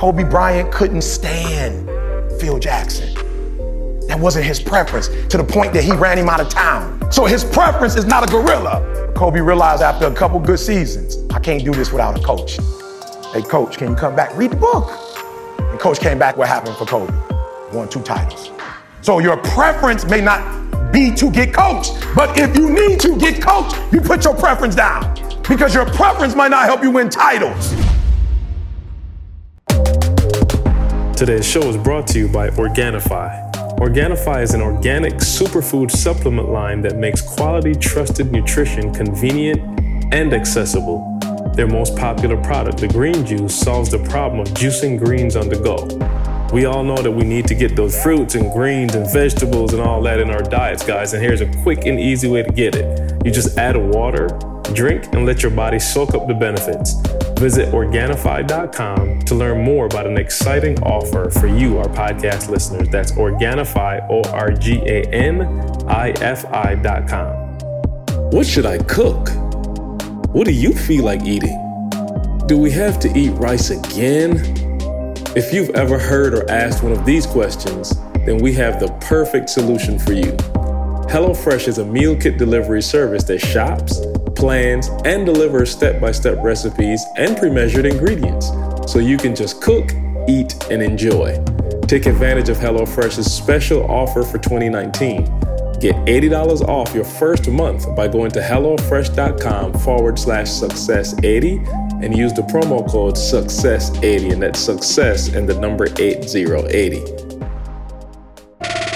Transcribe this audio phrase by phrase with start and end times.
[0.00, 1.86] Kobe Bryant couldn't stand
[2.40, 3.12] Phil Jackson.
[4.08, 7.12] That wasn't his preference to the point that he ran him out of town.
[7.12, 9.12] So his preference is not a gorilla.
[9.14, 12.56] Kobe realized after a couple good seasons, I can't do this without a coach.
[13.34, 14.34] Hey, coach, can you come back?
[14.38, 14.90] Read the book.
[15.58, 16.38] And coach came back.
[16.38, 17.12] What happened for Kobe?
[17.74, 18.52] Won two titles.
[19.02, 23.42] So your preference may not be to get coached, but if you need to get
[23.42, 25.14] coached, you put your preference down
[25.46, 27.74] because your preference might not help you win titles.
[31.20, 33.52] Today's show is brought to you by Organifi.
[33.76, 39.60] Organifi is an organic superfood supplement line that makes quality, trusted nutrition convenient
[40.14, 41.18] and accessible.
[41.54, 45.56] Their most popular product, the green juice, solves the problem of juicing greens on the
[45.56, 45.86] go.
[46.52, 49.80] We all know that we need to get those fruits and greens and vegetables and
[49.80, 52.74] all that in our diets, guys, and here's a quick and easy way to get
[52.74, 53.24] it.
[53.24, 54.26] You just add water,
[54.74, 56.94] drink, and let your body soak up the benefits.
[57.38, 62.88] Visit Organifi.com to learn more about an exciting offer for you, our podcast listeners.
[62.88, 65.42] That's Organifi, O R G A N
[65.88, 67.58] I F I.com.
[68.30, 69.28] What should I cook?
[70.34, 71.56] What do you feel like eating?
[72.46, 74.59] Do we have to eat rice again?
[75.36, 79.48] If you've ever heard or asked one of these questions, then we have the perfect
[79.48, 80.32] solution for you.
[81.10, 84.00] HelloFresh is a meal kit delivery service that shops
[84.40, 88.48] plans, and delivers step by step recipes and pre measured ingredients
[88.90, 89.92] so you can just cook,
[90.28, 91.36] eat, and enjoy.
[91.86, 95.39] Take advantage of HelloFresh's special offer for 2019.
[95.80, 101.56] Get $80 off your first month by going to HelloFresh.com forward slash success 80
[102.02, 107.30] and use the promo code success80, and that's success and the number 8080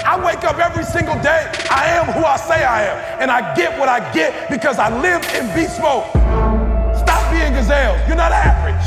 [0.05, 1.51] I wake up every single day.
[1.71, 3.19] I am who I say I am.
[3.19, 6.05] And I get what I get because I live in beast mode.
[6.95, 7.99] Stop being gazelles.
[8.07, 8.85] You're not average.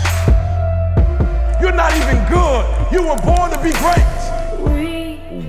[1.60, 2.64] You're not even good.
[2.92, 4.17] You were born to be great.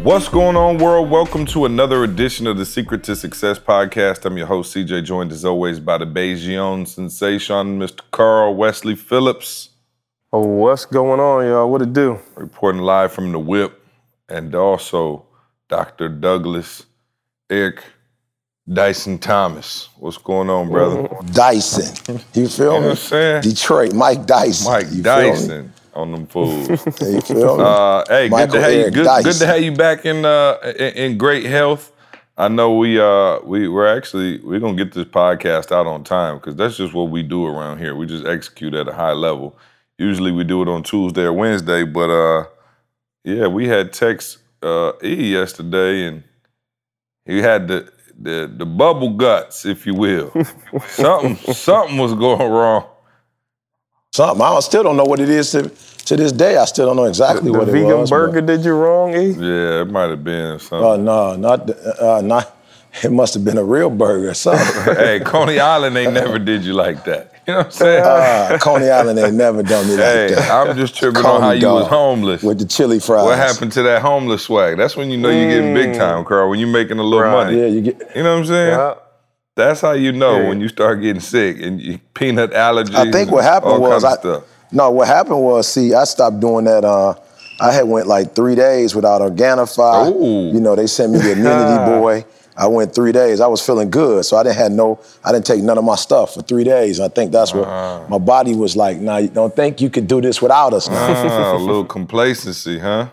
[0.04, 1.10] What's going on, world?
[1.10, 4.24] Welcome to another edition of the Secret to Success podcast.
[4.24, 8.00] I'm your host, CJ, joined as always by the Beijing sensation, Mr.
[8.12, 9.72] Carl Wesley Phillips.
[10.32, 11.70] Oh, what's going on, y'all?
[11.70, 12.18] What it do?
[12.36, 13.86] Reporting live from the whip
[14.30, 15.26] and also
[15.68, 16.08] Dr.
[16.08, 16.86] Douglas
[17.50, 17.84] Eric
[18.72, 19.90] Dyson Thomas.
[19.98, 21.10] What's going on, brother?
[21.34, 22.22] Dyson.
[22.34, 22.86] You feel you know me?
[22.86, 23.42] What I'm saying?
[23.42, 24.72] Detroit, Mike Dyson.
[24.72, 26.68] Mike you Dyson on them fools.
[27.28, 27.62] feel?
[27.62, 29.04] Uh, hey, Michael good to have Eric you.
[29.04, 31.92] Good, good to have you back in, uh, in in great health.
[32.38, 36.38] I know we uh we we're actually we're gonna get this podcast out on time
[36.38, 37.96] because that's just what we do around here.
[37.96, 39.58] We just execute at a high level.
[39.98, 42.46] Usually we do it on Tuesday or Wednesday, but uh
[43.24, 46.24] yeah, we had text uh, E yesterday, and
[47.26, 50.32] he had the the the bubble guts, if you will.
[50.88, 52.89] something something was going wrong.
[54.12, 54.42] Something.
[54.42, 56.58] I still don't know what it is to, to this day.
[56.58, 58.10] I still don't know exactly the what it vegan was.
[58.10, 59.30] burger did you wrong, E?
[59.30, 60.80] Yeah, it might have been something.
[60.84, 62.56] Oh no, not uh, not.
[63.04, 64.66] It must have been a real burger or something.
[64.96, 67.34] hey, Coney Island ain't never did you like that.
[67.46, 68.04] You know what I'm saying?
[68.04, 70.50] Uh, Coney Island ain't never done me like hey, that.
[70.50, 72.42] I'm just tripping on how you was homeless.
[72.42, 73.26] with the chili fries.
[73.26, 74.78] What happened to that homeless swag?
[74.78, 76.50] That's when you know you're getting big time, Carl.
[76.50, 77.46] When you're making a little Right.
[77.46, 77.60] money.
[77.60, 78.00] Yeah, you get.
[78.16, 78.72] You know what I'm saying?
[78.72, 78.96] Yeah.
[79.56, 80.50] That's how you know Yeah.
[80.50, 82.96] when you start getting sick and you, peanut allergies.
[82.96, 84.16] I think what happened was I,
[84.72, 84.92] no.
[84.92, 86.86] What happened was, see, I stopped doing that.
[86.86, 87.16] Uh,
[87.60, 90.14] I had went like three days without Organifi.
[90.16, 90.54] Ooh.
[90.54, 92.26] You know, they sent me the immunity boy.
[92.56, 93.40] I went three days.
[93.40, 95.00] I was feeling good, so I didn't have no.
[95.24, 97.00] I didn't take none of my stuff for three days.
[97.00, 98.98] I think that's what my body was like.
[98.98, 100.90] Now, you don't think you could do this without us?
[100.90, 100.96] Now.
[100.98, 103.08] Ah, a little complacency, huh?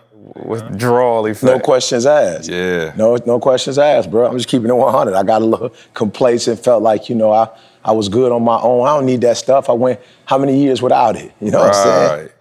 [0.45, 1.43] Withdrawal effect.
[1.43, 2.49] No questions asked.
[2.49, 2.93] Yeah.
[2.95, 4.27] No, no questions asked, bro.
[4.27, 5.15] I'm just keeping it 100.
[5.15, 6.59] I got a little complacent.
[6.63, 7.49] Felt like you know I
[7.83, 8.87] I was good on my own.
[8.87, 9.69] I don't need that stuff.
[9.69, 11.31] I went how many years without it?
[11.41, 12.19] You know what I'm saying?
[12.21, 12.31] Right.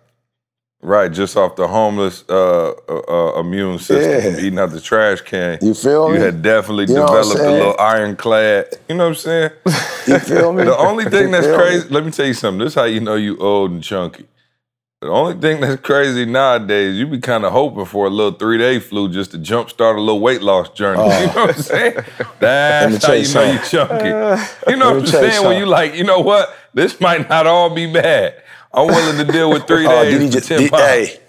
[0.83, 2.73] Right, just off the homeless uh, uh,
[3.09, 4.39] uh, immune system, Yeah.
[4.39, 5.59] eating out the trash can.
[5.61, 6.21] You feel You me?
[6.21, 8.67] had definitely You developed a little ironclad.
[8.89, 9.51] You know what I'm saying?
[10.07, 10.63] You feel me?
[10.73, 11.65] the only thing that's You feel me?
[11.71, 12.59] crazy, let me tell you something.
[12.61, 14.27] This is how you know you old and chunky.
[15.07, 18.59] The only thing that's crazy nowadays, you be kind of hoping for a little three
[18.59, 21.01] day flu just to jumpstart a little weight loss journey.
[21.21, 21.95] You know what I'm saying?
[21.99, 22.35] Oh.
[22.41, 24.09] That's how you know you're chunky.
[24.11, 25.47] Uh, you know what I'm saying?
[25.47, 26.55] When you like, you know what?
[26.75, 28.43] This might not all be bad.
[28.75, 30.83] I'm willing to deal with three Oh, days for just, 10 Didi, pounds.
[30.83, 31.21] hey,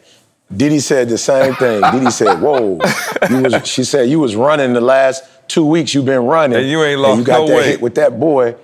[0.56, 1.82] Didi said the same thing.
[1.92, 2.80] Didi said, "Whoa,"
[3.30, 5.94] you was, she said you was running the last two weeks.
[5.94, 7.66] You've been running, And you ain't lost you got no that weight.
[7.66, 8.56] hit with that boy.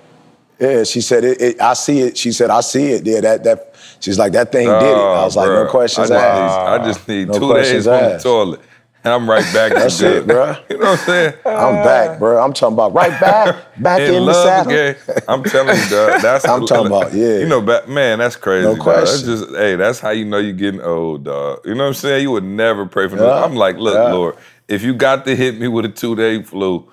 [0.58, 2.16] Yeah, she said it, it, I see it.
[2.16, 3.06] She said I see it.
[3.06, 3.70] Yeah, that that.
[4.00, 4.82] She's like that thing did it.
[4.82, 6.58] I oh, was like, Oh, no questions I asked.
[6.58, 8.60] Need, I just need No two days on the toilet.
[9.02, 9.72] and I'm right back.
[9.72, 10.56] That's it, bro.
[10.70, 11.34] You know what I'm saying?
[11.46, 12.42] I'm back, bro.
[12.42, 15.22] I'm talking about right back, back in, the love saddle.
[15.28, 16.20] I'm telling you, dog.
[16.22, 17.38] That's I'm talking about, yeah.
[17.38, 18.66] You know, man, that's crazy.
[18.66, 18.86] No dog.
[18.86, 21.60] That's just, hey, that's how you know you're getting old, dog.
[21.64, 22.22] You know what I'm saying?
[22.22, 23.30] You would never pray for no.
[23.30, 24.12] I'm like, look, Yeah.
[24.12, 24.36] Lord,
[24.68, 26.90] if you got to hit me with a two day flu,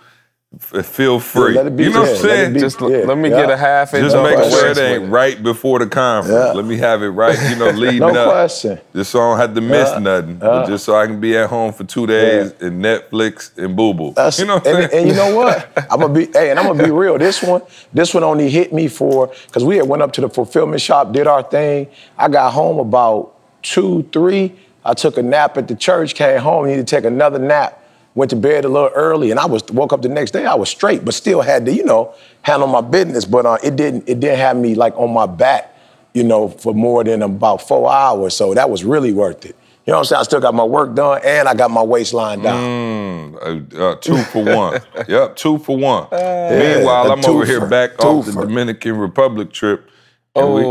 [0.60, 1.54] feel free.
[1.54, 2.54] let it be, you know what I'm yeah, saying?
[2.54, 2.60] be.
[2.60, 3.42] Just Yeah, let me yeah.
[3.42, 4.04] get a half inch.
[4.04, 4.52] Just make question.
[4.52, 6.38] sure it ain't right before the conference.
[6.38, 6.52] Yeah.
[6.52, 8.30] Let me have it right, you know, leading No up.
[8.30, 8.78] question.
[8.94, 10.00] Just so I don't have to miss Yeah.
[10.00, 10.36] nothing.
[10.36, 13.94] But just so I can be at home for two days and Netflix and boo
[13.94, 14.14] boo.
[14.38, 14.94] You know what I'm and, saying?
[14.94, 15.72] and you know what?
[15.92, 17.18] I'm gonna be hey, and I'm gonna be real.
[17.18, 17.62] This one,
[17.94, 21.14] this one only hit me for because we had went up to the fulfillment shop,
[21.14, 21.88] did our thing.
[22.18, 24.54] I got home about two, three.
[24.84, 27.78] I took a nap at the church, came home, needed to take another nap.
[28.14, 30.46] Went to bed a little early, and I was woke up the next day.
[30.46, 33.24] I was straight, but still had to, you know, handle my business.
[33.24, 35.74] But uh, it didn't, it didn't have me like on my back,
[36.14, 38.36] you know, for more than about four hours.
[38.36, 39.56] So that was really worth it.
[39.86, 40.20] You know what I'm saying?
[40.20, 43.36] I still got my work done, and I got my waistline down.
[43.42, 44.82] Uh, uh, two for one.
[45.08, 46.08] yep, two for one.
[46.12, 47.70] Meanwhile, I'm over here twofer.
[47.70, 49.90] back off the Dominican Republic trip.
[50.36, 50.62] and we-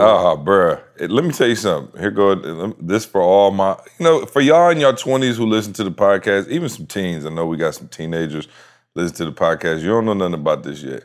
[0.00, 0.36] Oh.
[0.36, 0.80] Ah, bruh.
[1.00, 2.00] Let me tell you something.
[2.00, 2.34] Here go
[2.80, 5.90] this for all my, you know, for y'all in your 20s who listen to the
[5.90, 7.26] podcast, even some teens.
[7.26, 8.48] I know we got some teenagers
[8.94, 9.82] listen to the podcast.
[9.82, 11.04] You don't know nothing about this yet.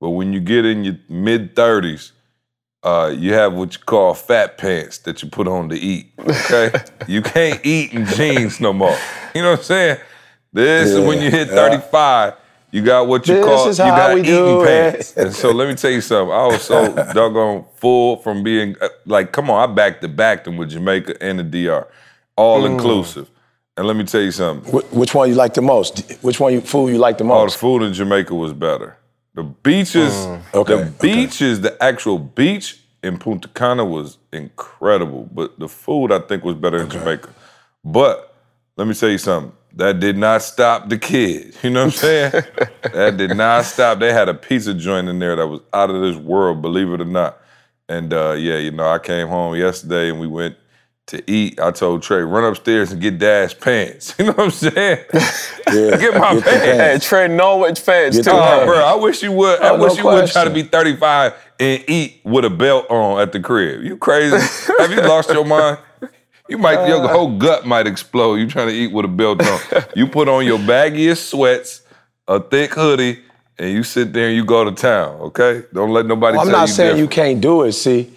[0.00, 2.12] But when you get in your mid 30s,
[2.82, 6.12] uh, you have what you call fat pants that you put on to eat.
[6.18, 6.70] Okay,
[7.08, 8.96] you can't eat in jeans no more.
[9.34, 9.98] You know what I'm saying?
[10.52, 12.34] This is when you hit 35.
[12.70, 15.16] You got what you This call you got eating pants.
[15.16, 16.32] And so let me tell you something.
[16.34, 20.44] I was so doggone full from being uh, like, come on, I back to back
[20.44, 21.86] them with Jamaica and the DR,
[22.36, 22.72] all Mm.
[22.72, 23.30] inclusive.
[23.76, 24.70] And let me tell you something.
[24.72, 26.00] Wh- Which one you like the most?
[26.22, 27.40] Which one you food you like the most?
[27.40, 28.96] Oh, the food in Jamaica was better.
[29.34, 30.12] The beaches,
[30.52, 30.90] Okay, the okay.
[31.00, 35.28] beaches, the actual beach in Punta Cana was incredible.
[35.32, 37.28] But the food, I think, was better in Jamaica.
[37.84, 38.34] But
[38.76, 39.52] let me tell you something.
[39.78, 41.56] That did not stop the kids.
[41.62, 42.32] You know what I'm saying?
[42.82, 44.00] that did not stop.
[44.00, 47.00] They had a pizza joint in there that was out of this world, believe it
[47.00, 47.38] or not.
[47.88, 50.56] And uh, yeah, you know, I came home yesterday and we went
[51.06, 51.60] to eat.
[51.60, 54.16] I told Trey, run upstairs and get Dad's pants.
[54.18, 55.04] You know what I'm saying?
[55.14, 57.06] Yeah, Get my the pants.
[57.06, 58.30] Hey, Trey Norwich fans Get too.
[58.30, 59.60] the Oh, bro, I wish you would.
[59.62, 63.20] I no wish you would try to be 35 and eat with a belt on
[63.20, 63.84] at the crib.
[63.84, 64.36] You crazy?
[64.80, 65.78] Have you lost your mind?
[66.48, 67.08] You might, your Uh.
[67.08, 68.36] whole gut might explode.
[68.36, 69.60] You trying to eat with a belt on.
[69.94, 71.82] You put on your baggiest sweats,
[72.26, 73.18] a thick hoodie,
[73.58, 75.16] and you sit there and you go to town.
[75.20, 75.62] Okay?
[75.74, 77.72] Don't let nobody Well, I'm not you saying you can't do it.
[77.72, 78.10] See,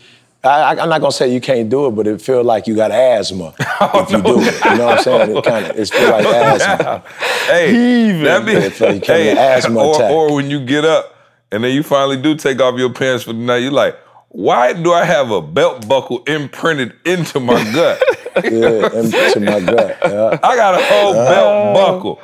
[0.43, 2.89] I, I'm not gonna say you can't do it, but it feel like you got
[2.91, 4.65] asthma Oh, if you do it.
[4.65, 5.37] You know what I'm saying?
[5.37, 6.25] It kind of it feel like
[6.61, 7.03] asthma.
[7.45, 10.11] Hey, that be, it like hey, asthma or, attack.
[10.11, 11.15] or when you get up
[11.51, 13.97] and then you finally do take off your pants for the night, you're like,
[14.29, 18.01] why do I have a belt buckle imprinted into my gut?
[18.47, 19.99] Yeah, into my gut.
[20.05, 20.37] Yeah.
[20.43, 21.27] I got a whole Uh.
[21.27, 22.21] belt buckle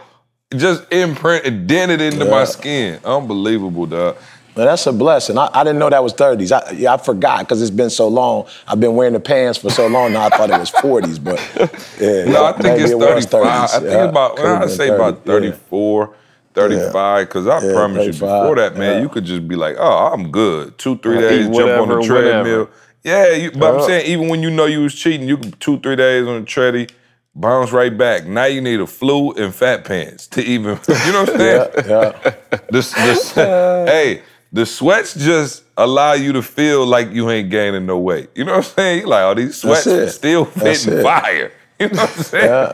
[0.55, 2.99] just imprinted, dented into my skin.
[3.05, 4.17] Unbelievable, dog.
[4.55, 5.37] Man, that's a blessing.
[5.37, 6.51] I, I didn't know that was 30s.
[6.51, 8.47] I, yeah, I forgot because it's been so long.
[8.67, 10.25] I've been wearing the pants for so long now.
[10.25, 11.39] I thought it was 40s, but
[11.99, 12.25] yeah.
[12.25, 13.45] No, I think maybe it's it was 35.
[13.71, 15.51] I think Yeah, about, could've I'd been say about 30, yeah.
[15.53, 16.15] 34,
[16.55, 19.01] 35, because I Yeah, promise you, before that, man, yeah.
[19.01, 20.77] you could just be like, oh, I'm good.
[20.79, 22.65] Two, three Yeah, days, eat jump on the treadmill.
[22.65, 22.71] whatever.
[23.03, 25.79] Yeah, you, but I'm saying, even when you know you was cheating, you could two,
[25.79, 26.89] three days on the treadie,
[27.35, 28.25] bounce right back.
[28.25, 31.71] Now you need a flu and fat pants to even, you know what I'm saying?
[31.77, 32.33] Yeah.
[32.69, 34.21] The, the, hey,
[34.51, 38.29] the sweats just allow you to feel like you ain't gaining no weight.
[38.35, 39.01] You know what I'm saying?
[39.01, 40.09] You like, oh, these sweats it.
[40.09, 41.51] still That's fitting fire.
[41.79, 42.73] You know what I'm saying?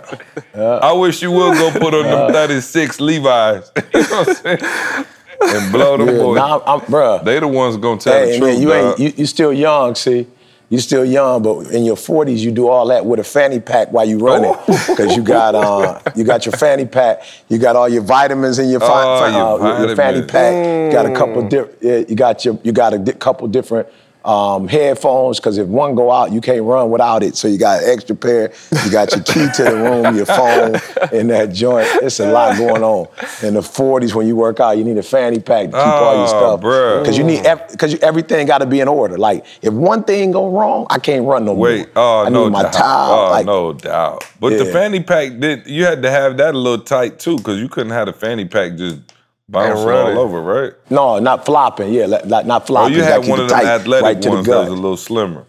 [0.56, 0.62] Yeah.
[0.62, 3.70] I wish you would go put on them 36 Levi's.
[3.76, 5.06] you know what I'm saying?
[5.46, 6.40] And blow them Yeah, boys.
[6.40, 7.24] I'm, I'm bruh.
[7.24, 8.52] they the ones gonna tell Hey, the truth.
[8.54, 8.86] then you dog.
[8.86, 10.28] ain't you, you still young, see.
[10.70, 13.92] You still young, but in your 40s, you do all that with a fanny pack
[13.92, 14.86] while you running, Oh.
[14.90, 18.70] because you got uh, you got your fanny pack, you got all your vitamins in
[18.70, 19.28] your, fi- Oh,
[19.60, 20.54] your uh, your fanny pack.
[20.88, 21.78] You got a couple different.
[21.82, 23.88] Yeah, you got your you got a di- couple different
[24.26, 27.36] um, headphones, because if one go out, you can't run without it.
[27.36, 28.54] So you got an extra pair.
[28.86, 30.76] You got your key to the room, your phone
[31.12, 31.88] in that joint.
[32.02, 33.08] It's a lot going on.
[33.42, 36.16] In the 40s, when you work out, you need a fanny pack to keep all
[36.16, 36.62] your Oh, stuff.
[36.62, 39.18] Because you need because everything got to be in order.
[39.18, 42.04] Like if one thing go wrong, I can't run no Wait, more.
[42.04, 42.74] oh I no need my doubt.
[42.74, 43.20] towel.
[43.28, 44.24] Oh like, no doubt.
[44.40, 47.60] But the fanny pack did you had to have that a little tight too, because
[47.60, 49.00] you couldn't have the fanny pack just
[49.54, 50.18] bouncing running.
[50.18, 50.74] all over, right?
[50.90, 51.94] No, not flopping.
[51.94, 54.46] Yeah, like, like not Oh, you had keep one of them tight, athletic right ones
[54.48, 55.46] that was a little slimmer.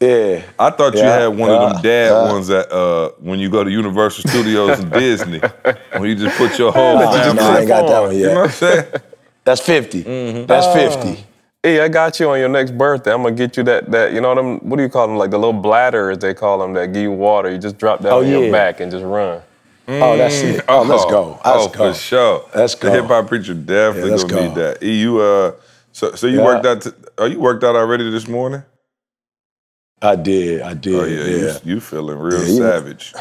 [0.00, 0.42] yeah.
[0.58, 2.32] I thought you had one of them dad yeah.
[2.32, 5.40] ones that uh, when you go to Universal Studios and Disney,
[5.92, 7.34] when you just put your whole Nah, family.
[7.42, 8.84] no, I ain't got that one You know what I'm saying?
[9.44, 10.04] That's 50.
[10.04, 10.46] Mm-hmm.
[10.46, 10.72] That's Ah.
[11.02, 11.24] 50.
[11.62, 13.12] Hey, I got you on your next birthday.
[13.12, 14.60] I'm gonna get you that that you know them.
[14.66, 15.18] What do you call them?
[15.18, 17.50] Like the little bladders they call them that give you water.
[17.50, 19.42] You just drop that Oh, on your back and just run.
[19.90, 20.64] Oh, that's it.
[20.68, 21.30] Oh, let's go.
[21.32, 21.92] Let's oh, go.
[21.92, 22.50] for sure.
[22.54, 22.88] Let's go.
[22.90, 24.46] The hip hop preacher definitely Yeah, gonna go.
[24.48, 24.82] need that.
[24.82, 25.52] E, you uh,
[25.92, 26.44] so so you Yeah.
[26.44, 26.82] worked out?
[26.82, 28.62] T- oh, you worked out already this morning?
[30.02, 30.62] I did.
[30.62, 30.94] I did.
[30.94, 31.58] Oh yeah, yeah.
[31.64, 33.12] You, you feeling real Yeah, savage.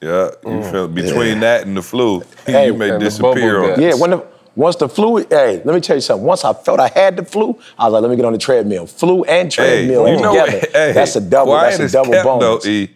[0.00, 3.80] Yeah, you feel between that and the flu, Hey, you may disappear on.
[3.80, 6.24] Yeah, when the once the flu, hey, let me tell you something.
[6.26, 8.38] Once I felt I had the flu, I was like, let me get on the
[8.38, 8.86] treadmill.
[8.86, 10.52] Flu and Hey, treadmill you together.
[10.52, 10.70] what?
[10.72, 11.52] Hey, that's a double.
[11.52, 12.64] That's a double kept, bonus.
[12.64, 12.90] Though, e,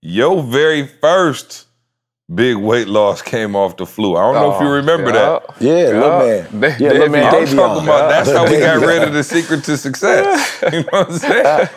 [0.00, 1.66] your very first
[2.32, 4.16] big weight loss came off the flu.
[4.16, 5.12] I don't know if you Oh, remember yeah.
[5.12, 5.42] that.
[5.60, 6.44] yeah, little Yeah.
[6.52, 6.60] man.
[6.60, 7.24] Da- yeah, little man.
[7.26, 7.56] I'm Davion.
[7.56, 10.50] talking about that's how we got rid of the secret to success.
[10.72, 11.68] You know what I'm saying?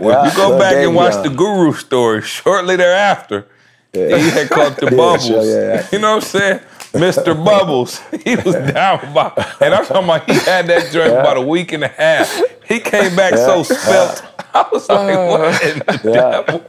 [0.00, 3.46] well, if you yeah, go back and watch the Guru story, shortly thereafter,
[3.92, 5.26] he had caught the Yeah, bubbles.
[5.26, 5.86] sure, yeah.
[5.92, 6.60] You know what I'm saying?
[6.92, 7.32] Mr.
[7.44, 11.38] Bubbles, he was down about, and I'm talking about he had that drink for about
[11.38, 12.28] a week and a half.
[12.68, 14.22] He came back so spelt.
[14.52, 16.64] I was like, what in the devil?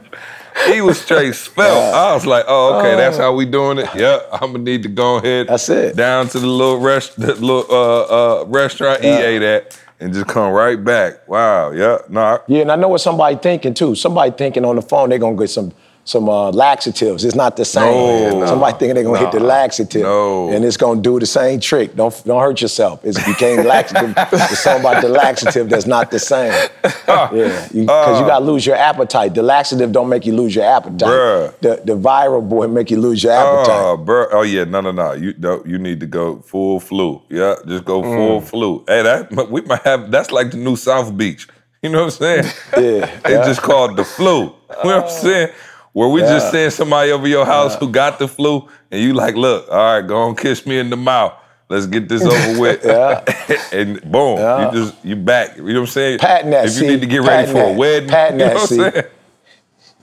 [0.66, 1.94] He was straight spelt.
[1.94, 3.88] I was like, oh, okay, that's how we doing it.
[3.94, 5.48] Yeah, I'm gonna need to go ahead.
[5.48, 5.96] That's it.
[5.96, 10.26] Down to the little rest, the little uh, uh, restaurant he ate at, and just
[10.28, 11.26] come right back.
[11.28, 11.70] Wow.
[11.72, 11.98] Yeah.
[12.08, 12.20] No.
[12.20, 13.94] I- Yeah, and I know what somebody thinking too.
[13.94, 15.72] Somebody thinking on the phone they're gonna get some
[16.06, 17.24] some uh, laxatives.
[17.24, 18.40] It's not the same.
[18.40, 18.46] No.
[18.46, 20.50] somebody thinking they're gonna hit the laxative, No.
[20.50, 21.96] and it's gonna do the same trick.
[21.96, 23.00] Don't don't hurt yourself.
[23.04, 24.12] It's became laxative.
[24.32, 26.52] It's something about the laxative that's not the same.
[27.06, 29.34] Yeah, because you, gotta lose your appetite.
[29.34, 31.08] The laxative don't make you lose your appetite.
[31.08, 31.54] Bruh.
[31.60, 33.80] The the viral boy make you lose your appetite.
[33.82, 34.26] Oh, bro.
[34.32, 34.64] Oh, yeah.
[34.64, 35.12] No, no, no.
[35.12, 37.22] You no, you need to go full flu.
[37.30, 38.44] Yeah, just go full Mm.
[38.44, 38.84] flu.
[38.88, 40.10] Hey, that we might have.
[40.10, 41.46] That's like the new South Beach.
[41.82, 42.44] You know what I'm saying?
[42.76, 43.44] Yeah, It's yeah.
[43.44, 44.40] just called the flu.
[44.42, 45.48] You know what I'm saying?
[45.94, 46.50] Where we just Yeah.
[46.50, 50.00] send somebody over your house who got the flu, and you like, look, all right,
[50.06, 51.32] go on, kiss me in the mouth.
[51.70, 52.84] Let's get this over with.
[53.72, 54.72] and boom, Yeah.
[54.72, 55.56] you just you back.
[55.56, 56.18] You know what I'm saying?
[56.18, 56.86] Patting that, If you see?
[56.88, 57.76] need to get ready Patting for a that.
[57.78, 58.76] wedding, Patting you know that, what see?
[58.76, 59.04] saying?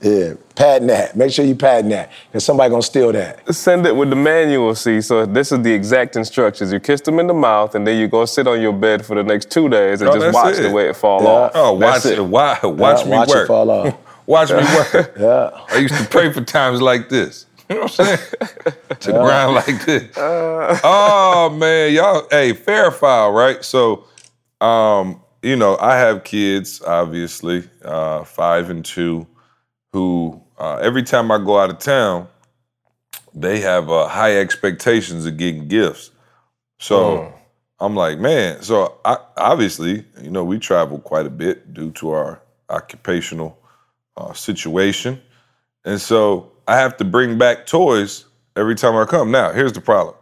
[0.00, 1.14] Yeah, patent that.
[1.16, 3.54] Make sure you patent that, because somebody gonna steal that.
[3.54, 5.00] Send it with the manual, see.
[5.00, 6.72] So this is the exact instructions.
[6.72, 9.14] You kiss them in the mouth, and then you go sit on your bed for
[9.14, 10.62] the next two days and Oh, just watch it.
[10.62, 11.28] the way it fall Yeah.
[11.28, 11.52] off.
[11.54, 12.20] Oh, watch That's it.
[12.24, 13.46] Watch, watch Yeah, me watch it work.
[13.46, 13.94] fall off.
[14.26, 15.14] Watch me work.
[15.18, 15.50] Yeah.
[15.68, 17.46] I used to pray for times like this.
[17.70, 18.18] You know what I'm saying?
[19.00, 20.12] to grind like this.
[20.18, 22.26] oh man, y'all.
[22.30, 23.64] Hey, fair file, right?
[23.64, 24.04] So,
[24.60, 29.26] um, you know, I have kids, obviously, uh, five and two,
[29.92, 32.28] who uh, every time I go out of town,
[33.32, 36.10] they have uh, high expectations of getting gifts.
[36.78, 37.32] So
[37.80, 38.62] I'm like, man.
[38.62, 43.58] So I, obviously, you know, we travel quite a bit due to our occupational
[44.16, 45.20] uh, situation,
[45.84, 48.26] and so I have to bring back toys
[48.56, 49.30] every time I come.
[49.30, 50.16] Now, here's the problem: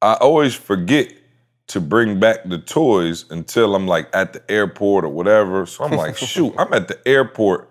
[0.00, 1.12] I always forget
[1.68, 5.64] to bring back the toys until I'm like at the airport or whatever.
[5.66, 7.70] So I'm like, shoot, I'm at the airport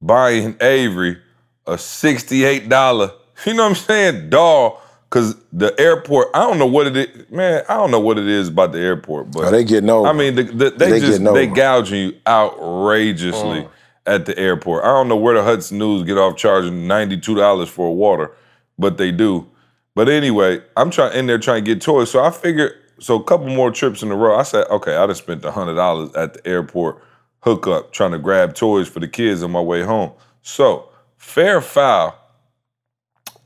[0.00, 1.18] buying Avery
[1.66, 3.12] a $68,
[3.46, 4.82] you know what I'm saying, doll.
[5.10, 7.62] Cause the airport, I don't know what it is, man.
[7.66, 10.04] I don't know what it is about the airport, but Oh, they get no.
[10.04, 11.54] I mean, the, the, they, They just getting they over.
[11.54, 13.66] gouging you outrageously
[14.08, 14.84] at the airport.
[14.84, 17.92] I don't know where the Hudson News get off charging ninety two dollars for a
[17.92, 18.32] water,
[18.78, 19.46] but they do.
[19.94, 22.10] But anyway, I'm trying in there trying to get toys.
[22.10, 24.36] So I figured, so a couple more trips in a row.
[24.36, 27.02] I said, okay, I just spent hundred dollars at the airport
[27.40, 30.12] hookup trying to grab toys for the kids on my way home.
[30.42, 32.18] So fair foul.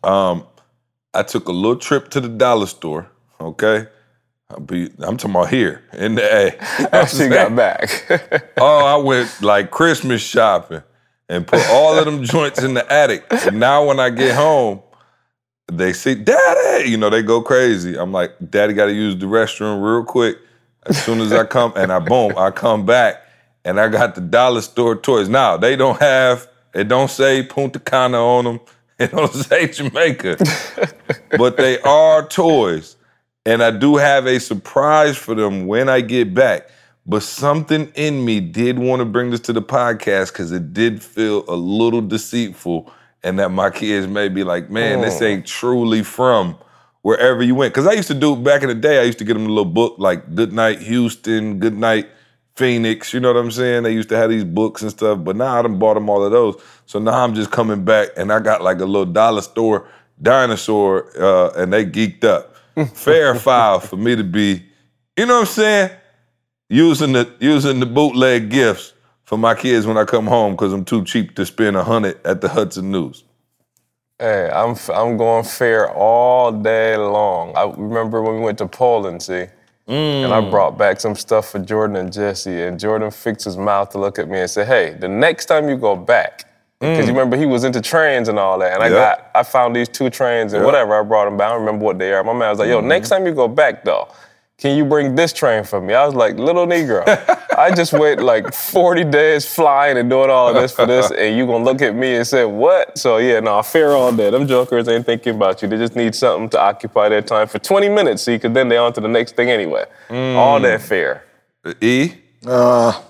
[0.05, 0.47] Um,
[1.15, 3.09] I took a little trip to the dollar store.
[3.41, 3.87] Okay.
[4.67, 6.59] Be, I'm talking about here in the A.
[6.95, 8.53] After you oh, got back.
[8.59, 10.83] oh, I went like Christmas shopping
[11.29, 13.25] and put all of them joints in the attic.
[13.31, 14.83] And now when I get home,
[15.71, 17.97] they see, Daddy, you know, they go crazy.
[17.97, 20.39] I'm like, Daddy got to use the restroom real quick.
[20.85, 23.23] As soon as I come, and I boom, I come back
[23.65, 25.29] and I got the dollar store toys.
[25.29, 28.61] Now, they don't have, it don't say Punta Cana on them.
[28.99, 30.37] It don't say Jamaica.
[31.37, 32.95] but they are toys.
[33.45, 36.69] And I do have a surprise for them when I get back.
[37.05, 41.03] But something in me did want to bring this to the podcast because it did
[41.03, 42.93] feel a little deceitful.
[43.25, 46.57] And that my kids may be like, man, this ain't truly from
[47.03, 47.73] wherever you went.
[47.73, 49.49] Because I used to do back in the day, I used to get them a
[49.49, 52.09] little book like Good Night Houston, Good Night
[52.57, 53.13] Phoenix.
[53.13, 53.83] You know what I'm saying?
[53.83, 55.23] They used to have these books and stuff.
[55.23, 56.61] But now I done bought them all of those.
[56.87, 59.89] So now I'm just coming back and I got like a little dollar store
[60.21, 62.52] dinosaur uh, and they geeked up.
[62.95, 64.65] Fair foul for me to be,
[65.17, 65.91] you know what I'm saying?
[66.69, 70.85] Using the using the bootleg gifts for my kids when I come home because I'm
[70.85, 73.25] too cheap to spend a hundred at the Hudson News.
[74.19, 77.55] Hey, I'm I'm going fair all day long.
[77.57, 79.47] I remember when we went to Poland, see,
[79.87, 80.51] and I mm.
[80.51, 84.19] brought back some stuff for Jordan and Jesse, and Jordan fixed his mouth to look
[84.19, 86.52] at me and say, "Hey, the next time you go back,
[86.83, 87.17] Because you mm.
[87.17, 88.75] remember he was into trains and all that.
[88.75, 90.67] And I got I found these two trains and Yeah.
[90.67, 90.99] whatever.
[90.99, 91.47] I brought them back.
[91.47, 92.25] I don't remember what they are.
[92.25, 92.89] My man was like, yo, mm-hmm.
[92.89, 94.09] next time you go back though,
[94.59, 95.95] can you bring this train for me?
[95.95, 97.05] I was like, little Negro.
[97.57, 101.37] I just went like 40 days flying and doing all of this for this, and
[101.37, 102.99] you gonna look at me and say, what?
[102.99, 104.31] So yeah, no, fear all day.
[104.31, 105.69] Them jokers ain't thinking about you.
[105.69, 108.77] They just need something to occupy their time for 20 minutes, see, because then they
[108.77, 109.85] on to the next thing anyway.
[110.11, 110.63] All mm.
[110.63, 111.25] that fear.
[111.81, 112.13] E?
[112.45, 113.01] Uh,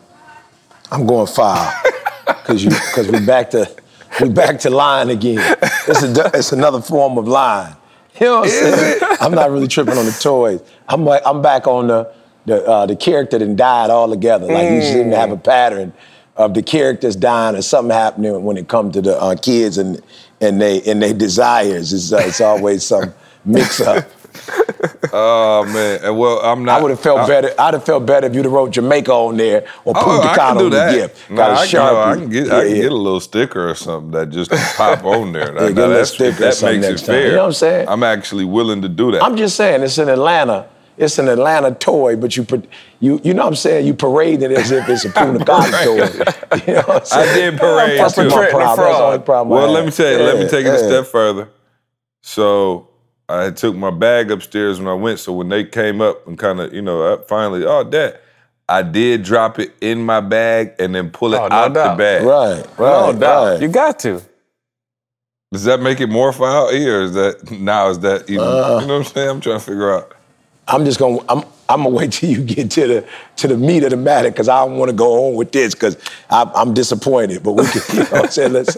[0.90, 1.74] I'm going five.
[2.44, 3.70] Cause you cause we back to
[4.20, 5.56] we back to lying again.
[5.88, 7.76] It's a, it's another form of lying.
[8.20, 9.00] You know what I'm saying?
[9.20, 10.60] I'm not really tripping on the toys.
[10.88, 12.12] I'm like I'm back on the
[12.46, 14.46] the uh, the character that died altogether.
[14.46, 15.92] Like you seem to have a pattern
[16.36, 20.02] of the characters dying or something happening when it comes to the uh, kids and
[20.40, 21.92] and they and they desires.
[21.92, 24.08] It's, uh, it's always some mix up.
[25.14, 26.00] Oh man.
[26.02, 26.78] And well, I'm not.
[26.78, 27.52] I would have felt I- better.
[27.58, 30.36] I'd have felt better if you'd have wrote Jamaica on there or Oh, Punta I
[30.36, 31.30] Cana on the gift.
[31.30, 32.82] Nah, Got a I, can, no, I can get, Yeah, I can yeah.
[32.82, 35.52] get a little sticker or something that just pop on there.
[35.54, 37.06] Yeah, get a little sticker that makes it next time.
[37.14, 37.26] fair.
[37.26, 37.88] You know what I'm saying?
[37.88, 39.22] I'm actually willing to do that.
[39.22, 40.68] I'm just saying, it's an Atlanta.
[40.96, 42.46] It's an Atlanta toy, but you
[43.00, 43.86] you you know what I'm saying.
[43.86, 45.94] You parade it as if it's a Punta Cana toy.
[46.66, 47.50] You know what I'm saying?
[47.52, 48.28] did parade, That's too.
[48.28, 48.60] my problem.
[48.60, 49.58] That's the only problem.
[49.58, 50.18] I Well, let me tell you.
[50.24, 51.48] let me take it a step further.
[52.22, 52.88] So
[53.28, 55.18] I had took my bag upstairs when I went.
[55.20, 58.18] So when they came up and kind of, you know, up finally, oh, dad,
[58.68, 61.94] I did drop it in my bag and then pull it Oh, no out the
[61.96, 62.24] bag.
[62.24, 63.44] Right, No right, doubt.
[63.52, 63.62] right.
[63.62, 64.22] You got to.
[65.52, 66.68] Does that make it more foul?
[66.68, 67.88] Or is that now?
[67.90, 68.40] Is that even?
[68.44, 68.78] Uh.
[68.80, 69.28] you know what I'm saying?
[69.28, 70.14] I'm trying to figure out.
[70.68, 73.82] I'm just gonna I'm I'm gonna wait till you get to the to the meat
[73.82, 75.96] of the matter because I don't want to go on with this because
[76.30, 77.42] I'm disappointed.
[77.42, 78.52] But we can, you know what I'm saying?
[78.52, 78.76] Let's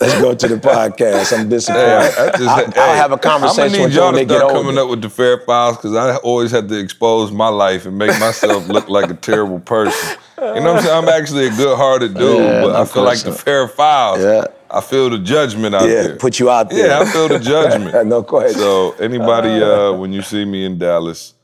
[0.00, 1.38] let's go to the podcast.
[1.38, 1.86] I'm disappointed.
[2.12, 4.12] Hey, I just, I'll, hey, I'll have a I'm conversation gonna with need you y'all
[4.12, 4.64] when to they get start older.
[4.64, 7.96] coming up with the fair files because I always had to expose my life and
[7.96, 10.18] make myself look like a terrible person.
[10.38, 11.04] You know what I'm saying?
[11.04, 14.18] I'm actually a good-hearted dude, Yeah, but I feel like the fair files.
[14.20, 14.46] Yeah.
[14.72, 16.16] I feel the judgment out yeah, there.
[16.16, 16.86] put you out there.
[16.88, 18.06] yeah, I feel the judgment.
[18.06, 18.58] no question.
[18.58, 21.34] So anybody, uh, when you see me in Dallas,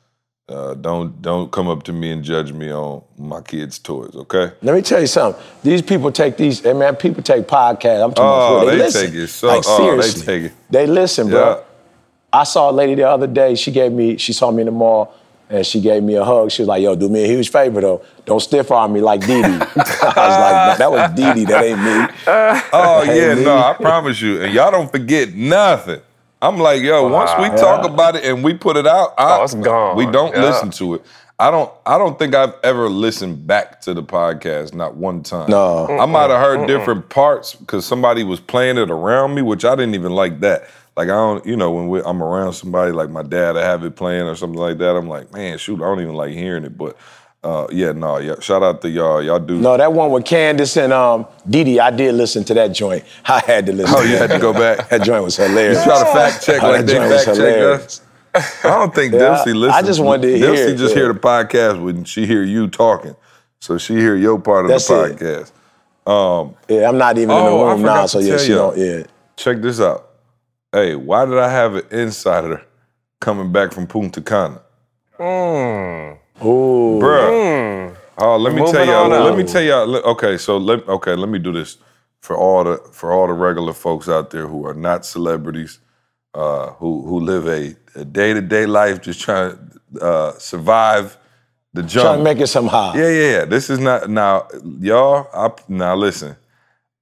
[0.48, 4.14] uh, don't don't come up to me and judge me on my kids' toys.
[4.16, 4.50] Okay?
[4.62, 5.42] Let me tell you something.
[5.62, 8.02] These people take these, hey man, people take podcasts.
[8.02, 10.52] I'm talking Oh, they, they take it so- like, oh, they take it.
[10.70, 11.32] They listen, Yeah.
[11.32, 11.64] bro.
[12.32, 13.54] I saw a lady the other day.
[13.54, 15.14] She gave me, she saw me in the mall,
[15.50, 16.50] and she gave me a hug.
[16.50, 18.02] She was like, "Yo, do me a huge favor though.
[18.26, 21.44] Don't stiff arm me like Dee Dee." I was like, "That was Dee Dee.
[21.44, 22.14] That ain't me."
[22.72, 23.44] Oh Hey, yeah, me.
[23.44, 26.00] no, I promise you, and y'all don't forget nothing.
[26.40, 29.42] I'm like, yo, once we talk about it and we put it out, I, Oh,
[29.44, 29.96] it's gone.
[29.96, 30.42] We don't Yeah.
[30.42, 31.02] listen to it.
[31.40, 31.70] I don't.
[31.86, 34.74] I don't think I've ever listened back to the podcast.
[34.74, 35.48] Not one time.
[35.48, 35.86] No.
[35.98, 39.74] I might have heard different parts because somebody was playing it around me, which I
[39.76, 40.64] didn't even like that.
[40.98, 43.84] Like I don't, you know, when we, I'm around somebody like my dad, I have
[43.84, 44.96] it playing or something like that.
[44.96, 46.76] I'm like, man, shoot, I don't even like hearing it.
[46.76, 46.96] But
[47.44, 48.34] uh, yeah, no, yeah.
[48.40, 49.22] Shout out to y'all.
[49.22, 49.60] Y'all do.
[49.60, 53.04] No, that one with Candace and um, Dee Dee, I did listen to that joint.
[53.26, 53.94] I had to listen.
[53.96, 54.88] Oh, you had to go back.
[54.90, 55.78] That joint was hilarious.
[55.78, 58.00] You try to fact check Oh, like that they joint fact check us.
[58.64, 61.02] I don't think Yeah, Dilsey I just wanted to hear Dilsey just yeah.
[61.02, 63.14] hear the podcast when she hear you talking,
[63.60, 64.94] so she hear your part of That's the
[66.04, 66.10] podcast.
[66.10, 68.76] Um, Yeah, I'm not even in the Oh, room now, so yeah, she don't.
[68.76, 69.04] Yeah.
[69.36, 70.07] check this out.
[70.72, 72.62] Hey, why did I have an insider
[73.20, 74.60] coming back from Punta Cana,
[76.44, 76.98] Ooh.
[77.00, 77.96] bruh?
[78.18, 79.08] Oh, let me tell y'all.
[79.08, 79.96] Let me tell y'all.
[79.96, 81.78] Okay, so let okay, let me do this
[82.20, 85.78] for all the for all the regular folks out there who are not celebrities,
[86.34, 89.56] uh, who who live a day to day life, just trying
[89.94, 91.16] to uh, survive
[91.72, 92.12] the jungle.
[92.12, 92.92] Trying to make it somehow.
[92.94, 93.44] Yeah, yeah, yeah.
[93.46, 94.48] This is not now,
[94.80, 95.28] y'all.
[95.32, 96.36] I, now listen.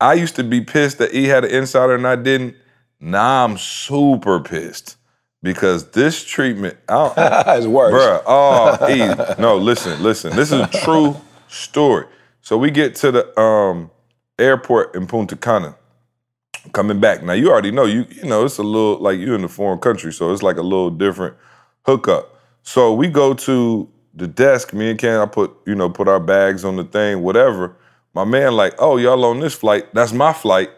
[0.01, 2.55] I used to be pissed that he had an insider and I didn't.
[3.01, 4.97] Now I'm super pissed
[5.43, 7.15] because this treatment, I don't,
[7.59, 7.93] it's worse.
[7.93, 8.23] bruh.
[8.27, 9.41] Oh, easy.
[9.41, 10.35] No, listen, listen.
[10.35, 11.17] This is a true
[11.49, 12.07] story.
[12.41, 13.91] So we get to the um,
[14.39, 15.77] airport in Punta Cana.
[16.73, 18.07] Coming back now, you already know you.
[18.11, 20.63] You know it's a little like you're in a foreign country, so it's like a
[20.63, 21.37] little different
[21.83, 22.37] hookup.
[22.63, 24.73] So we go to the desk.
[24.75, 27.77] Me and Ken, I put you know put our bags on the thing, whatever.
[28.15, 29.95] My man like, oh y'all on this flight?
[29.95, 30.71] That's my flight.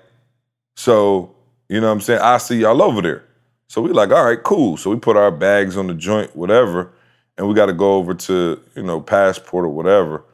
[0.76, 1.35] So
[1.68, 2.20] you know what I'm saying?
[2.20, 3.24] I see y'all over there.
[3.68, 4.76] So we like, all right, cool.
[4.76, 6.92] So we put our bags on the joint, whatever,
[7.37, 10.24] and we got to go over to you know passport or whatever.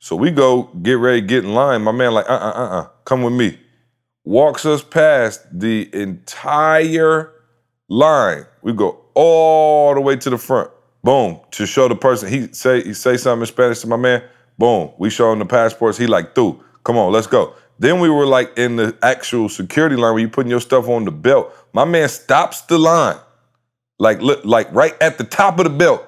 [0.00, 1.82] So we go get ready, get in line.
[1.82, 3.58] My man like, uh uh uh uh, come with me.
[4.24, 7.32] Walks us past the entire
[7.88, 8.44] line.
[8.62, 10.70] We go all the way to the front.
[11.02, 11.40] Boom.
[11.52, 12.28] To show the person.
[12.28, 14.22] He say he say something in Spanish to my man.
[14.58, 14.92] Boom.
[14.98, 15.96] We show him the passports.
[15.96, 16.62] He like, through.
[16.84, 17.54] Come on, let's go.
[17.78, 21.04] Then we were like in the actual security line where you putting your stuff on
[21.04, 21.54] the belt.
[21.72, 23.16] My man stops the line.
[23.98, 26.04] Like look, like right at the top of the belt.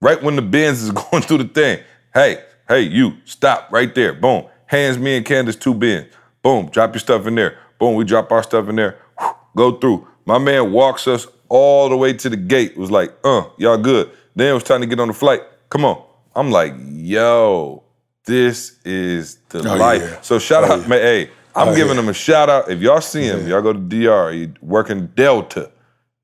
[0.00, 1.80] Right when the bins is going through the thing.
[2.12, 4.12] Hey, hey, you, stop right there.
[4.12, 4.46] Boom.
[4.66, 6.12] Hands me and Candace two bins.
[6.42, 7.58] Boom, drop your stuff in there.
[7.78, 8.98] Boom, we drop our stuff in there.
[9.18, 10.06] Whew, Go through.
[10.26, 12.76] My man walks us all the way to the gate.
[12.76, 14.10] Was like, uh, y'all good.
[14.34, 15.40] Then it was time to get on the flight.
[15.70, 16.02] Come on.
[16.34, 17.82] I'm like, yo,
[18.26, 20.02] this is the Oh, life.
[20.02, 20.20] yeah.
[20.20, 20.86] So shout Oh, out, yeah.
[20.88, 20.98] man.
[21.00, 22.02] Hey, I'm Oh, giving yeah.
[22.02, 22.70] him a shout out.
[22.70, 24.30] If y'all see him, y'all go to DR.
[24.32, 25.70] He working Delta.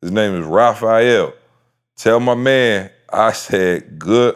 [0.03, 1.33] His name is Raphael.
[1.97, 4.35] Tell my man I said good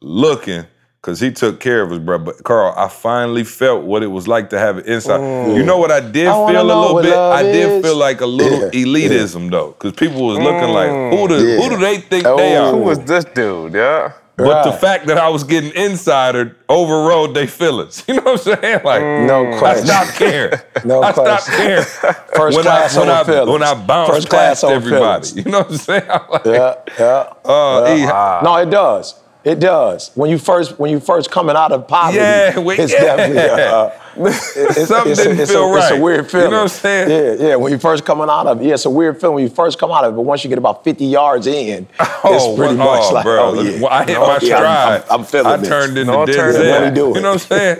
[0.00, 0.66] looking
[1.00, 2.18] because he took care of us, bro.
[2.18, 5.20] But Carl, I finally felt what it was like to have it inside.
[5.20, 5.56] Mm.
[5.56, 7.10] You know what I did I feel a little bit?
[7.12, 7.84] love I did is.
[7.84, 11.56] feel like a little Yeah, elitism though, because people was looking like, who do Yeah.
[11.56, 11.70] who mm.
[11.70, 12.64] do they think they Oh.
[12.66, 12.72] are?
[12.72, 13.72] Who was this dude?
[13.74, 14.12] Yeah.
[14.36, 18.04] But the fact that I was getting insider overrode they feelings.
[18.08, 18.80] You know what I'm saying?
[18.84, 19.88] Like, No question.
[19.90, 20.58] I stopped caring.
[20.84, 21.54] No I stopped question.
[21.54, 21.84] caring.
[22.36, 23.50] First when class I, when I, feelings.
[23.50, 25.26] When I bounced First class past over everybody.
[25.26, 25.36] feelings.
[25.46, 26.10] You know what I'm saying?
[26.10, 27.32] I'm like, Yeah, yeah.
[27.50, 29.14] uh, E, No, it does.
[29.46, 30.10] It does.
[30.16, 33.16] When you first when you first coming out of poverty, Yeah, we- it's yeah.
[33.16, 36.02] definitely uh, it's, Something it's, a, didn't it's, feel a, it's a right.
[36.02, 37.38] weird You know what I'm saying?
[37.38, 37.54] Yeah, yeah.
[37.56, 39.92] When you first coming out of, yeah, it's a weird feeling when you first come
[39.92, 40.16] out of it.
[40.16, 43.24] But once you get about 50 yards in, Oh, it's pretty well, much oh, like,
[43.24, 43.44] bro.
[43.50, 43.80] oh yeah.
[43.80, 45.02] Well, I hit Oh, my yeah, stride.
[45.04, 45.68] I'm, I'm, I'm feeling I this.
[45.68, 46.72] turned into No, turn it Denzel.
[46.72, 46.80] up.
[46.82, 47.14] Won't he do it?
[47.14, 47.78] You know what I'm saying?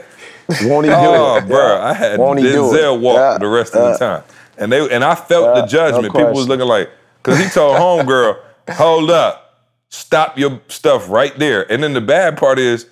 [0.70, 1.46] Won't he do Oh, it?
[1.48, 1.85] bro, Yeah.
[1.85, 2.55] I had Won't do it?
[2.55, 3.92] Denzel walk Yeah, the rest of yeah.
[3.92, 4.22] the time,
[4.59, 6.14] and they and I felt the judgment.
[6.14, 6.90] People was looking like,
[7.22, 8.37] because he told homegirl,
[8.72, 9.45] "Hold up,
[9.88, 12.87] stop your stuff right there." And then the bad part is,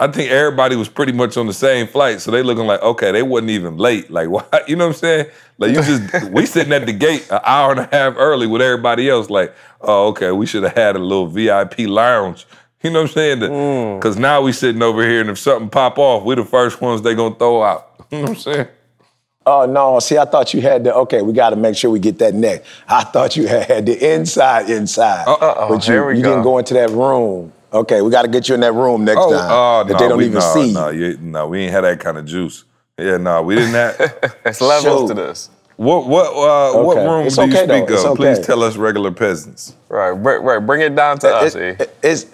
[0.00, 3.12] I think everybody was pretty much on the same flight, so they looking like, okay,
[3.12, 4.10] they wasn't even late.
[4.10, 4.66] Like, what?
[4.66, 5.26] You know what I'm saying?
[5.58, 8.62] Like, you just we sitting at the gate an hour and a half early with
[8.62, 9.28] everybody else.
[9.28, 12.46] Like, oh, okay, we should have had a little VIP lounge.
[12.82, 13.38] You know what I'm saying?
[13.40, 13.98] Mm.
[13.98, 17.02] Because now we sitting over here, and if something pop off, we the first ones
[17.02, 17.88] they gonna throw out.
[18.10, 18.68] You know what I'm saying?
[19.46, 19.98] Oh no!
[20.00, 21.22] See, I thought you had the okay.
[21.22, 22.62] We got to make sure we get that neck.
[22.86, 26.28] I thought you had the inside inside, Uh-oh, but you, here we you go.
[26.30, 27.50] didn't go into that room.
[27.72, 29.98] Okay, we got to get you in that room next Oh, time oh, that no,
[29.98, 30.72] they don't we, even no, see.
[30.74, 32.64] No, you, no, we ain't had that kind of juice.
[32.98, 34.36] Yeah, no, we didn't have.
[34.44, 35.22] It's levels to Shoot.
[35.26, 35.48] this.
[35.76, 37.78] what what uh, what room It's do you okay, though.
[37.86, 38.16] speak It's of?
[38.18, 39.74] Please tell us, regular peasants.
[39.88, 40.58] Right, right, right.
[40.58, 41.60] Bring it down to us, E.
[41.60, 42.26] It- it- it's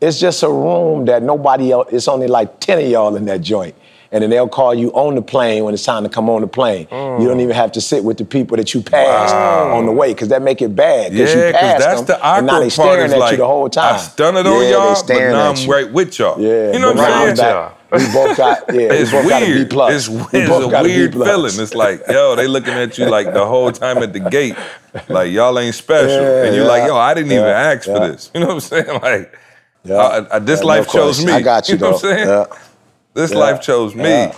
[0.00, 1.88] it's just a room that nobody else.
[1.90, 3.74] It's only like ten of y'all in that joint,
[4.12, 6.46] and then they'll call you on the plane when it's time to come on the
[6.46, 6.86] plane.
[6.90, 7.24] You Mm.
[7.26, 10.28] don't even have to sit with the people that you passed on the way because
[10.28, 11.12] that make it bad.
[11.12, 12.88] Yeah, you because passed that's them, the and now awkward they part.
[12.88, 13.94] staring Is at like you the whole time.
[13.94, 16.40] I stunted on Yeah, y'all, but now I'm right with y'all.
[16.40, 17.70] Yeah, you know what I'm saying?
[17.92, 18.80] We both got yeah.
[18.92, 19.70] It's we both got a B weird.
[19.70, 19.92] plus.
[19.94, 21.60] It's, We it's both a weird feeling.
[21.60, 24.56] It's like, yo, they looking at you like the whole time at the gate,
[25.08, 27.98] like y'all ain't special, Yeah, and you're like, yo, I didn't even yeah, ask for
[28.00, 28.30] this.
[28.34, 29.00] You know what I'm saying?
[29.02, 29.38] Like,
[29.84, 30.38] Yeah.
[30.40, 31.32] this Yeah, no life chose me.
[31.32, 32.24] I got you, You know what I'm though.
[32.24, 32.46] saying?
[33.14, 33.22] Yeah.
[33.22, 33.38] This Yeah.
[33.38, 34.04] life chose me.
[34.04, 34.34] Yeah.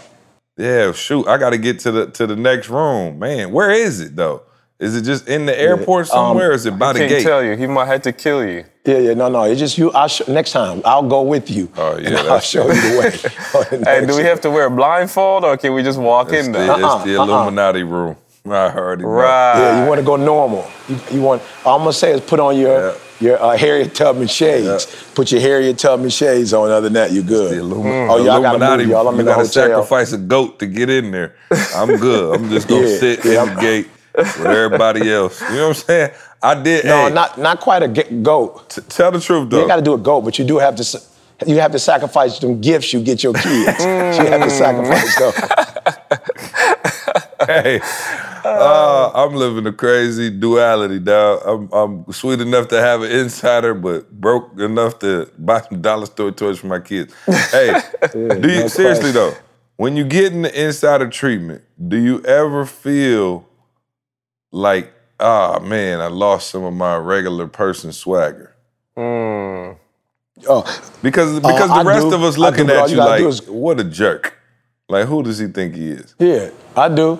[0.56, 3.50] Yeah, shoot, I got to get to the to the next room, man.
[3.50, 4.42] Where is it though?
[4.78, 6.50] Is it just in the airport um, somewhere?
[6.50, 7.06] or is it by the gate?
[7.06, 7.56] I Can't tell you.
[7.56, 8.64] He might have to kill you.
[8.84, 9.44] Yeah, yeah, no, no.
[9.44, 9.90] It's just you.
[9.92, 11.68] I'll show, next time I'll go with you.
[11.76, 13.10] Oh, yeah, and I'll show you the way.
[13.78, 16.46] the Hey, do we have to wear a blindfold or can we just walk It's
[16.46, 16.70] in the, there?
[16.70, 17.26] Uh-uh, it's the uh-uh.
[17.26, 17.42] uh-uh.
[17.42, 18.16] Illuminati room.
[18.46, 19.06] I heard it.
[19.06, 19.58] Right.
[19.58, 20.70] Yeah, you want to go normal.
[20.88, 21.42] You, you want.
[21.64, 22.98] All I'm gonna say is put on your Yeah.
[23.20, 24.87] Your uh, Harriet Tubman shades.
[25.14, 26.70] Put your Harriet Tubman shades on.
[26.70, 27.53] Other than that, you're good.
[27.61, 29.07] Illumi- Oh, y'all gotta move, y'all.
[29.09, 29.68] I'm you in the gotta hotel.
[29.68, 31.35] sacrifice a goat to get in there.
[31.74, 32.37] I'm good.
[32.40, 33.42] I'm just gonna Yeah, sit yeah.
[33.48, 35.40] in the gate with everybody else.
[35.42, 36.11] You know what I'm saying?
[36.42, 36.85] I did.
[36.85, 38.68] No, hey, not not quite a goat.
[38.70, 39.59] t- tell the truth You though.
[39.61, 41.00] ain't got to do a goat, but you do have to.
[41.46, 43.44] You have to sacrifice some gifts you get your kids.
[43.85, 45.35] you have to sacrifice those.
[47.46, 47.81] hey,
[48.61, 51.42] uh, I'm living a crazy duality, dog.
[51.46, 56.07] I'm, I'm sweet enough to have an insider, but broke enough to buy some dollar
[56.07, 57.14] store toys for my kids.
[57.50, 57.80] Hey,
[58.12, 59.35] do you no seriously though?
[59.76, 63.46] When you get in the insider treatment, do you ever feel
[64.52, 68.54] like, ah man, I lost some of my regular person swagger?
[68.96, 69.76] Mm.
[70.48, 70.62] Oh,
[71.02, 72.14] Because because Uh, the I rest do.
[72.14, 74.35] of us looking at you you like, is- what a jerk.
[74.88, 76.14] Like, who does he think he is?
[76.18, 77.18] Yeah, I do.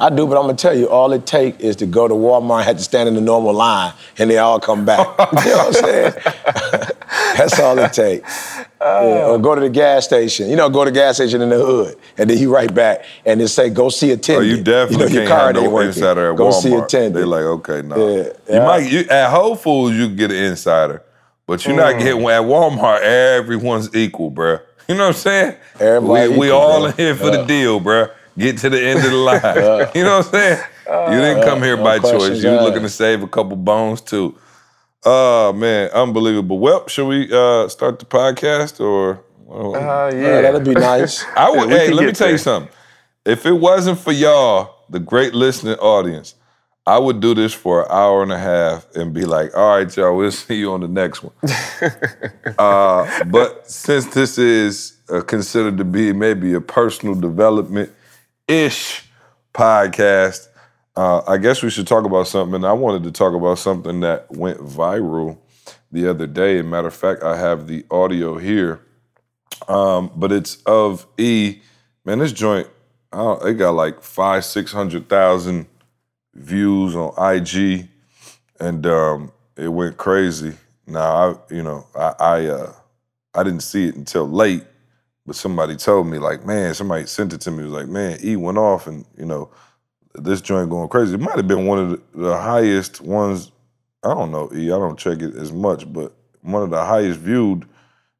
[0.00, 2.64] I do, but I'm gonna tell you, all it takes is to go to Walmart,
[2.64, 4.98] have to stand in the normal line, and they all come back.
[5.44, 6.12] you know what I'm saying?
[7.36, 8.56] That's all it takes.
[8.80, 10.50] Yeah, or go to the gas station.
[10.50, 13.04] You know, go to the gas station in the hood, and then you right back,
[13.24, 15.70] and they say, "Go see Oh, attendant." you definitely know, your can't card have no
[15.70, 15.88] working.
[15.88, 16.62] insider at Go Walmart.
[16.62, 17.14] see attendant.
[17.14, 17.96] They're like, okay, no.
[17.96, 18.66] Yeah, You yeah.
[18.66, 21.02] might you, at Whole Foods you can get an insider,
[21.46, 21.78] but you're Mm.
[21.78, 23.00] not getting at Walmart.
[23.02, 24.60] Everyone's equal, bruh.
[24.88, 25.56] You know what I'm saying?
[25.80, 26.90] Everybody we, we all bro.
[26.90, 28.10] in here for the deal, bruh.
[28.36, 29.88] Get to the end of the line.
[29.94, 30.62] you know what I'm saying?
[31.12, 32.42] you didn't come here no by choice.
[32.42, 32.62] You asked.
[32.64, 34.36] looking to save a couple bones too.
[35.04, 36.58] Oh man, unbelievable.
[36.58, 39.22] Well, should we uh, start the podcast or?
[39.48, 40.40] Uh, Yeah, yeah.
[40.40, 41.24] that'd be nice.
[41.36, 41.68] I would.
[41.68, 42.72] hey, let me get tell you something.
[43.24, 46.34] If it wasn't for y'all, the great listening audience,
[46.86, 49.96] I would do this for an hour and a half and be like, "All right,
[49.96, 51.34] y'all, we'll see you on the next one."
[52.58, 57.90] uh, but since this is uh, considered to be maybe a personal development
[58.48, 59.04] ish
[59.52, 60.48] podcast.
[60.96, 62.54] Uh, I guess we should talk about something.
[62.56, 65.38] And I wanted to talk about something that went viral
[65.90, 66.60] the other day.
[66.62, 68.80] matter of fact, I have the audio here,
[69.68, 71.60] um, but it's of E.
[72.04, 72.68] Man, this joint,
[73.12, 75.66] it got like five, six hundred thousand
[76.34, 77.88] views on IG,
[78.60, 80.54] and um, it went crazy.
[80.86, 82.72] Now, I, you know, I, I, uh,
[83.34, 84.64] I didn't see it until late,
[85.26, 87.62] but somebody told me, like, man, somebody sent it to me.
[87.62, 89.50] It was like, man, E went off, and you know,
[90.14, 91.14] this joint going crazy.
[91.14, 93.50] It might have been one of the, highest ones.
[94.02, 94.66] I don't know, E.
[94.66, 97.66] I don't check it as much, but one of the highest viewed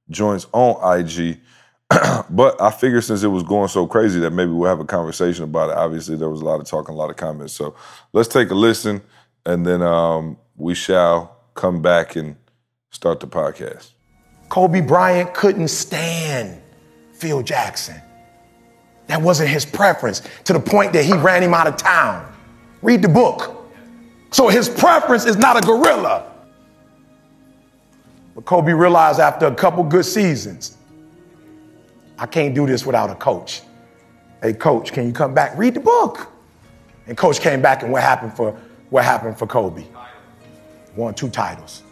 [0.09, 1.40] joints on IG.
[2.31, 5.45] but I figured since it was going so crazy that maybe we'll have a conversation
[5.45, 5.77] about it.
[5.77, 7.53] Obviously, there was a lot of talking, a lot of comments.
[7.53, 7.77] So
[8.14, 9.03] let's take a listen,
[9.45, 12.37] and then um, we shall come back and
[12.90, 13.90] start the podcast.
[14.49, 16.61] Kobe Bryant couldn't stand
[17.25, 17.99] Phil Jackson.
[19.07, 22.31] That wasn't his preference to the point that he ran him out of town.
[22.83, 23.67] Read the book.
[24.31, 26.31] So his preference is not a gorilla.
[28.35, 30.77] But Kobe realized after a couple good seasons,
[32.19, 33.63] I can't do this without a coach.
[34.43, 35.57] Hey, coach, can you come back?
[35.57, 36.31] Read the book.
[37.07, 38.53] And coach came back, and what happened for
[38.91, 39.85] what happened for Kobe?
[40.95, 41.85] Won two titles.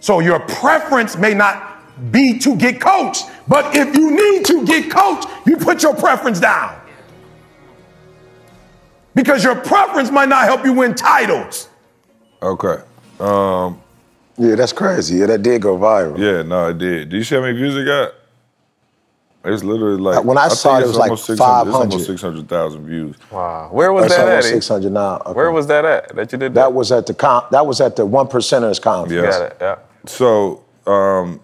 [0.00, 1.73] So your preference may not
[2.10, 6.40] be to get coached, but if you need to get coached, you put your preference
[6.40, 6.80] down.
[9.14, 11.68] Because your preference might not help you win titles.
[12.42, 12.82] Okay.
[13.20, 13.80] Um,
[14.36, 15.16] Yeah, that's crazy.
[15.18, 16.18] Yeah, that did go viral.
[16.18, 17.10] yeah, no, it did.
[17.10, 18.12] Do you see how many views it got?
[19.46, 21.76] It's literally like When I think saw it, it was like almost 600 It's 500.
[21.92, 23.14] almost six hundred thousand views.
[23.30, 23.68] Wow.
[23.70, 24.44] Where was It's that at?
[24.46, 24.48] E?
[24.48, 25.16] 600 now.
[25.26, 25.32] Okay.
[25.34, 26.16] Where was that at?
[26.16, 26.60] That you did that?
[26.62, 26.72] that?
[26.72, 29.30] Was at the con- that was at the one percenters conference, Yeah.
[29.30, 29.56] Got it.
[29.60, 29.76] Yeah.
[30.06, 31.40] So um,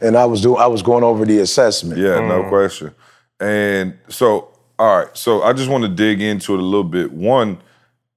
[0.00, 2.00] and I was doing I was going over the assessment.
[2.00, 2.94] Yeah, no question.
[3.40, 5.16] And so, all right.
[5.16, 7.12] So I just want to dig into it a little bit.
[7.12, 7.60] One,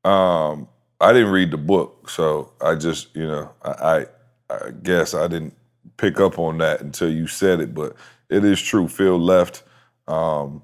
[0.03, 0.67] um,
[1.01, 4.05] I didn't read the book, so I just, you know, I, I,
[4.49, 5.55] I guess I didn't
[5.97, 7.73] pick up on that until you said it.
[7.73, 7.95] But
[8.29, 8.87] it is true.
[8.87, 9.63] Phil left.
[10.07, 10.61] Um,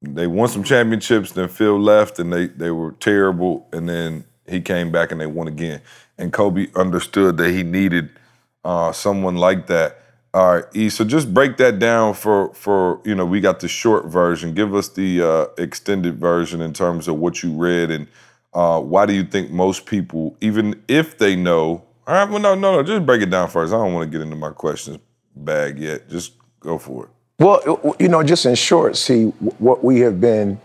[0.00, 1.32] they won some championships.
[1.32, 3.68] Then Phil left, and they they were terrible.
[3.72, 5.82] And then he came back, and they won again.
[6.16, 8.10] And Kobe understood that he needed
[8.64, 10.02] uh, someone like that.
[10.34, 10.90] All right, E.
[10.90, 14.52] So just break that down for for you know we got the short version.
[14.52, 18.06] Give us the uh, extended version in terms of what you read and
[18.52, 22.54] uh, why do you think most people, even if they know, all right, well no
[22.54, 23.72] no no, just break it down first.
[23.72, 24.98] I don't want to get into my questions
[25.34, 26.10] bag yet.
[26.10, 27.10] Just go for it.
[27.38, 29.24] Well, you know, just in short, see
[29.58, 30.60] what we have been.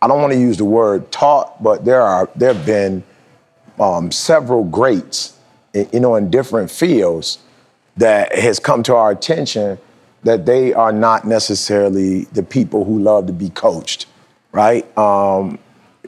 [0.00, 3.02] I don't want to use the word taught, but there are there have been
[3.80, 5.38] um, several greats,
[5.74, 7.38] you know, in different fields
[7.96, 9.78] that has come to our attention
[10.22, 14.06] that they are not necessarily the people who love to be coached,
[14.52, 14.86] right?
[14.96, 15.58] Um,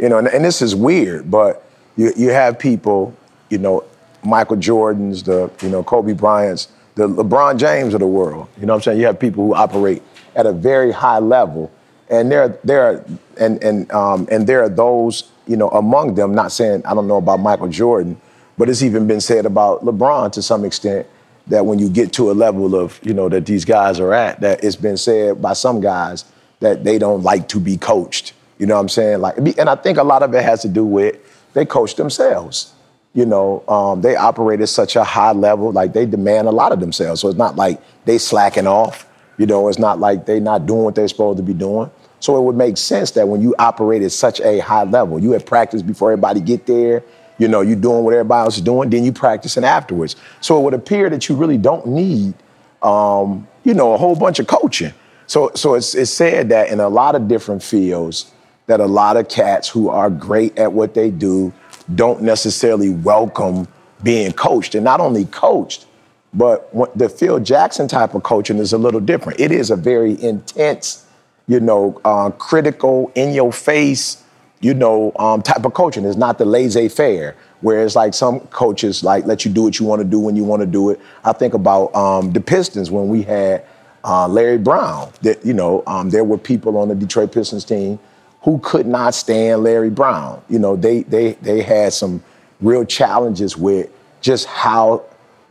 [0.00, 3.14] you know, and, and this is weird, but you, you have people,
[3.50, 3.84] you know,
[4.24, 8.48] Michael Jordan's, the you know Kobe Bryant's, the LeBron James of the world.
[8.58, 9.00] You know what I'm saying?
[9.00, 10.02] You have people who operate
[10.34, 11.70] at a very high level,
[12.08, 13.04] and there there are,
[13.38, 16.34] and and um, and there are those you know among them.
[16.34, 18.18] Not saying I don't know about Michael Jordan,
[18.56, 21.06] but it's even been said about LeBron to some extent
[21.48, 24.40] that when you get to a level of you know that these guys are at,
[24.40, 26.24] that it's been said by some guys
[26.60, 28.32] that they don't like to be coached.
[28.58, 29.20] You know what I'm saying?
[29.20, 31.16] Like, and I think a lot of it has to do with
[31.52, 32.72] they coach themselves.
[33.12, 36.72] You know, um, they operate at such a high level, like they demand a lot
[36.72, 37.20] of themselves.
[37.20, 39.06] So it's not like they slacking off.
[39.38, 41.90] You know, it's not like they not doing what they're supposed to be doing.
[42.20, 45.32] So it would make sense that when you operate at such a high level, you
[45.32, 47.02] have practiced before everybody get there.
[47.38, 50.16] You know, you're doing what everybody else is doing, then you practicing afterwards.
[50.40, 52.34] So it would appear that you really don't need,
[52.82, 54.92] um, you know, a whole bunch of coaching.
[55.26, 58.30] So, so it's, it's said that in a lot of different fields,
[58.66, 61.52] that a lot of cats who are great at what they do
[61.94, 63.68] don't necessarily welcome
[64.02, 65.86] being coached, and not only coached,
[66.32, 69.40] but the Phil Jackson type of coaching is a little different.
[69.40, 71.06] It is a very intense,
[71.46, 74.23] you know, uh, critical, in your face,
[74.64, 76.06] you know, um, type of coaching.
[76.06, 80.00] It's not the laissez-faire, whereas like some coaches like let you do what you want
[80.00, 80.98] to do when you want to do it.
[81.22, 83.62] I think about um, the Pistons when we had
[84.04, 85.12] uh, Larry Brown.
[85.20, 87.98] That you know, um, there were people on the Detroit Pistons team
[88.40, 90.42] who could not stand Larry Brown.
[90.48, 92.24] You know, they they they had some
[92.62, 93.90] real challenges with
[94.22, 95.04] just how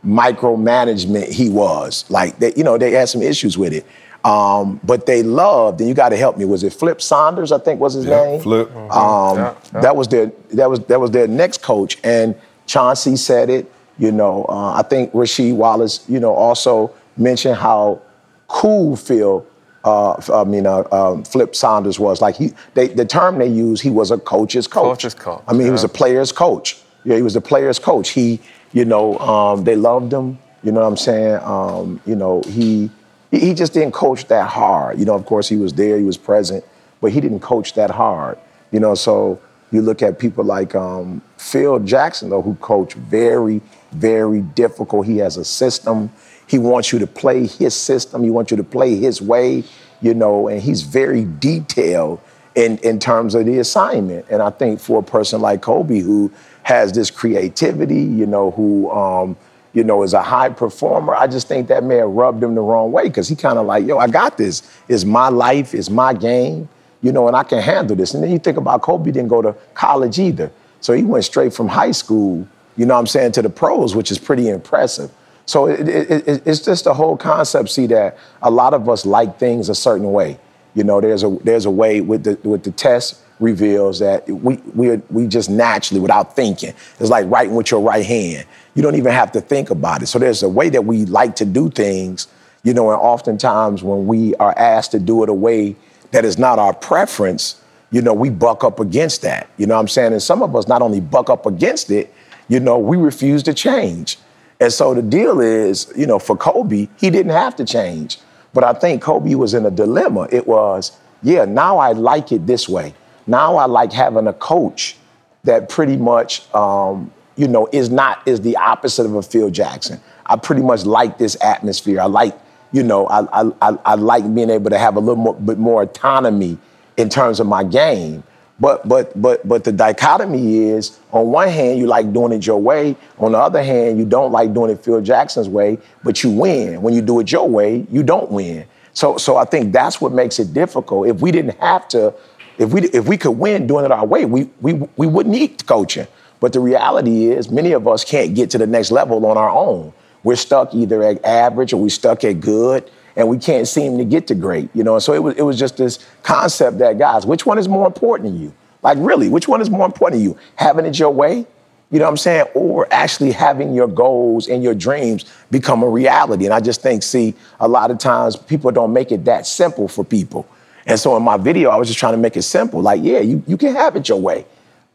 [0.04, 2.04] micromanagement he was.
[2.10, 3.86] Like they, you know, they had some issues with it.
[4.24, 6.44] Um, but they loved, and you got to help me.
[6.46, 7.52] Was it Flip Saunders?
[7.52, 8.40] I think was his Yeah, name.
[8.40, 8.74] Flip.
[8.74, 9.80] Um, Yeah, yeah.
[9.80, 12.34] That was their that was that was their next coach, and
[12.66, 13.70] Chauncey said it.
[13.98, 18.00] You know, uh, I think Rasheed Wallace, you know, also mentioned how
[18.48, 19.46] cool Phil
[19.84, 22.20] uh, I mean, uh, um, Flip Saunders was.
[22.22, 25.00] Like he, they, the term they use, he was a coach's coach.
[25.00, 26.78] Coach's coach, I mean, he was a player's coach.
[27.04, 28.10] Yeah, he was a player's coach.
[28.10, 28.40] He,
[28.72, 30.38] you know, um, they loved him.
[30.62, 31.38] You know what I'm saying?
[31.42, 32.90] Um, you know, he,
[33.34, 34.98] he he just didn't coach that hard.
[34.98, 36.64] You know, of course, he was there, he was present,
[37.00, 38.38] but he didn't coach that hard.
[38.70, 43.60] You know, so you look at people like um, Phil Jackson, though, who coach very,
[43.92, 45.06] very difficult.
[45.06, 46.10] He has a system.
[46.46, 48.22] He wants you to play his system.
[48.22, 49.64] He wants you to play his way,
[50.00, 52.20] you know, and he's very detailed
[52.54, 54.26] in, in terms of the assignment.
[54.30, 56.30] And I think for a person like Kobe who
[56.62, 59.36] has this creativity, you know, who, um,
[59.74, 62.60] you know, is a high performer, I just think that may have rubbed him the
[62.60, 64.62] wrong way because he kind of like, yo, I got this.
[64.88, 66.68] It's my life, it's my game,
[67.02, 68.14] you know, and I can handle this.
[68.14, 70.50] And then you think about Kobe didn't go to college either.
[70.80, 73.96] So he went straight from high school, you know what I'm saying, to the pros,
[73.96, 75.10] which is pretty impressive.
[75.46, 79.04] So it, it, it, it's just the whole concept, see, that a lot of us
[79.04, 80.38] like things a certain way.
[80.74, 84.56] You know, there's a there's a way with the with the test reveals that we
[84.74, 88.46] we we just naturally, without thinking, it's like writing with your right hand.
[88.74, 90.06] You don't even have to think about it.
[90.06, 92.28] So there's a way that we like to do things,
[92.62, 95.76] you know, and oftentimes when we are asked to do it a way
[96.10, 97.60] that is not our preference,
[97.90, 99.48] you know, we buck up against that.
[99.56, 100.12] You know what I'm saying?
[100.12, 102.12] And some of us not only buck up against it,
[102.48, 104.18] you know, we refuse to change.
[104.60, 108.18] And so the deal is, you know, for Kobe, he didn't have to change.
[108.52, 110.28] But I think Kobe was in a dilemma.
[110.30, 112.94] It was, yeah, now I like it this way.
[113.26, 114.96] Now I like having a coach
[115.44, 120.00] that pretty much, um, you know, is not is the opposite of a Phil Jackson.
[120.26, 122.00] I pretty much like this atmosphere.
[122.00, 122.38] I like,
[122.72, 125.82] you know, I I, I, like being able to have a little more, bit more
[125.82, 126.58] autonomy
[126.96, 128.22] in terms of my game.
[128.60, 132.60] But but but but the dichotomy is on one hand you like doing it your
[132.60, 136.30] way, on the other hand you don't like doing it Phil Jackson's way, but you
[136.30, 136.80] win.
[136.80, 138.64] When you do it your way, you don't win.
[138.92, 141.08] So so I think that's what makes it difficult.
[141.08, 142.14] If we didn't have to,
[142.56, 145.66] if we if we could win doing it our way, we we we wouldn't need
[145.66, 146.06] coaching.
[146.40, 149.50] But the reality is many of us can't get to the next level on our
[149.50, 149.92] own.
[150.22, 154.04] We're stuck either at average or we're stuck at good and we can't seem to
[154.04, 154.98] get to great, you know.
[154.98, 158.34] So it was it was just this concept that guys, which one is more important
[158.34, 158.52] to you?
[158.82, 160.36] Like really, which one is more important to you?
[160.56, 161.46] Having it your way,
[161.90, 165.88] you know what I'm saying, or actually having your goals and your dreams become a
[165.88, 166.44] reality.
[166.44, 169.86] And I just think, see, a lot of times people don't make it that simple
[169.86, 170.46] for people.
[170.86, 172.82] And so in my video, I was just trying to make it simple.
[172.82, 174.44] Like, yeah, you, you can have it your way,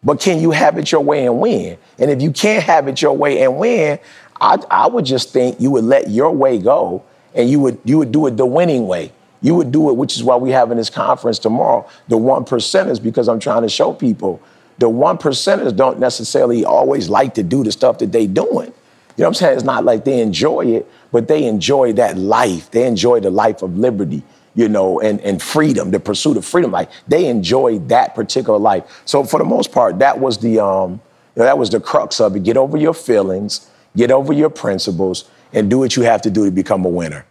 [0.04, 1.78] but can you have it your way and win?
[1.98, 4.00] And if you can't have it your way and win,
[4.40, 7.04] I, I would just think you would let your way go
[7.36, 9.12] and you would you would do it the winning way.
[9.42, 11.88] You would do it, which is why we having this conference tomorrow.
[12.10, 14.42] The one percenters, because I'm trying to show people
[14.80, 18.74] the one percenters don't necessarily always like to do the stuff that they doing.
[19.18, 19.56] You know what I'm saying?
[19.56, 22.72] It's not like they enjoy it, but they enjoy that life.
[22.72, 24.24] They enjoy the life of liberty,
[24.56, 26.72] you know, and, and freedom, the pursuit of freedom.
[26.72, 29.02] Like they enjoyed that particular life.
[29.06, 30.92] So for the most part, that was the um,
[31.36, 32.44] you know, that was the crux of it.
[32.44, 36.46] Get over your feelings, get over your principles, and do what you have to do
[36.46, 37.26] to become a winner.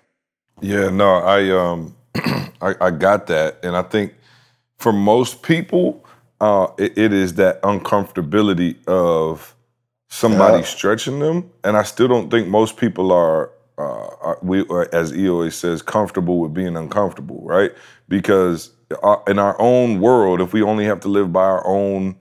[0.60, 1.94] Yeah, no, I um
[2.60, 3.58] I, I got that.
[3.62, 4.14] And I think
[4.78, 6.04] for most people,
[6.40, 9.54] uh, it, it is that uncomfortability of
[10.08, 10.64] somebody Yeah.
[10.64, 11.50] stretching them.
[11.64, 16.40] And I still don't think most people are, uh, we, as E always says, comfortable
[16.40, 17.72] with being uncomfortable, right?
[18.08, 18.70] Because
[19.02, 22.16] uh, in our own world, if we only have to live by our own,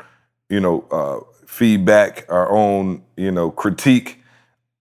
[0.49, 4.21] you know, uh, feedback, our own, you know, critique,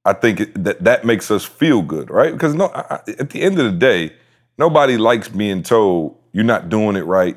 [0.05, 2.33] I think that that makes us feel good, right?
[2.33, 4.13] Because no, I, at the end of the day,
[4.59, 7.37] nobody likes being told you're not doing it right.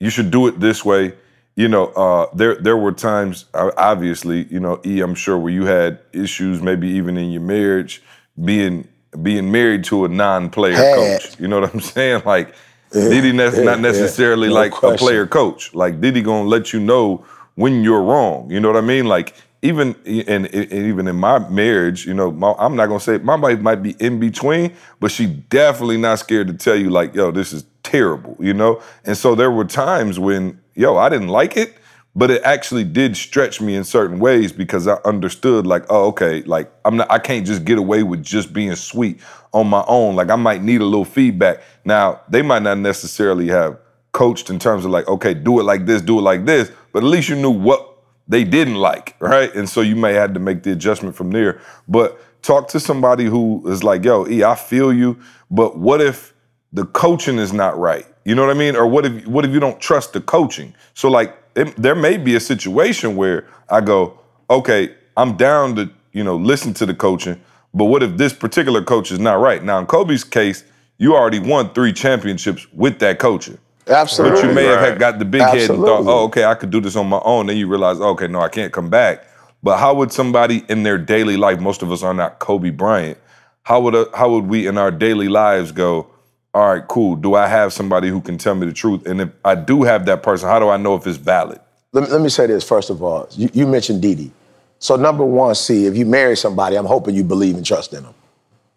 [0.00, 1.14] You should do it this way.
[1.56, 5.52] You know, uh, there there were times, uh, obviously, you know, E, I'm sure where
[5.52, 8.02] you had issues, maybe even in your marriage,
[8.44, 8.88] being
[9.22, 10.94] being married to a non-player Had.
[10.94, 11.40] coach.
[11.40, 12.22] You know what I'm saying?
[12.24, 12.54] Like,
[12.92, 13.82] did he ne- yeah, not yeah.
[13.82, 15.74] necessarily No like a player coach?
[15.74, 17.24] Like, did he gonna let you know
[17.56, 18.50] when you're wrong?
[18.50, 19.06] You know what I mean?
[19.06, 23.18] Like, even and, and even in my marriage, you know, my, I'm not gonna say
[23.18, 27.14] my wife might be in between, but she definitely not scared to tell you like,
[27.14, 28.82] yo, this is terrible, you know.
[29.04, 31.74] And so there were times when, yo, I didn't like it,
[32.14, 36.42] but it actually did stretch me in certain ways because I understood like, oh, okay,
[36.42, 39.20] like I'm not, I can't just get away with just being sweet
[39.52, 40.16] on my own.
[40.16, 41.62] Like I might need a little feedback.
[41.84, 43.78] Now they might not necessarily have
[44.12, 47.04] coached in terms of like, okay, do it like this, do it like this, but
[47.04, 47.86] at least you knew what
[48.26, 49.54] they didn't like, right?
[49.54, 51.60] And so you may have to make the adjustment from there.
[51.88, 55.18] But talk to somebody who is like, yo, E, I feel you,
[55.50, 56.34] but what if
[56.72, 58.06] the coaching is not right?
[58.24, 58.76] You know what I mean?
[58.76, 60.74] Or what if what if you don't trust the coaching?
[60.94, 65.90] So like it, there may be a situation where I go, okay, I'm down to,
[66.12, 67.40] you know, listen to the coaching,
[67.74, 69.62] but what if this particular coach is not right?
[69.62, 70.64] Now in Kobe's case,
[70.98, 73.58] you already won three championships with that coaching.
[73.86, 74.40] Absolutely.
[74.40, 74.90] But you may have Right.
[74.90, 77.20] had got the big head and thought, oh, okay, I could do this on my
[77.24, 77.46] own.
[77.46, 79.24] Then you realize, okay, no, I can't come back.
[79.62, 83.18] But how would somebody in their daily life, most of us are not Kobe Bryant,
[83.62, 86.06] how would a, how would we in our daily lives go,
[86.52, 89.06] all right, cool, do I have somebody who can tell me the truth?
[89.06, 91.60] And if I do have that person, how do I know if it's valid?
[91.92, 93.28] Let me, let me say this first of all.
[93.32, 94.32] You, you mentioned Didi.
[94.78, 98.02] So number one, see, if you marry somebody, I'm hoping you believe and trust in
[98.02, 98.14] them.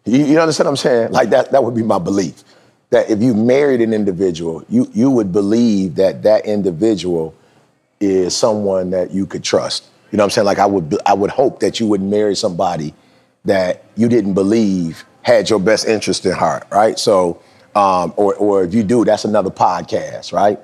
[0.04, 1.12] You, you understand what I'm saying?
[1.12, 2.44] Like that, that would be my belief.
[2.90, 7.34] That if you married an individual, you, you would believe that that individual
[8.00, 9.88] is someone that you could trust.
[10.12, 10.46] You know what I'm saying?
[10.46, 12.94] Like I would, I would hope that you would marry somebody
[13.46, 16.98] that you didn't believe had your best interest in heart, right?
[16.98, 17.40] So,
[17.74, 20.58] um, or, or if you do, that's another podcast, right?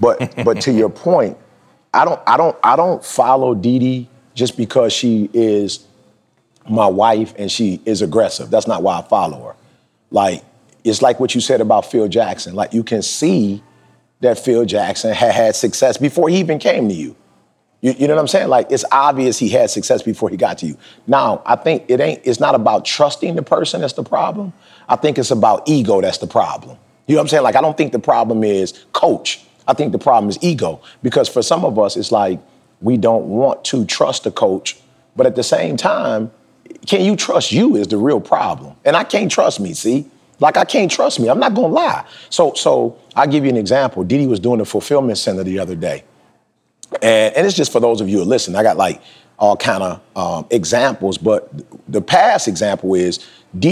[0.00, 1.36] But, but to your point,
[1.94, 5.86] I don't, I don't, I don't follow Dee Dee just because she is
[6.68, 8.50] my wife and she is aggressive.
[8.50, 9.56] That's not why I follow her.
[10.10, 10.44] Like,
[10.84, 12.54] it's like what you said about Phil Jackson.
[12.54, 13.62] Like, you can see
[14.20, 17.16] that Phil Jackson had had success before he even came to you.
[17.80, 18.48] You, you know what I'm saying?
[18.48, 20.78] Like, it's obvious he had success before he got to you.
[21.06, 24.52] Now, I think it ain't, it's not about trusting the person that's the problem.
[24.88, 26.78] I think it's about ego that's the problem.
[27.06, 27.42] You know what I'm saying?
[27.42, 29.44] Like, I don't think the problem is coach.
[29.68, 30.80] I think the problem is ego.
[31.02, 32.40] Because for some of us, it's like
[32.80, 34.78] we don't want to trust the coach,
[35.14, 36.30] but at the same time,
[36.86, 38.76] can you trust you is the real problem.
[38.84, 40.08] And I can't trust me, see?
[40.38, 41.28] Like I can't trust me.
[41.28, 42.04] I'm not gonna lie.
[42.28, 44.04] So so I'll give you an example.
[44.04, 46.04] Didi was doing the fulfillment center the other day.
[47.02, 48.54] And, and it's just for those of you who listen.
[48.54, 49.00] I got like
[49.38, 51.50] all kind of um, examples, but
[51.88, 53.26] the past example is,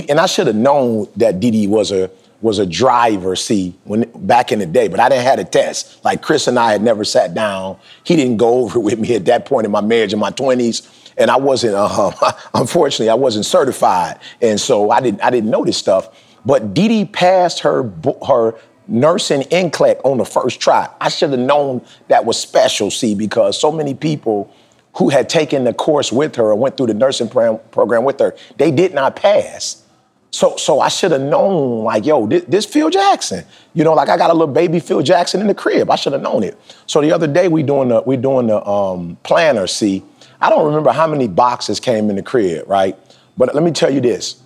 [0.09, 2.11] And I should have known that Didi was a
[2.41, 3.35] was a driver.
[3.37, 6.05] See, when back in the day, but I didn't have a test.
[6.05, 7.79] Like Chris and I had never sat down.
[8.05, 10.89] He didn't go over with me at that point in my marriage in my twenties,
[11.17, 11.75] and I wasn't.
[11.75, 12.13] Uh,
[12.55, 16.09] unfortunately, I wasn't certified, and so I didn't I didn't know this stuff.
[16.47, 17.91] But Didi passed her
[18.27, 18.55] her
[18.87, 20.89] nursing NCLEX on the first try.
[21.01, 24.53] I should have known that was special, see, because so many people
[24.97, 28.19] who had taken the course with her or went through the nursing pro- program with
[28.21, 29.83] her, they did not pass.
[30.31, 33.45] So, so I should have known, like, yo, this, this Phil Jackson.
[33.73, 35.91] You know, like I got a little baby Phil Jackson in the crib.
[35.91, 36.59] I should have known it.
[36.87, 39.69] So the other day we doing the we doing the um, planner.
[39.69, 40.03] See,
[40.41, 42.99] I don't remember how many boxes came in the crib, right?
[43.37, 44.43] But let me tell you this: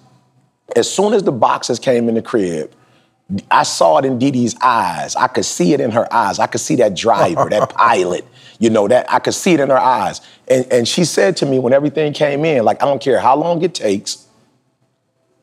[0.77, 2.71] as soon as the boxes came in the crib,
[3.51, 5.17] I saw it in Dee Dee's eyes.
[5.17, 6.39] I could see it in her eyes.
[6.39, 8.27] I could see that driver, that pilot.
[8.59, 10.21] You know that I could see it in her eyes.
[10.49, 13.37] And and she said to me when everything came in, like I don't care how
[13.37, 14.27] long it takes.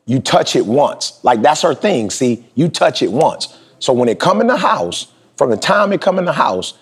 [0.04, 1.18] You touch it once.
[1.22, 2.10] Like that's her thing.
[2.10, 3.56] See, you touch it once.
[3.78, 6.74] So when it come in the house, from the time it come in the house,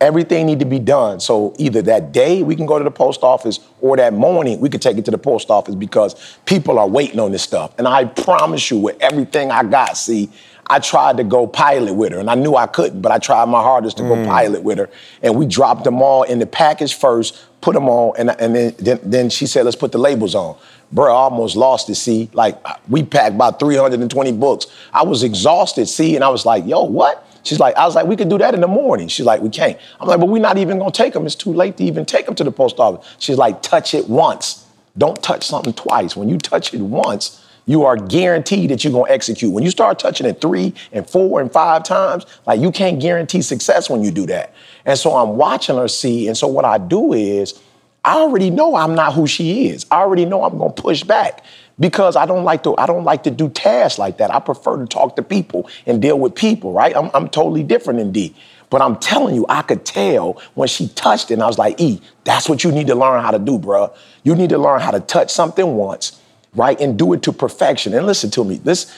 [0.00, 1.20] everything need to be done.
[1.20, 4.68] So either that day we can go to the post office or that morning we
[4.68, 7.72] could take it to the post office because people are waiting on this stuff.
[7.78, 10.30] And I promise you with everything I got, see,
[10.68, 13.48] I tried to go pilot with her and I knew I couldn't, but I tried
[13.48, 14.26] my hardest to go mm.
[14.26, 14.90] pilot with her.
[15.22, 18.74] And we dropped them all in the package first, put them on, and, and then,
[18.78, 20.56] then, then she said, let's put the labels on.
[20.90, 22.30] Bro, I almost lost it, see.
[22.32, 22.58] Like,
[22.88, 24.66] we packed about 320 books.
[24.92, 27.24] I was exhausted, see, and I was like, yo, what?
[27.42, 29.06] She's like, I was like, we could do that in the morning.
[29.06, 29.78] She's like, we can't.
[30.00, 31.26] I'm like, but we're not even gonna take them.
[31.26, 33.06] It's too late to even take them to the post office.
[33.18, 34.66] She's like, touch it once.
[34.98, 36.16] Don't touch something twice.
[36.16, 39.52] When you touch it once, you are guaranteed that you're gonna execute.
[39.52, 43.42] When you start touching it three and four and five times, like you can't guarantee
[43.42, 44.54] success when you do that.
[44.84, 47.60] And so I'm watching her see, and so what I do is,
[48.04, 49.84] I already know I'm not who she is.
[49.90, 51.44] I already know I'm gonna push back
[51.80, 52.76] because I don't like to.
[52.78, 54.32] I don't like to do tasks like that.
[54.32, 56.72] I prefer to talk to people and deal with people.
[56.72, 56.96] Right?
[56.96, 58.34] I'm, I'm totally different than D.
[58.70, 61.80] But I'm telling you, I could tell when she touched it, and I was like,
[61.80, 63.94] E, that's what you need to learn how to do, bruh.
[64.24, 66.20] You need to learn how to touch something once,
[66.56, 67.94] right, and do it to perfection.
[67.94, 68.56] And listen to me.
[68.56, 68.92] This,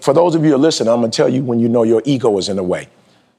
[0.00, 2.02] for those of you who are listening, I'm gonna tell you when you know your
[2.04, 2.88] ego is in the way.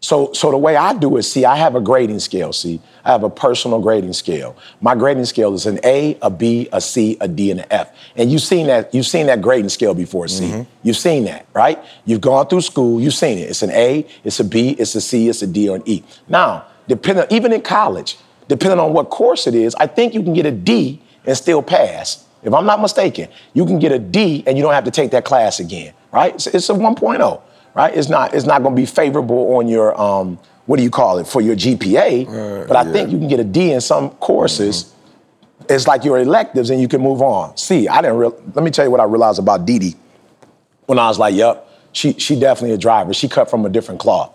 [0.03, 2.53] So, so the way I do it, see, I have a grading scale.
[2.53, 4.57] See, I have a personal grading scale.
[4.81, 7.95] My grading scale is an A, a B, a C, a D, and an F.
[8.15, 8.91] And you've seen that.
[8.95, 10.27] You've seen that grading scale before.
[10.27, 10.63] See, mm-hmm.
[10.81, 11.77] you've seen that, right?
[12.05, 12.99] You've gone through school.
[12.99, 13.43] You've seen it.
[13.43, 16.01] It's an A, it's a B, it's a C, it's a D, or an E.
[16.27, 18.17] Now, depending, even in college,
[18.47, 21.61] depending on what course it is, I think you can get a D and still
[21.61, 22.25] pass.
[22.43, 25.11] If I'm not mistaken, you can get a D and you don't have to take
[25.11, 26.33] that class again, right?
[26.33, 27.41] It's, it's a 1.0
[27.73, 27.95] right?
[27.95, 31.17] It's not it's not going to be favorable on your um, what do you call
[31.17, 34.93] it for your GPA, but I think you can get a D in some courses.
[35.69, 37.55] It's like your electives, and you can move on.
[37.55, 38.17] See, I didn't.
[38.17, 39.95] Real, let me tell you what I realized about Dee Dee
[40.85, 43.13] when I was like, "Yep, she she definitely a driver.
[43.13, 44.31] She cut from a different cloth."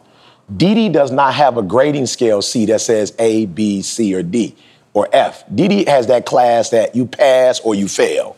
[0.57, 4.22] Dee Dee does not have a grading scale C that says A, B, C, or
[4.22, 4.54] D
[4.97, 5.44] or F.
[5.55, 8.34] Dee has that class that you pass or you fail.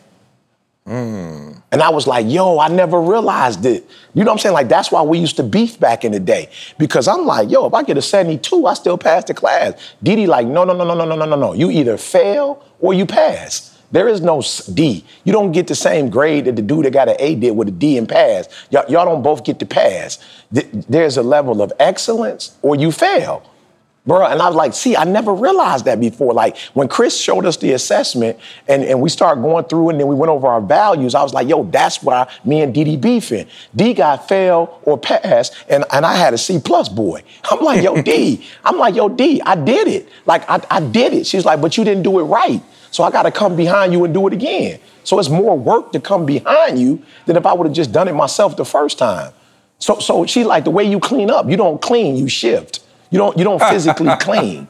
[0.84, 1.62] Mm.
[1.70, 3.88] And I was like, yo, I never realized it.
[4.12, 4.54] You know what I'm saying?
[4.54, 6.50] Like, that's why we used to beef back in the day.
[6.76, 9.74] Because I'm like, yo, if I get a 72, I still pass the class.
[10.02, 11.52] Didi, like, no, no, no, no, no, no, no, no, no.
[11.52, 13.78] You either fail or you pass.
[13.92, 14.42] There is no
[14.74, 15.04] D.
[15.22, 17.68] You don't get the same grade that the dude that got an A did with
[17.68, 18.48] a D and pass.
[18.70, 20.18] Y'all, don't both get to pass.
[20.52, 23.48] Th- There's a level of excellence or you fail.
[24.09, 26.32] Bro, and I was like, see, I never realized that before.
[26.32, 30.06] Like when Chris showed us the assessment and, and we started going through and then
[30.06, 33.46] we went over our values, I was like, yo, that's why me and Didi beefing.
[33.76, 37.22] D got fail or pass, and, and I had a C plus boy.
[37.50, 38.46] I'm like, yo, D.
[38.64, 40.09] I'm like, yo, D, I did it.
[40.24, 41.26] Like I, I did it.
[41.26, 42.62] She's like, but you didn't do it right.
[42.90, 44.80] So I gotta come behind you and do it again.
[45.04, 48.09] So it's more work to come behind you than if I would have just done
[48.09, 49.34] it myself the first time.
[49.80, 51.50] So, so she like the way you clean up.
[51.50, 52.80] You don't clean, you shift.
[53.11, 54.68] You don't, you don't physically clean.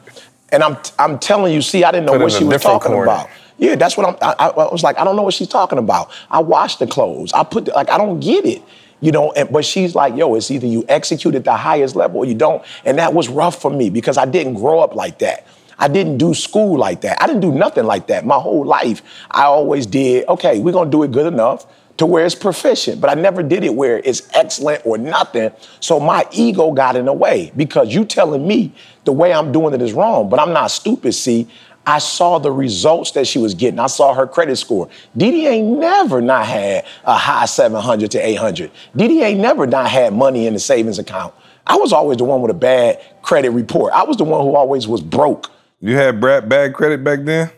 [0.51, 3.03] And I'm, I'm telling you, see, I didn't know Put what she was talking corner.
[3.03, 3.29] about.
[3.57, 4.15] Yeah, that's what I'm.
[4.21, 6.09] I, I was like, I don't know what she's talking about.
[6.31, 7.33] I wash the clothes.
[7.33, 8.63] I put the, like, I don't get it.
[9.01, 12.17] You know, and, but she's like, yo, it's either you execute at the highest level
[12.19, 12.63] or you don't.
[12.85, 15.45] And that was rough for me because I didn't grow up like that.
[15.77, 17.21] I didn't do school like that.
[17.21, 19.01] I didn't do nothing like that my whole life.
[19.31, 21.65] I always did, okay, we're gonna do it good enough
[21.99, 25.51] to where it's proficient, but I never did it where it's excellent or nothing.
[25.81, 28.73] So my ego got in the way because you telling me
[29.03, 31.47] the way I'm doing it is wrong, but I'm not stupid, see.
[31.85, 33.79] I saw the results that she was getting.
[33.79, 34.89] I saw her credit score.
[35.17, 38.71] Didi ain't never not had a high 700 to 800.
[38.95, 41.33] Didi ain't never not had money in the savings account.
[41.67, 43.91] I was always the one with a bad credit report.
[43.91, 45.51] I was the one who always was broke.
[45.81, 47.51] You had bad, bad credit back then?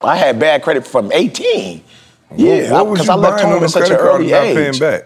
[0.00, 1.82] I had bad credit from 18.
[2.36, 4.56] Yeah, because you I left home at such an early age.
[4.56, 5.04] paying back?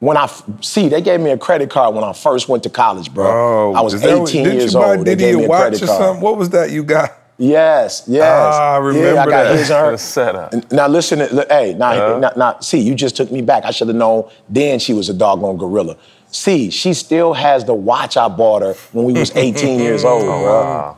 [0.00, 0.26] When I
[0.60, 3.26] see, they gave me a credit card when I first went to college, bro.
[3.26, 4.98] Oh, I was is that 18 what- didn't years you buy old.
[5.06, 5.98] They Diddy gave a me a watch credit or card.
[6.02, 6.20] something?
[6.22, 7.12] What was that you got?
[7.38, 8.22] Yes, yes.
[8.24, 9.56] Ah, I yeah, I remember got that.
[9.58, 9.90] his and her.
[9.92, 10.72] The setup.
[10.72, 12.18] Now listen, to- hey, now, Uh-huh.
[12.18, 13.64] now, now, see, you just took me back.
[13.64, 15.96] I should have known then she was a doggone gorilla.
[16.30, 20.22] See, she still has the watch I bought her when we was 18 years old,
[20.28, 20.96] Oh, bro.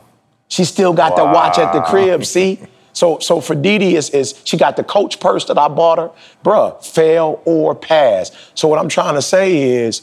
[0.49, 2.59] She still got the watch at the crib, see?
[2.97, 6.09] So, so for Didi, is, is she got the coach purse that I bought her,
[6.43, 8.31] bruh, fail or pass.
[8.55, 10.01] So what I'm trying to say is,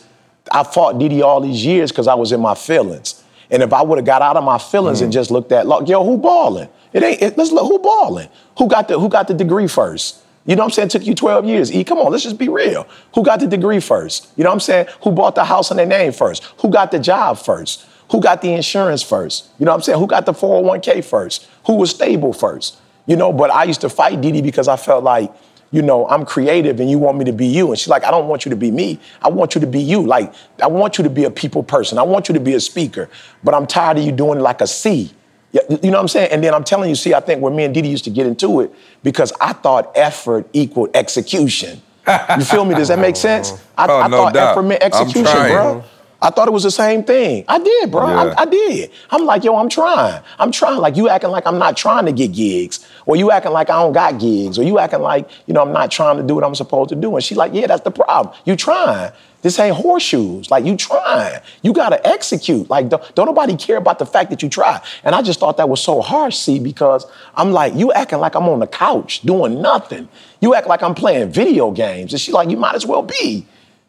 [0.52, 3.20] I fought Didi all these years because I was in my feelings.
[3.50, 5.12] And if I would have got out of my feelings and mm.
[5.12, 6.68] just looked at, look, yo, who balling?
[6.92, 7.20] It ain't.
[7.20, 8.28] It, let's look who balling.
[8.58, 10.22] Who got the Who got the degree first?
[10.46, 10.86] You know what I'm saying?
[10.86, 11.72] It took you 12 years.
[11.72, 12.86] E, come on, let's just be real.
[13.16, 14.28] Who got the degree first?
[14.36, 14.86] You know what I'm saying?
[15.02, 16.44] Who bought the house in their name first?
[16.58, 17.86] Who got the job first?
[18.12, 19.48] Who got the insurance first?
[19.58, 19.98] You know what I'm saying?
[19.98, 21.48] Who got the 401k first?
[21.66, 22.78] Who was stable first?
[23.06, 25.32] You know, but I used to fight Didi because I felt like,
[25.70, 27.70] you know, I'm creative and you want me to be you.
[27.70, 28.98] And she's like, I don't want you to be me.
[29.20, 30.02] I want you to be you.
[30.02, 30.32] Like,
[30.62, 31.98] I want you to be a people person.
[31.98, 33.10] I want you to be a speaker.
[33.42, 35.10] But I'm tired of you doing like a C.
[35.52, 36.30] You know what I'm saying?
[36.32, 38.26] And then I'm telling you, see, I think where me and Didi used to get
[38.26, 41.80] into it because I thought effort equaled execution.
[42.08, 42.74] You feel me?
[42.74, 43.52] Does that make oh, sense?
[43.76, 44.50] I, Oh, I no thought doubt.
[44.52, 45.84] effort meant execution, bro.
[46.24, 47.44] I thought it was the same thing.
[47.48, 48.08] I did, bro.
[48.08, 48.34] Yeah.
[48.38, 48.90] I, I did.
[49.10, 50.22] I'm like, yo, I'm trying.
[50.38, 50.78] I'm trying.
[50.78, 53.82] Like, you acting like I'm not trying to get gigs, or you acting like I
[53.82, 56.42] don't got gigs, or you acting like, you know, I'm not trying to do what
[56.42, 57.14] I'm supposed to do.
[57.14, 58.34] And she's like, yeah, that's the problem.
[58.46, 59.12] You trying.
[59.42, 60.50] This ain't horseshoes.
[60.50, 61.42] Like, you trying.
[61.60, 62.70] You gotta execute.
[62.70, 64.80] Like, don't, don't nobody care about the fact that you try.
[65.02, 67.04] And I just thought that was so harsh, see, because
[67.34, 70.08] I'm like, you acting like I'm on the couch doing nothing.
[70.40, 72.14] You act like I'm playing video games.
[72.14, 73.46] And she's like, you might as well be.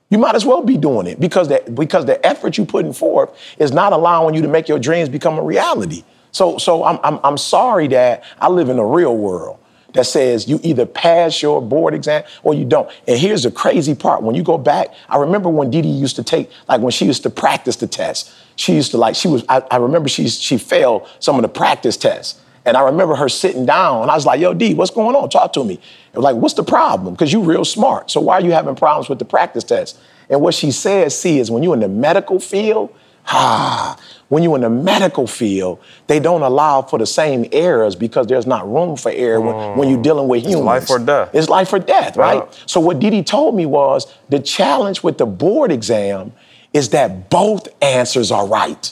[0.09, 3.31] You might as well be doing it because the, because the effort you're putting forth
[3.57, 6.03] is not allowing you to make your dreams become a reality.
[6.31, 9.57] So, so I'm, I'm, I'm sorry that I live in a real world
[9.93, 12.89] that says you either pass your board exam or you don't.
[13.07, 14.21] And here's the crazy part.
[14.21, 17.23] When you go back, I remember when Didi used to take, like when she used
[17.23, 20.57] to practice the test, she used to like, she was, I, I remember she, she
[20.57, 22.39] failed some of the practice tests.
[22.65, 25.29] And I remember her sitting down, and I was like, yo, D, what's going on?
[25.29, 25.75] Talk to me.
[25.75, 27.13] It was like, what's the problem?
[27.13, 28.09] Because you real smart.
[28.09, 29.99] So why are you having problems with the practice test?
[30.29, 32.93] And what she says, see, is when you're in the medical field,
[33.27, 33.97] ah,
[34.29, 38.47] when you're in the medical field, they don't allow for the same errors because there's
[38.47, 40.65] not room for error when, when you're dealing with humans.
[40.65, 41.29] life or death.
[41.33, 42.43] It's life or death, right?
[42.43, 42.57] Yeah.
[42.65, 46.33] So what Didi told me was the challenge with the board exam
[46.73, 48.91] is that both answers are right.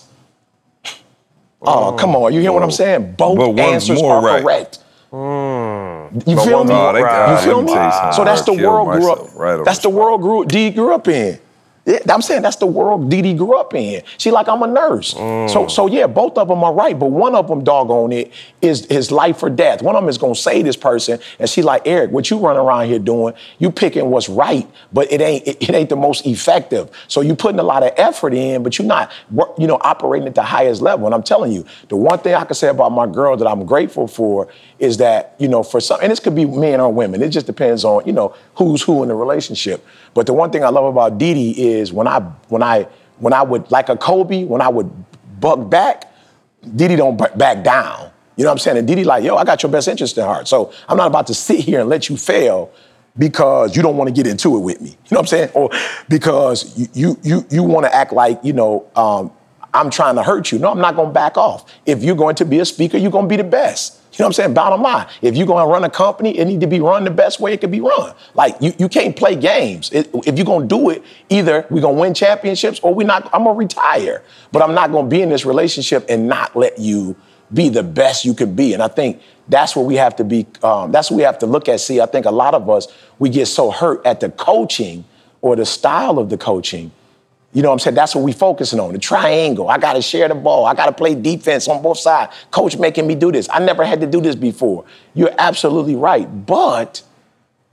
[1.66, 2.34] Oh, come on.
[2.34, 3.14] You hear what I'm saying?
[3.14, 4.42] Both But one's answers more are right.
[4.44, 4.80] correct.
[5.12, 6.20] Hmm.
[6.30, 6.76] You But feel one's me?
[6.76, 7.32] more right.
[7.32, 7.74] You feel me me?
[7.74, 8.14] tell you.
[8.14, 9.36] So that's the killed world grew up.
[9.36, 11.40] right that's the the world grew D grew up in.
[11.86, 14.04] Yeah, I'm saying that's the world Dee Dee grew up in.
[14.18, 15.10] She like I'm a nurse.
[15.10, 15.72] So mm.
[15.72, 18.32] so yeah, both of them are right, but one of them, doggone it,
[18.62, 19.82] is his life or death.
[19.82, 22.62] One of them is gonna save this person, and she like Eric, what you running
[22.62, 23.34] around here doing?
[23.60, 26.90] You picking what's right, but it ain't it, it ain't the most effective.
[27.10, 29.12] So you putting a lot of effort in, but you're not
[29.58, 31.06] you know operating at the highest level.
[31.06, 33.66] And I'm telling you, the one thing I can say about my girl that I'm
[33.66, 34.48] grateful for
[34.80, 37.22] is that you know for some, and this could be men or women.
[37.22, 39.86] It just depends on you know who's who in the relationship.
[40.14, 42.88] But the one thing I love about Dee is when I when I
[43.20, 44.92] when I would like a Kobe, when I would
[45.40, 46.14] buck back,
[46.76, 48.12] Dee don't back down.
[48.36, 48.78] You know what I'm saying?
[48.78, 50.48] And Dee like, yo, I got your best interest in heart.
[50.48, 52.72] So I'm not about to sit here and let you fail
[53.18, 54.90] because you don't want to get into it with me.
[54.90, 55.50] You know what I'm saying?
[55.54, 55.70] Or
[56.10, 59.32] because you you you, you want to act like, you know, um,
[59.74, 60.60] I'm trying to hurt you.
[60.60, 61.72] No, I'm not going to back off.
[61.86, 64.00] If you're going to be a speaker, you're going to be the best.
[64.14, 64.54] You know what I'm saying?
[64.54, 67.40] Bottom line, if you're to run a company, it need to be run the best
[67.40, 68.14] way it can be run.
[68.36, 69.92] Like you, you can't play games.
[69.92, 73.28] It- if you're to do it, either we're to win championships or we not.
[73.34, 74.22] I'm to retire.
[74.52, 77.16] But I'm not to be in this relationship and not let you
[77.52, 78.74] be the best you can be.
[78.74, 80.46] And I think that's what we have to be.
[80.62, 81.80] Um, that's what we have to look at.
[81.80, 82.88] See, I think a lot of us
[83.18, 85.06] we get so hurt at the coaching
[85.42, 86.92] or the style of the coaching
[87.54, 87.96] you know what I'm saying?
[87.96, 88.94] That's what we focusing on.
[88.94, 89.70] The triangle.
[89.70, 90.66] I gotta share the ball.
[90.66, 92.34] I gotta play defense on both sides.
[92.50, 93.48] Coach making me do this.
[93.52, 94.86] I never had to do this before.
[95.14, 96.26] You're absolutely right.
[96.46, 97.04] But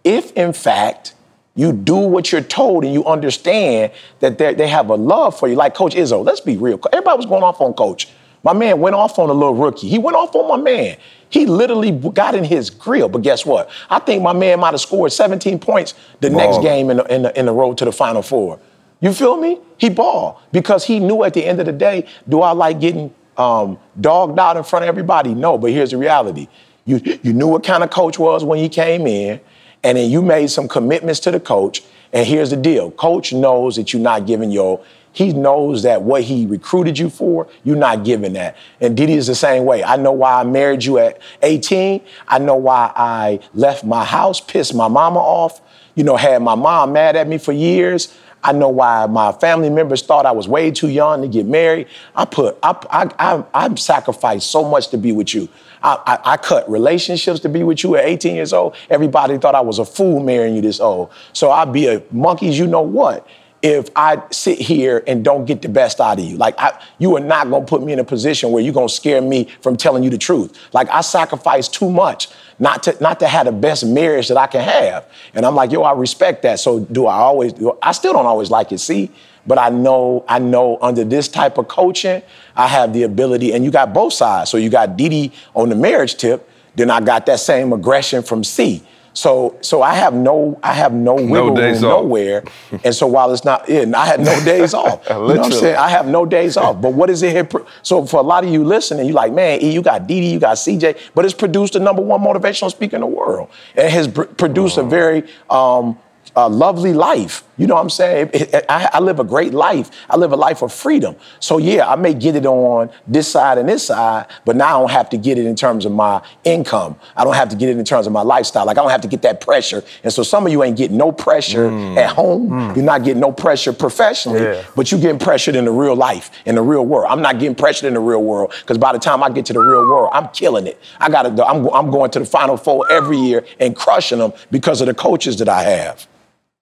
[0.05, 1.15] if in fact
[1.55, 5.49] you do what you're told and you understand that they they have a love for
[5.49, 6.79] you, like Coach Izzo, let's be real.
[6.93, 8.09] Everybody was going off on Coach.
[8.43, 9.89] My man went off on a little rookie.
[9.89, 10.97] He went off on my man.
[11.29, 13.09] He literally got in his grill.
[13.09, 13.71] But guess what?
[13.89, 17.23] I think my man might have scored 17 points the next game in the, in,
[17.23, 18.59] the, in the road to the Final Four.
[19.01, 19.59] You feel me?
[19.79, 23.15] He balled because he knew at the end of the day, do I like getting
[23.37, 25.35] um, dogged out in front of everybody?
[25.35, 26.49] No, but here's the reality.
[26.85, 29.41] You, you knew what kind of coach was when he came in,
[29.83, 31.83] and then you made some commitments to the coach.
[32.13, 36.23] And here's the deal coach knows that you're not giving your, he knows that what
[36.23, 38.57] he recruited you for, you're not giving that.
[38.81, 39.83] And Didi is the same way.
[39.83, 42.03] I know why I married you at 18.
[42.29, 45.61] I know why I left my house, pissed my mama off,
[45.95, 48.17] you know, had my mom mad at me for years.
[48.43, 51.89] I know why my family members thought I was way too young to get married.
[52.17, 55.49] I put, I, I, I, I sacrificed so much to be with you.
[55.83, 58.75] I, I, I cut relationships to be with you at 18 years old.
[58.89, 61.11] Everybody thought I was a fool marrying you this old.
[61.33, 63.27] So I'd be a monkeys, you know what?
[63.63, 67.15] If I sit here and don't get the best out of you, like I, you
[67.17, 70.03] are not gonna put me in a position where you're gonna scare me from telling
[70.03, 70.59] you the truth.
[70.73, 72.29] Like I sacrificed too much
[72.61, 75.07] not to not to have the best marriage that I can have.
[75.35, 76.61] And I'm like, yo, I respect that.
[76.61, 77.55] So do I always?
[77.55, 78.79] Do, I still don't always like it.
[78.79, 79.11] See,
[79.47, 82.23] but I know I know under this type of coaching,
[82.55, 83.53] I have the ability.
[83.55, 84.51] And you got both sides.
[84.51, 86.49] So you got Didi on the marriage tip.
[86.77, 88.83] Then I got that same aggression from C.
[89.13, 92.45] So so I have no I have no wiggle days room nowhere.
[92.85, 95.05] and so while it's not in, I had no days off.
[95.09, 95.77] you know what I'm saying?
[95.77, 96.81] I have no days off.
[96.81, 97.45] But what is it here?
[97.45, 100.39] pro- So for a lot of you listening, you're like, man, you got Didi, you
[100.39, 103.49] got CJ, but it's produced the number one motivational speaker in the world.
[103.77, 105.99] And has pr- produced a very um,
[106.37, 107.45] uh, lovely life.
[107.57, 108.31] You know what I'm saying?
[108.71, 109.91] I, I live a great life.
[110.09, 111.15] I live a life of freedom.
[111.41, 114.81] So yeah, I may get it on this side and this side, but now I
[114.81, 116.97] don't have to get it in terms of my income.
[117.17, 118.65] I don't have to get it in terms of my lifestyle.
[118.65, 119.85] Like I don't have to get that pressure.
[120.05, 121.69] And so some of you ain't getting no pressure
[121.99, 122.75] at home.
[122.75, 124.65] You're not getting no pressure professionally, Yeah.
[124.75, 127.09] but you're getting pressured in the real life, in the real world.
[127.11, 129.53] I'm not getting pressured in the real world because by the time I get to
[129.53, 130.81] the real world, I'm killing it.
[130.99, 131.45] I got to.
[131.45, 134.95] I'm, I'm going to the Final Four every year and crushing them because of the
[134.95, 136.07] coaches that I have.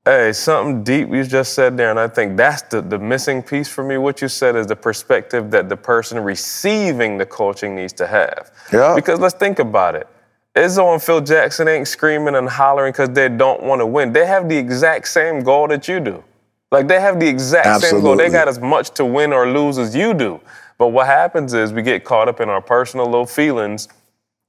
[0.05, 3.69] Hey, something deep you just said there, and I think that's the, the missing piece
[3.69, 3.99] for me.
[3.99, 8.51] What you said is the perspective that the person receiving the coaching needs to have.
[8.73, 8.95] Yeah.
[8.95, 10.09] Because let's think about it.
[10.57, 14.13] Izzo and Phil Jackson ain't screaming and hollering because they don't want to win.
[14.13, 16.25] They have the exact same goal that you do.
[16.73, 18.17] Like they have the exact same goal.
[18.17, 20.41] They got as much to win or lose as you do.
[20.77, 23.89] But what happens is we get caught up in our personal little feelings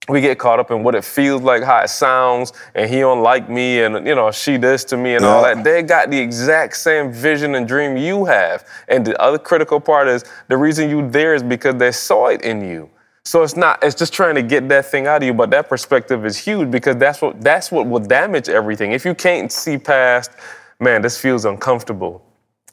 [0.09, 3.21] we get caught up in what it feels like, how it sounds, and he don't
[3.21, 5.63] like me, and you know, she this to me and all that.
[5.63, 8.67] They got the exact same vision and dream you have.
[8.87, 12.41] And the other critical part is the reason you there is because they saw it
[12.41, 12.89] in you.
[13.23, 15.69] So it's not, it's just trying to get that thing out of you, but that
[15.69, 18.93] perspective is huge because that's what that's what will damage everything.
[18.93, 20.31] If you can't see past,
[20.79, 22.25] man, this feels uncomfortable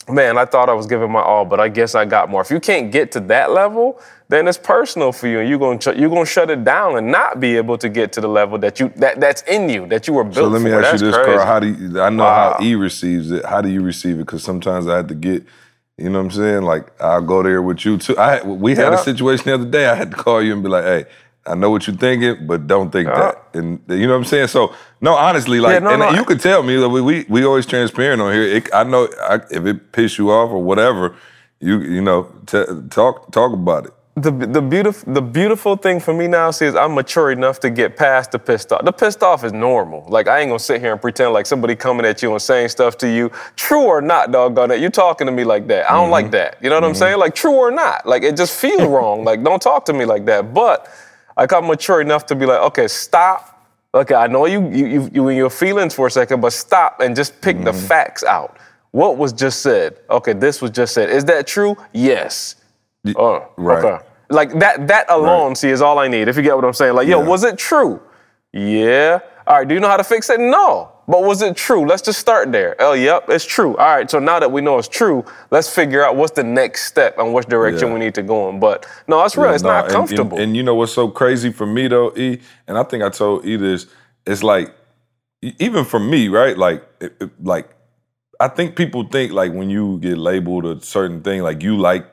[0.08, 2.40] man, I thought I was giving my all, but I guess I got more.
[2.40, 5.78] If you can't get to that level, then it's personal for you, and you're gonna
[5.78, 8.58] ch- you're gonna shut it down and not be able to get to the level
[8.58, 10.76] that you that that's in you that you were built So let me for.
[10.82, 11.36] ask That's you this, crazy.
[11.36, 11.46] Carl.
[11.46, 12.56] How do you, I know Wow.
[12.58, 13.44] how E receives it?
[13.44, 14.26] How do you receive it?
[14.26, 15.44] Because sometimes I had to get,
[15.98, 16.62] you know what I'm saying?
[16.62, 18.16] Like I'll go there with you too.
[18.16, 19.00] I we had Yeah.
[19.00, 19.86] a situation the other day.
[19.88, 21.04] I had to call you and be like, "Hey,
[21.46, 23.18] I know what you're thinking, but don't think Yeah.
[23.18, 23.34] that.
[23.34, 23.58] Uh-huh.
[23.58, 24.48] And you know what I'm saying?
[24.48, 27.26] So no, honestly, like, no, and no, you I- could tell me that we we,
[27.28, 28.42] we always transparent on here.
[28.42, 31.14] It, I know I, if it piss you off or whatever,
[31.60, 33.92] you you know t- talk talk about it.
[34.16, 37.68] the the beautiful the beautiful thing for me now see, is I'm mature enough to
[37.68, 38.82] get past the pissed off.
[38.82, 40.06] The pissed off is normal.
[40.08, 42.70] Like I ain't gonna sit here and pretend like somebody coming at you and saying
[42.70, 43.30] stuff to you.
[43.56, 45.90] True or not, doggone it, you talking to me like that.
[45.90, 46.32] I don't like mm-hmm.
[46.32, 46.58] that.
[46.62, 46.98] You know what I'm mm-hmm.
[46.98, 47.18] saying?
[47.18, 48.06] Like true or not.
[48.06, 49.22] Like it just feels wrong.
[49.22, 50.54] Like don't talk to me like that.
[50.54, 50.88] But
[51.36, 53.52] like I'm mature enough to be like, okay, stop.
[53.94, 57.00] Okay, I know you you you, you in your feelings for a second, but stop
[57.00, 57.86] and just pick the mm-hmm.
[57.86, 58.58] facts out.
[58.90, 59.98] What was just said?
[60.10, 61.10] Okay, this was just said.
[61.10, 61.76] Is that true?
[61.92, 62.56] Yes.
[63.16, 63.84] Oh, right.
[63.84, 64.04] okay.
[64.30, 66.28] Like that that alone, see, is all I need.
[66.28, 66.94] If you get what I'm saying.
[66.94, 67.28] Like, yo, Yeah.
[67.28, 68.00] was it true?
[68.52, 69.20] Yeah.
[69.46, 70.40] All right, do you know how to fix it?
[70.40, 70.92] No.
[71.08, 71.86] But was it true?
[71.86, 72.74] Let's just start there.
[72.80, 73.76] Oh, yep, it's true.
[73.76, 76.86] All right, so now that we know it's true, let's figure out what's the next
[76.86, 77.94] step and which direction Yeah.
[77.94, 78.58] we need to go in.
[78.58, 79.46] But no, it's real.
[79.46, 80.36] Yeah, it's no, not comfortable.
[80.36, 83.08] And, and you know what's so crazy for me though, E, and I think I
[83.10, 83.86] told E this,
[84.26, 84.74] it's like
[85.42, 86.58] even for me, right?
[86.58, 87.68] Like it, it- like
[88.40, 92.04] I think people think like when you get labeled a certain thing, like you like,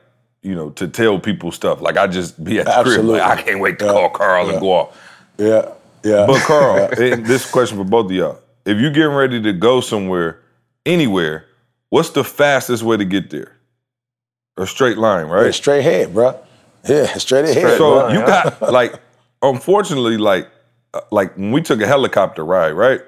[0.43, 1.81] you know, to tell people stuff.
[1.81, 3.13] Like I just be at the Absolutely.
[3.19, 3.91] crib, like I can't wait to Yeah.
[3.91, 4.51] call Carl Yeah.
[4.51, 4.97] and go off.
[5.39, 5.69] Yeah,
[6.03, 6.25] yeah.
[6.27, 8.39] But Carl, and this question for both of y'all.
[8.65, 10.39] If you're getting ready to go somewhere,
[10.85, 11.45] anywhere,
[11.89, 13.55] what's the fastest way to get there?
[14.57, 15.45] A straight line, right?
[15.45, 16.39] Yeah, straight ahead, bro.
[16.87, 17.77] Yeah, straight ahead.
[17.77, 18.09] So bro.
[18.09, 18.93] you got like,
[19.41, 20.49] unfortunately, like,
[20.93, 23.01] uh, like when we took a helicopter ride, right?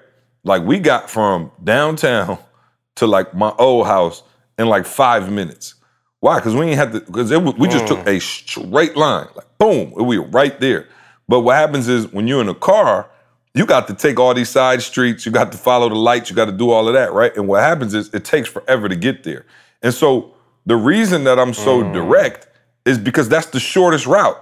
[0.43, 2.37] Like we got from downtown
[2.95, 4.23] to like my old house
[4.57, 5.75] in like five minutes.
[6.19, 6.37] Why?
[6.37, 6.99] Because we ain't had to.
[7.01, 10.87] Because we just took a straight line, like boom, we were right there.
[11.28, 13.09] But what happens is when you're in a car,
[13.53, 16.36] you got to take all these side streets, you got to follow the lights, you
[16.36, 17.36] got to do all of that, right?
[17.36, 19.45] And what happens is it takes forever to get there.
[19.82, 20.34] And so
[20.65, 21.93] the reason that I'm so mm.
[21.93, 22.47] direct
[22.86, 24.38] is because that's the shortest route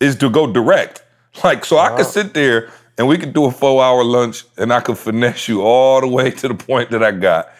[0.00, 1.02] is to go direct.
[1.44, 4.72] Like, so I could sit there and we could do a four hour lunch and
[4.72, 7.50] I could finesse you all the way to the point that I got.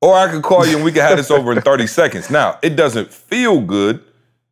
[0.00, 2.30] Or I could call you and we could have this over in 30 seconds.
[2.30, 4.02] Now, it doesn't feel good,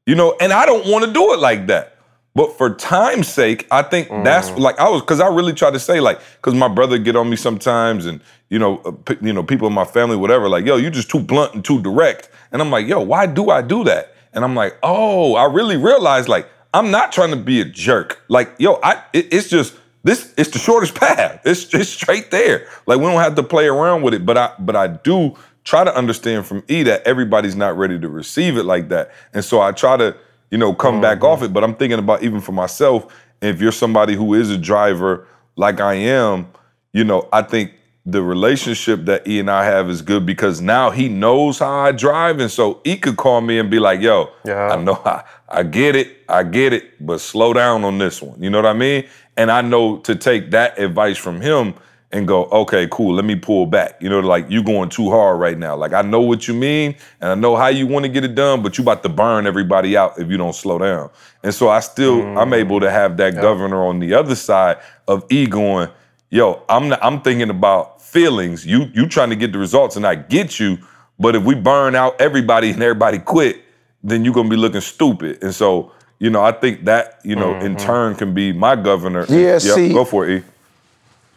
[0.06, 1.96] you know, and I don't want to do it like that.
[2.40, 5.78] But for time's sake, I think that's like I was because I really try to
[5.78, 9.42] say like because my brother get on me sometimes and you know uh, you know
[9.42, 12.30] people in my family whatever like yo you just too blunt and too direct.
[12.50, 14.14] And I'm like yo why do I do that?
[14.32, 18.22] And I'm like oh I really realized like I'm not trying to be a jerk.
[18.28, 21.42] Like yo I it- it's just this it's the shortest path.
[21.44, 22.66] It's just straight there.
[22.86, 24.24] Like we don't have to play around with it.
[24.24, 28.08] But I but I do try to understand from E that everybody's not ready to
[28.08, 29.10] receive it like that.
[29.34, 30.16] And so I try to
[30.50, 31.26] you know, come back mm-hmm.
[31.26, 31.52] off it.
[31.52, 35.26] But I'm thinking about even for myself, if you're somebody who is a driver
[35.56, 36.48] like I am,
[36.92, 37.72] you know, I think
[38.06, 41.92] the relationship that E and I have is good because now he knows how I
[41.92, 42.40] drive.
[42.40, 44.68] And so he could call me and be like, yo, Yeah.
[44.68, 48.42] I know I, I get it, I get it, but slow down on this one.
[48.42, 49.06] You know what I mean?
[49.36, 51.74] And I know to take that advice from him
[52.12, 54.02] and go, okay, cool, let me pull back.
[54.02, 55.76] You know, like you going too hard right now.
[55.76, 58.34] Like I know what you mean and I know how you want to get it
[58.34, 61.10] done, but you about to burn everybody out if you don't slow down.
[61.42, 62.56] And so I still I'm mm.
[62.56, 65.88] able to have that governor on the other side of E going,
[66.30, 68.66] yo, I'm not, I'm thinking about feelings.
[68.66, 70.78] You you trying to get the results and I get you,
[71.18, 73.62] but if we burn out everybody and everybody quit,
[74.02, 75.42] then you're gonna be looking stupid.
[75.42, 77.86] And so, you know, I think that, you know, in mm-hmm.
[77.86, 79.26] turn can be my governor.
[79.28, 80.44] Yeah, Yep, see- go for it, E.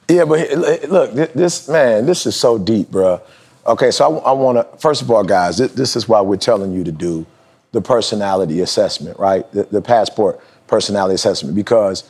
[0.07, 0.51] Yeah, but
[0.89, 3.21] look, this man, this is so deep, bro.
[3.65, 6.73] Okay, so I, want to first of all, guys, thi- this is why we're telling
[6.73, 7.25] you to do
[7.71, 9.49] the personality assessment, right?
[9.53, 12.03] The, the passport personality assessment, because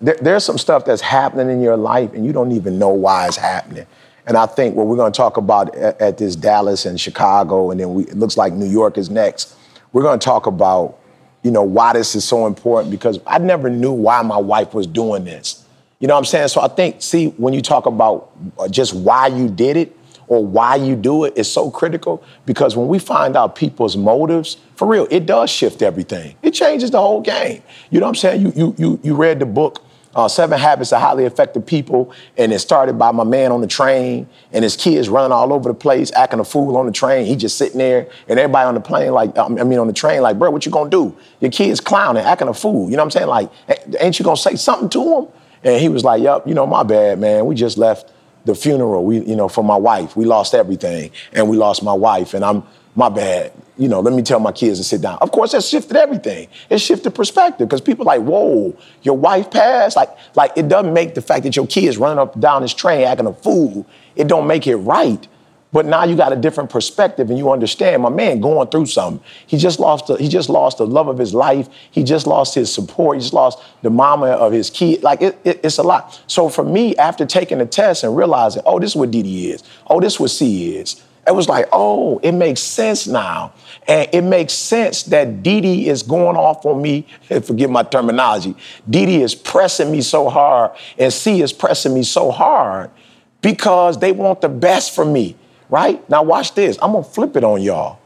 [0.00, 3.26] there, there's some stuff that's happening in your life and you don't even know why
[3.26, 3.86] it's happening.
[4.26, 7.70] And I think what we're going to talk about at, at this Dallas and Chicago,
[7.70, 9.54] and then we, it looks like New York is next.
[9.92, 10.98] We're going to talk about,
[11.42, 14.86] you know, why this is so important because I never knew why my wife was
[14.86, 15.63] doing this.
[16.04, 16.48] You know what I'm saying?
[16.48, 19.96] So I think, see, when you talk about uh, just why you did it
[20.26, 24.58] or why you do it, it's so critical because when we find out people's motives,
[24.76, 26.36] for real, it does shift everything.
[26.42, 27.62] It changes the whole game.
[27.90, 28.42] You know what I'm saying?
[28.42, 29.82] You you you you read the book.
[30.14, 33.66] Uh, Seven Habits of Highly Effective People, and it started by my man on the
[33.66, 37.26] train, and his kids running all over the place, acting a fool on the train.
[37.26, 40.22] He just sitting there, and everybody on the plane, like, I mean, on the train,
[40.22, 41.16] like, bro, what you gonna do?
[41.40, 42.90] Your kids clowning, acting a fool.
[42.90, 43.26] You know what I'm saying?
[43.26, 43.50] Like,
[43.98, 45.28] ain't you gonna say something to him?
[45.64, 47.46] And he was like, "Yup, you know, my bad, man.
[47.46, 48.12] We just left
[48.44, 49.04] the funeral.
[49.04, 50.16] We, you know, for my wife.
[50.16, 52.34] We lost everything, and we lost my wife.
[52.34, 52.62] And I'm
[52.94, 53.52] my bad.
[53.76, 55.18] You know, let me tell my kids to sit down.
[55.20, 56.48] Of course, that shifted everything.
[56.70, 59.96] It shifted perspective because people like, whoa, your wife passed.
[59.96, 63.02] Like, like it doesn't make the fact that your kids running up down this train
[63.02, 63.84] acting a fool.
[64.14, 65.26] It don't make it right.
[65.74, 69.20] But now you got a different perspective and you understand my man going through something.
[69.48, 71.68] He just lost the, he just lost the love of his life.
[71.90, 73.16] He just lost his support.
[73.16, 75.02] He just lost the mama of his kid.
[75.02, 76.22] Like it, it, it's a lot.
[76.28, 79.64] So for me, after taking the test and realizing, oh, this is what DD is.
[79.88, 81.02] Oh, this is what C is.
[81.26, 83.52] It was like, oh, it makes sense now.
[83.88, 87.04] And it makes sense that Didi is going off on me,
[87.42, 88.54] forgive my terminology.
[88.88, 92.92] Didi is pressing me so hard, and C is pressing me so hard
[93.40, 95.34] because they want the best for me
[95.68, 96.08] right?
[96.10, 96.78] Now, watch this.
[96.82, 97.98] I'm gonna flip it on y'all.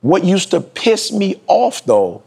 [0.00, 2.22] What used to piss me off though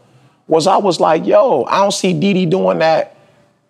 [0.46, 3.16] was I was like, yo, I don't see Didi doing that.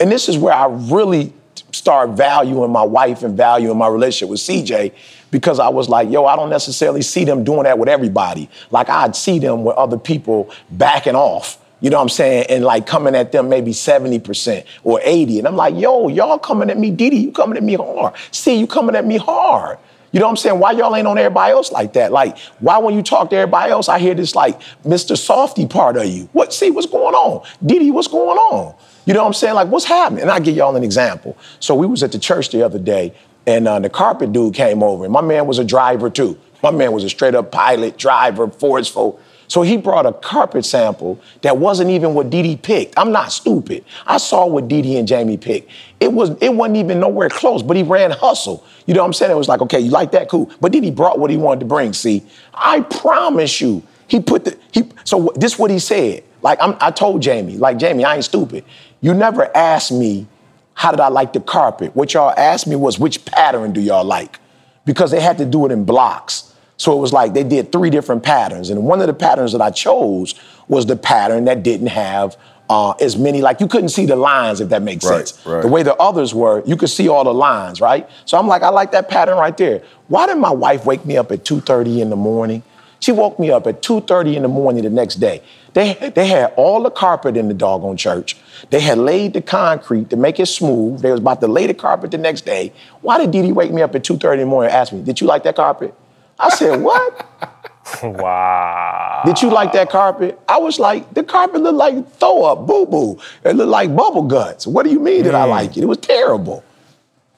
[0.01, 1.33] And this is where I really
[1.71, 4.93] start valuing my wife and valuing my relationship with CJ
[5.31, 8.49] because I was like, yo, I don't necessarily see them doing that with everybody.
[8.71, 11.59] Like I'd see them with other people backing off.
[11.81, 12.47] You know what I'm saying?
[12.49, 15.41] And like coming at them maybe 70% or 80.
[15.41, 18.15] And I'm like, yo, y'all coming at me, Didi, you coming at me hard.
[18.31, 19.79] See, you coming at me hard.
[20.15, 20.61] You know what I'm saying?
[20.61, 22.13] Why y'all ain't on everybody else like that?
[22.13, 25.19] Like, why when you talk to everybody else, I hear this like Mr.
[25.19, 26.29] Softy part of you.
[26.33, 26.55] What?
[26.55, 27.45] See, what's going on?
[27.67, 28.77] Didi, what's going on?
[29.07, 29.55] You know what I'm saying?
[29.57, 30.23] Like, what's happening?
[30.23, 31.37] And I give y'all an example.
[31.59, 33.13] So we was at the church the other day,
[33.45, 36.39] and uh, the carpet dude came over, and my man was a driver too.
[36.63, 39.19] My man was a straight up pilot, driver, forceful.
[39.55, 42.99] So he brought a carpet sample that wasn't even what Didi picked.
[42.99, 43.85] I'm not stupid.
[44.05, 45.71] I saw what Didi and Jamie picked.
[46.01, 48.67] It was it wasn't even nowhere close, but he ran hustle.
[48.87, 49.31] You know what I'm saying?
[49.31, 50.29] It was like, okay, you like that?
[50.29, 50.51] Cool.
[50.61, 51.93] But then he brought what he wanted to bring.
[51.93, 54.91] See, I promise you, he put the he.
[55.05, 56.25] So this what he said.
[56.43, 58.65] Like I'm, I told Jamie, like Jamie, I ain't stupid.
[59.03, 60.27] You never asked me
[60.73, 61.95] how did I like the carpet.
[61.95, 64.41] What y'all asked me was which pattern do y'all like,
[64.85, 66.54] because they had to do it in blocks.
[66.77, 68.71] So it was like they did three different patterns.
[68.71, 70.35] And one of the patterns that I chose
[70.69, 72.37] was the pattern that didn't have
[72.71, 75.47] uh, as many, like you couldn't see the lines, if that makes Right, sense.
[75.47, 75.63] right.
[75.63, 78.09] The way the others were, you could see all the lines, right?
[78.25, 79.83] So I'm like, I like that pattern right there.
[80.09, 82.63] Why did my wife wake me up at 2.30 in the morning?
[83.01, 85.43] She woke me up at 2.30 in the morning the next day.
[85.75, 88.35] They, they had all the carpet in the doggone church.
[88.71, 91.03] They had laid the concrete to make it smooth.
[91.03, 92.73] They was about to lay the carpet the next day.
[93.03, 95.21] Why did Didi wake me up at 2.30 in the morning and ask me, did
[95.21, 95.95] you like that carpet?
[96.39, 97.27] I said, what?
[98.03, 99.23] Wow.
[99.27, 100.41] Did you like that carpet?
[100.49, 103.19] I was like, the carpet looked like throw up, boo boo.
[103.45, 104.67] It looked like bubble guts.
[104.67, 105.51] What do you mean that I mm.
[105.51, 105.83] like it?
[105.83, 106.65] It was terrible.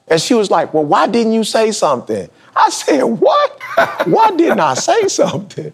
[0.07, 2.29] And she was like, well, why didn't you say something?
[2.55, 3.61] I said, what?
[4.05, 5.73] why didn't I say something?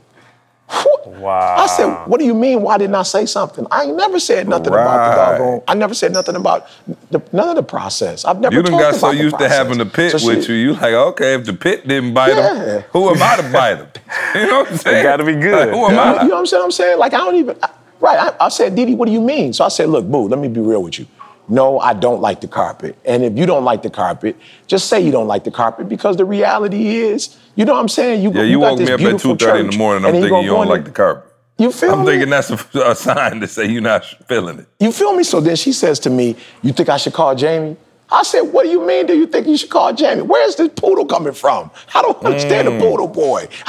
[1.06, 1.56] Wow.
[1.58, 2.62] I said, what do you mean?
[2.62, 3.66] Why didn't I say something?
[3.72, 4.84] I ain't never said nothing about
[5.16, 5.38] the Right.
[5.38, 5.62] doggone.
[5.68, 6.68] I never said nothing about
[7.12, 8.26] the, none of the process.
[8.26, 8.56] I've never.
[8.56, 10.58] You done talked got so used to having the pit So with she- you.
[10.60, 12.78] You like, okay, if the pit didn't bite Yeah.
[12.80, 13.88] him, who am I to bite him?
[14.36, 15.04] You know what I'm saying?
[15.04, 15.68] gotta be good.
[15.68, 16.24] Like, who am I?
[16.24, 16.64] you know what I'm saying?
[16.64, 17.58] I'm saying like I don't even.
[17.62, 17.70] I-
[18.00, 18.34] right.
[18.40, 19.54] I, I said, Didi, what do you mean?
[19.54, 21.06] So I said, look, boo, let me be real with you.
[21.50, 22.98] No, I don't like the carpet.
[23.06, 24.38] And if you don't like the carpet,
[24.68, 27.90] just say you don't like the carpet because the reality is, you know what I'm
[27.90, 28.24] saying?
[28.24, 30.06] You, Yeah, you got woke this me up at beautiful 2.30 in the morning.
[30.06, 31.30] I'm thinking you don't like the- carpet.
[31.60, 31.94] You feel me?
[31.96, 32.12] I'm me?
[32.12, 34.68] thinking that's a, a sign to say you're not feeling it.
[34.80, 35.24] You feel me?
[35.24, 37.78] So then she says to me, You think I should call Jamie?
[38.14, 39.08] I said, What do you mean?
[39.08, 40.22] Do you think you should call Jamie?
[40.22, 41.72] Where's this poodle coming from?
[41.96, 42.80] I don't understand Mm.
[42.80, 43.48] the poodle boy.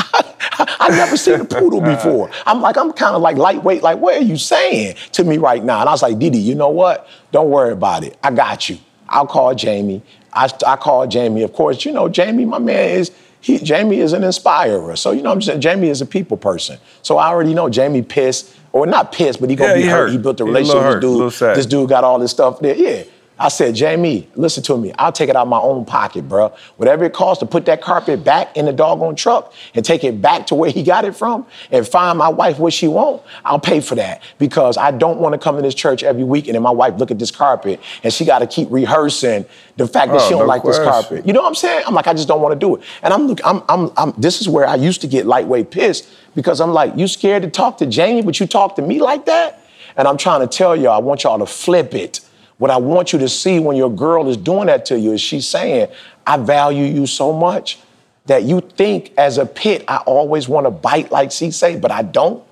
[0.79, 2.31] I, never seen a poodle before.
[2.47, 5.65] I'm like, I'm kind of like lightweight, like, what are you saying to me right
[5.65, 5.81] now?
[5.81, 7.09] And I was like, Didi, you know what?
[7.33, 8.17] Don't worry about it.
[8.23, 8.77] I got you.
[9.09, 10.03] I'll call Jamie.
[10.33, 11.43] I, I called Jamie.
[11.43, 14.97] Of course, you know, Jamie, my man is he, Jamie is an inspirer.
[14.97, 15.61] So, you know I'm saying?
[15.61, 16.79] Jamie is a people person.
[17.03, 19.89] So I already know Jamie pissed, or not pissed, but he gonna Yeah, be he
[19.89, 19.97] hurt.
[20.07, 20.11] hurt.
[20.13, 21.57] He built a relationship with this dude.
[21.57, 22.75] This dude got all this stuff there.
[22.75, 23.05] Yeah.
[23.37, 24.93] I said, Jamie, listen to me.
[24.97, 26.55] I'll take it out of my own pocket, bro.
[26.77, 30.23] Whatever it costs to put that carpet back in the doggone truck and take it
[30.23, 33.59] back to where he got it from and find my wife what she want, I'll
[33.59, 36.55] pay for that because I don't want to come to this church every week and
[36.55, 40.13] then my wife look at this carpet and she got to keep rehearsing the fact
[40.13, 41.27] that Oh, she don't no like this carpet.
[41.27, 41.83] You know what I'm saying?
[41.89, 42.83] I'm like, I just don't want to do it.
[43.03, 46.09] And I'm look, I'm, I'm, I'm, this is where I used to get lightweight pissed
[46.37, 49.27] because I'm like, you scared to talk to Jamie, but you talk to me like
[49.27, 49.61] that?
[49.97, 52.21] And I'm trying to tell y'all, I want y'all to flip it.
[52.59, 55.21] What I want you to see when your girl is doing that to you is
[55.21, 55.89] she's saying,
[56.27, 57.79] I value you so much
[58.27, 61.91] that you think as a pit, I always want to bite like she say, but
[61.91, 62.43] I don't.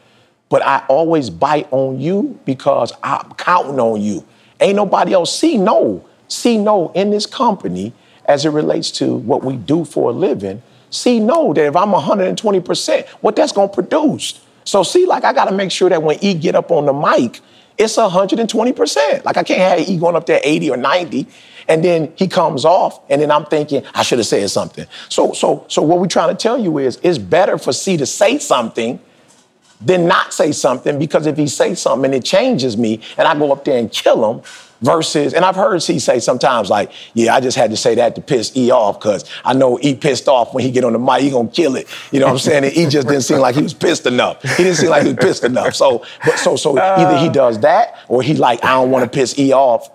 [0.49, 4.25] But I always bite on you because I'm counting on you.
[4.61, 5.35] Ain't nobody else.
[5.37, 6.05] See no.
[6.29, 7.93] See no in this company
[8.27, 10.63] as it relates to what we do for a living.
[10.91, 14.41] See no that if I'm 120%, what that's gonna produce.
[14.65, 17.41] So see, like I gotta make sure that when E get up on the mic,
[17.83, 19.25] it's 120%.
[19.25, 21.27] Like I can't have E going up there 80 or 90.
[21.69, 24.85] And then he comes off, and then I'm thinking, I should have said something.
[25.09, 28.07] So, so, so what we're trying to tell you is it's better for C to
[28.07, 28.99] say something
[29.81, 33.37] than not say something because if he says something and it changes me and I
[33.39, 34.43] go up there and kill him,
[34.83, 38.15] versus, and I've heard C say sometimes like, yeah, I just had to say that
[38.17, 40.99] to piss E off because I know E pissed off when he get on the
[40.99, 41.89] mic, he gonna kill it.
[42.11, 42.65] You know what I'm saying?
[42.65, 44.43] And E just didn't seem like he was pissed enough.
[44.43, 45.75] He didn't seem like he was pissed enough.
[45.75, 47.33] So, but so so either he uh.
[47.33, 49.91] does that or he like, I don't want to piss E off.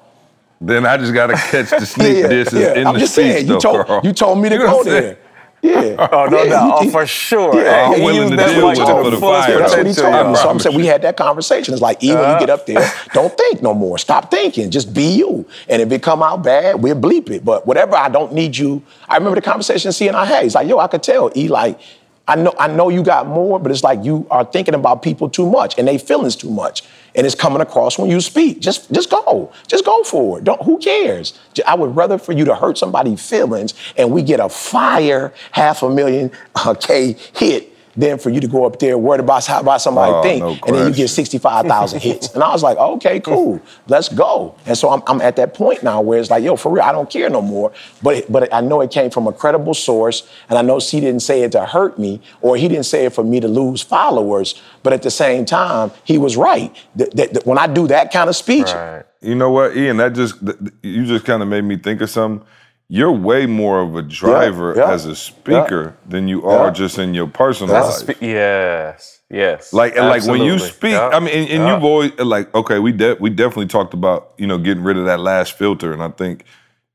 [0.60, 2.74] Then I just gotta catch the sneak Yeah, dishes yeah.
[2.76, 4.02] in I'm the just seats, saying, though, you told Carl.
[4.04, 5.04] you told me to You know go what I'm saying?
[5.04, 5.18] there.
[5.62, 6.08] Yeah.
[6.12, 7.62] Oh no, Yeah, no, oh, for sure.
[7.62, 10.36] Yeah, I'm willing to deal with it for the fire, That's what he told me.
[10.36, 11.74] So I'm saying we had that conversation.
[11.74, 13.98] It's like, even when you get up there, don't think no more.
[13.98, 14.70] Stop thinking.
[14.70, 15.48] Just be you.
[15.68, 17.44] And if it come out bad, we'll bleep it.
[17.44, 18.84] But whatever, I don't need you.
[19.10, 20.44] I remember the conversation C and I had.
[20.44, 21.32] He's like, yo, I could tell.
[21.36, 21.80] E like,
[22.28, 25.30] I know, I know you got more, but it's like you are thinking about people
[25.30, 26.84] too much and they feelings too much.
[27.16, 28.60] And it's coming across when you speak.
[28.60, 29.52] Just, just go.
[29.68, 30.44] Just go for it.
[30.44, 31.38] Don't, who cares?
[31.66, 35.84] I would rather for you to hurt somebody's feelings and we get a fire half
[35.84, 36.32] a million
[36.80, 40.22] K hit than for you to go up there worried about how about somebody Oh,
[40.22, 42.34] think, no and then you get 65,000 hits.
[42.34, 44.56] And I was like, okay, cool, let's go.
[44.66, 46.92] And so I'm, I'm at that point now where it's like, yo, for real, I
[46.92, 47.74] don't care no more.
[48.02, 51.00] But it, but I know it came from a credible source, and I know C
[51.00, 53.82] didn't say it to hurt me, or he didn't say it for me to lose
[53.82, 54.62] followers.
[54.84, 56.74] But at the same time, he was right.
[56.96, 59.04] That, when I do that kind of speech, Right.
[59.22, 59.98] You know what, Ian?
[59.98, 60.36] That just
[60.84, 62.48] you just kind of made me think of something.
[62.90, 66.72] You're way more of a driver yeah, as a speaker than you are Yeah.
[66.72, 68.16] just in your personal That's life.
[68.18, 69.74] spe- yes, yes.
[69.74, 71.10] like and like when you speak, Yeah.
[71.10, 71.76] I mean, and, and Yeah.
[71.76, 75.04] you've always like okay, we de- we definitely talked about you know getting rid of
[75.06, 76.46] that last filter, and I think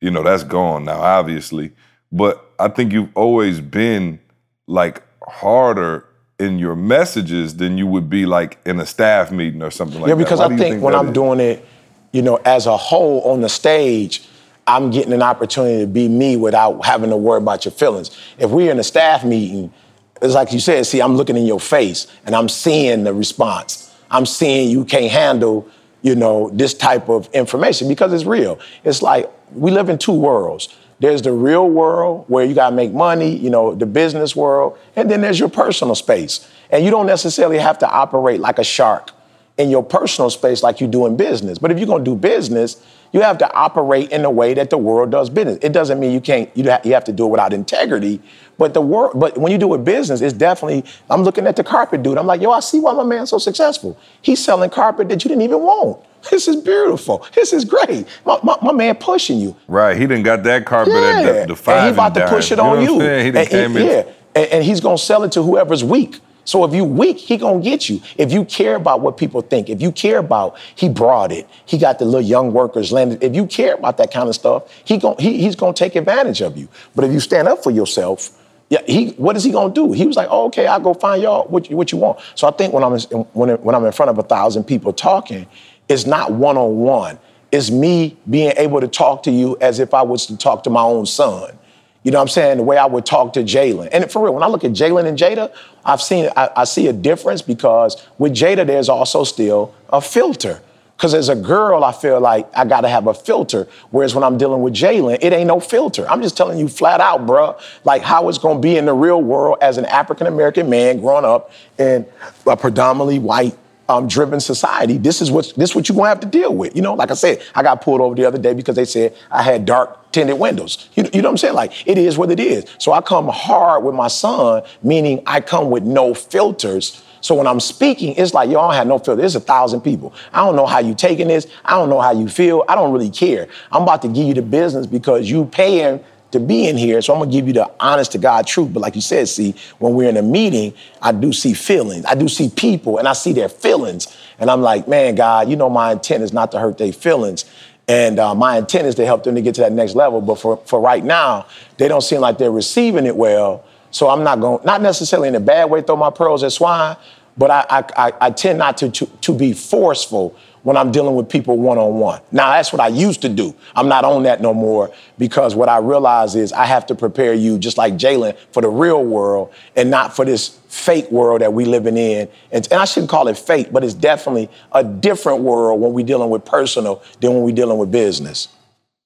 [0.01, 1.73] you know that's gone now, obviously.
[2.11, 4.19] But I think you've always been
[4.67, 6.07] like harder
[6.39, 10.09] in your messages than you would be like in a staff meeting or something like
[10.09, 10.25] yeah, that.
[10.25, 11.13] because Why I you think, when I'm is?
[11.15, 11.65] doing it,
[12.13, 14.27] you know, as a whole on the stage,
[14.67, 18.17] I'm getting an opportunity to be me without having to worry about your feelings.
[18.39, 19.73] If we're in a staff meeting,
[20.21, 23.93] it's like you said, see, I'm looking in your face and I'm seeing the response.
[24.11, 25.69] I'm seeing you can't handle,
[26.03, 28.61] you know, this type of information because it's real.
[28.85, 30.69] It's like we live in two worlds.
[31.01, 35.11] There's the real world where you gotta make money, you know, the business world, and
[35.11, 36.49] then there's your personal space.
[36.71, 39.11] And you don't necessarily have to operate like a shark
[39.59, 41.59] in your personal space like you do in business.
[41.59, 42.81] But if you're gonna do business,
[43.13, 45.59] you have to operate in the way that the world does business.
[45.63, 46.51] It doesn't mean you can't.
[46.57, 48.21] You have to do it without integrity.
[48.59, 49.19] But the world.
[49.19, 50.85] But when you do a business, it's definitely.
[51.11, 52.19] I'm looking at the carpet dude.
[52.19, 53.99] I'm like, yo, I see why my man's so successful.
[54.23, 56.05] He's selling carpet that you didn't even want.
[56.31, 57.27] This is beautiful.
[57.35, 58.07] This is great.
[58.25, 59.57] My, my, my man pushing you.
[59.67, 62.29] Right, he didn't got that carpet at the, the five and he about to dime.
[62.29, 63.01] push it You on you.
[63.01, 63.87] He done and, came in.
[63.87, 64.05] yeah,
[64.37, 66.21] and, and he's gonna sell it to whoever's weak.
[66.45, 68.01] So if you weak, he gonna get you.
[68.17, 71.49] If you care about what people think, if you care about, he brought it.
[71.67, 73.23] He got the little young workers landed.
[73.23, 76.41] If you care about that kind of stuff, he gon' he, he's gonna take advantage
[76.41, 76.69] of you.
[76.95, 78.31] But if you stand up for yourself,
[78.71, 79.93] yeah, he what is he gonna do?
[79.93, 82.19] He was like, oh, okay, I'll go find y'all what you, what you want.
[82.35, 83.01] So I think when I'm in,
[83.35, 85.47] when when I'm in front of a thousand people talking,
[85.89, 87.19] it's not one on one.
[87.53, 90.71] It's me being able to talk to you as if I was to talk to
[90.71, 91.59] my own son.
[92.03, 92.57] You know what I'm saying?
[92.57, 93.89] The way I would talk to Jalen.
[93.93, 95.53] And for real, when I look at Jalen and Jada,
[95.85, 100.61] I've seen I, I see a difference because with Jada, there's also still a filter.
[100.97, 103.67] Because as a girl, I feel like I gotta have a filter.
[103.91, 106.09] Whereas when I'm dealing with Jalen, it ain't no filter.
[106.09, 109.21] I'm just telling you flat out, bruh, like how it's gonna be in the real
[109.21, 112.07] world as an African American man growing up in
[112.47, 113.57] a predominantly white
[113.93, 116.75] um, driven society, this is what this is what you're gonna have to deal with.
[116.75, 119.15] You know, like I said, I got pulled over the other day because they said
[119.31, 120.89] I had dark tinted windows.
[120.95, 121.55] You, you know what I'm saying?
[121.55, 122.65] Like it is what it is.
[122.79, 127.03] So I come hard with my son, meaning I come with no filters.
[127.21, 129.21] So when I'm speaking, it's like, don't have no filter.
[129.21, 130.13] There's a thousand people.
[130.33, 131.47] I don't know how you taking this.
[131.65, 132.65] I don't know how you feel.
[132.69, 133.47] I don't really care.
[133.71, 136.03] I'm about to give you the business because you paying
[136.33, 137.01] to be in here.
[137.01, 138.73] So I'm gonna give you the honest to God truth.
[138.73, 142.05] But like you said, see, when we're in a meeting, I do see feelings.
[142.07, 144.17] I do see people and I see their feelings.
[144.39, 147.45] And I'm like, man, God, you know my intent is not to hurt their feelings.
[147.89, 150.21] And uh, my intent is to help them to get to that next level.
[150.21, 151.47] But for, for right now,
[151.79, 153.65] they don't seem like they're receiving it well.
[153.91, 156.97] So I'm not going, not necessarily in a bad way, throw my pearls at swine,
[157.37, 161.15] but I, I, I, I tend not to, to, to be forceful when I'm dealing
[161.15, 162.21] with people one on one.
[162.31, 163.55] Now, that's what I used to do.
[163.75, 167.35] I'm not on that no more because what I realize is I have to prepare
[167.35, 171.53] you, just like Jalen, for the real world and not for this fake world that
[171.53, 172.29] we living in.
[172.51, 176.07] And, and I shouldn't call it fake, but it's definitely a different world when we're
[176.07, 178.49] dealing with personal than when we're dealing with business.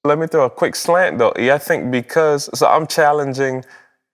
[0.03, 1.33] Let me throw a quick slant though.
[1.37, 3.65] Yeah, I think because so I'm challenging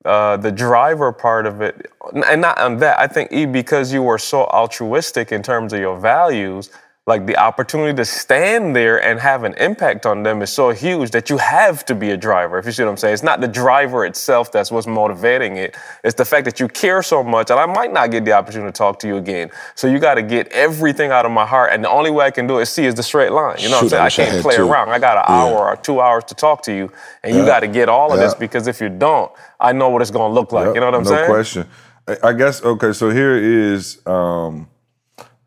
[0.05, 1.91] uh, the driver part of it,
[2.27, 2.99] and not on that.
[2.99, 6.71] I think E because you were so altruistic in terms of your values.
[7.05, 11.11] Like the opportunity to stand there and have an impact on them is so huge
[11.11, 12.57] that you have to be a driver.
[12.57, 15.75] If you see what I'm saying, it's not the driver itself that's what's motivating it.
[16.05, 18.69] It's the fact that you care so much, and I might not get the opportunity
[18.71, 19.51] to talk to you again.
[19.75, 22.31] So you got to get everything out of my heart, and the only way I
[22.31, 23.57] can do it is see is the straight line.
[23.59, 24.29] You know Shoot, what I'm wish I saying?
[24.29, 24.69] I can't play two.
[24.71, 24.89] around.
[24.89, 25.41] I got an Yeah.
[25.41, 26.89] hour or two hours to talk to you,
[27.21, 29.29] and you got to get all of this because if you don't,
[29.59, 30.73] I know what it's going to look like.
[30.73, 31.27] You know what I'm no saying?
[31.27, 31.65] No question.
[32.07, 32.93] I, I guess okay.
[32.93, 33.99] So here is.
[34.07, 34.69] Um,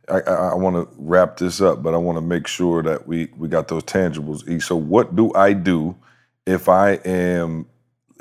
[0.08, 3.06] I, I, I want to wrap this up, but I want to make sure that
[3.06, 4.48] we we got those tangibles.
[4.48, 4.60] E.
[4.60, 5.96] So what do I do
[6.46, 7.66] if I am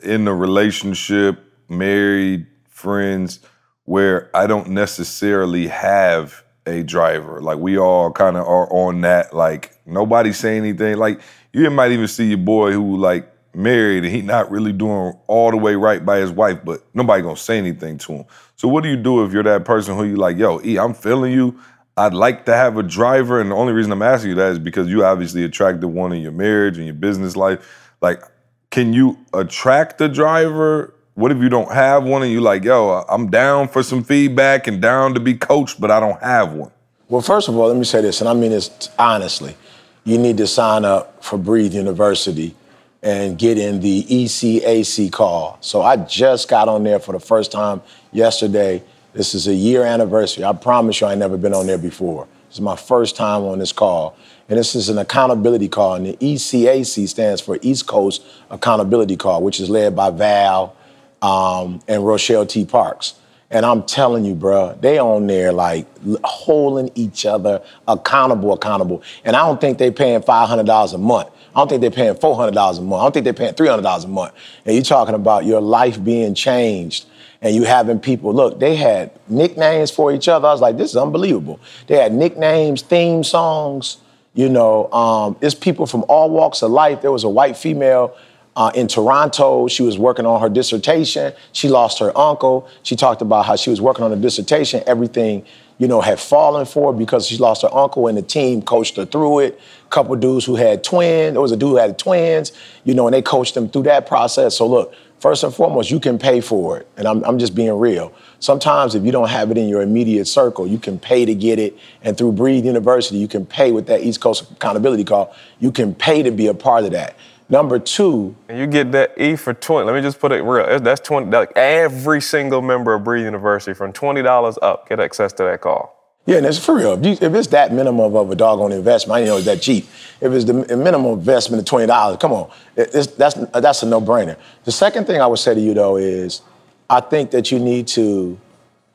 [0.03, 3.39] in a relationship, married, friends,
[3.85, 7.41] where I don't necessarily have a driver?
[7.41, 9.33] Like we all kind of are on that.
[9.33, 10.97] Like nobody say anything.
[10.97, 11.21] Like
[11.53, 15.51] you might even see your boy who like married and he not really doing all
[15.51, 18.25] the way right by his wife, but nobody gonna say anything to him.
[18.55, 20.93] So what do you do if you're that person who you like, yo, E, I'm
[20.93, 21.59] feeling you.
[21.97, 24.59] I'd like to have a driver, and the only reason I'm asking you that is
[24.59, 27.89] because you obviously attracted one in your marriage and your business life.
[28.01, 28.21] Like,
[28.69, 30.93] can you attract a driver?
[31.13, 34.67] What if you don't have one and you like, yo, I'm down for some feedback
[34.67, 36.71] and down to be coached, but I don't have one?
[37.07, 39.55] Well, first of all, let me say this, and I mean this honestly.
[40.03, 42.53] You need to sign up for Breathe University
[43.01, 45.57] and get in the ECAC call.
[45.61, 47.81] So I just got on there for the first time
[48.11, 48.83] yesterday.
[49.15, 50.43] This is a year anniversary.
[50.43, 52.27] I promise you, I never been on there before.
[52.49, 54.17] This is my first time on this call.
[54.49, 55.95] And this is an accountability call.
[55.95, 60.75] And the ECAC stands for East Coast Accountability Call, which is led by Val
[61.21, 62.65] um, and Rochelle T.
[62.65, 63.13] Parks.
[63.49, 65.87] And I'm telling you, bruh, they on there like
[66.25, 69.01] holding each other accountable, accountable.
[69.23, 71.29] And I don't think they're paying $500 a month.
[71.55, 72.99] I don't think they're paying $400 a month.
[72.99, 74.33] I don't think they're paying $300 a month.
[74.65, 77.05] And you're talking about your life being changed
[77.45, 80.47] and you having people, look, they had nicknames for each other.
[80.47, 81.59] I was like, this is unbelievable.
[81.85, 83.97] They had nicknames, theme songs,
[84.33, 87.03] you know, um, it's people from all walks of life.
[87.03, 88.17] There was a white female
[88.55, 89.67] uh, in Toronto.
[89.67, 91.33] She was working on her dissertation.
[91.51, 92.67] She lost her uncle.
[92.81, 94.81] She talked about how she was working on a dissertation.
[94.87, 95.45] Everything,
[95.77, 99.05] you know, had fallen for because she lost her uncle, and the team coached her
[99.05, 99.59] through it.
[99.91, 101.33] couple dudes who had twins.
[101.33, 102.53] There was a dude who had twins,
[102.85, 104.57] you know, and they coached them through that process.
[104.57, 107.73] So look, first and foremost, you can pay for it, and I'm, I'm just being
[107.73, 108.13] real.
[108.39, 111.59] Sometimes if you don't have it in your immediate circle, you can pay to get
[111.59, 115.35] it, and through Breathe University, you can pay with that East Coast Accountability Call.
[115.59, 117.15] You can pay to be a part of that.
[117.47, 119.85] Number two, And you get that E for 20.
[119.85, 120.79] Let me just put it real.
[120.79, 121.29] That's 20.
[121.29, 125.94] Like every single member of Breathe University from $20 up get access to that call.
[126.25, 126.93] Yeah, and it's for real.
[126.93, 129.85] If, you, if it's that minimum of a doggone investment, I know it's that cheap.
[130.19, 133.85] If it's the minimum investment of twenty dollars, come on, It- it's, that's that's a
[133.85, 134.35] no-brainer.
[134.63, 136.41] The second thing I would say to you though is,
[136.89, 138.39] I think that you need to,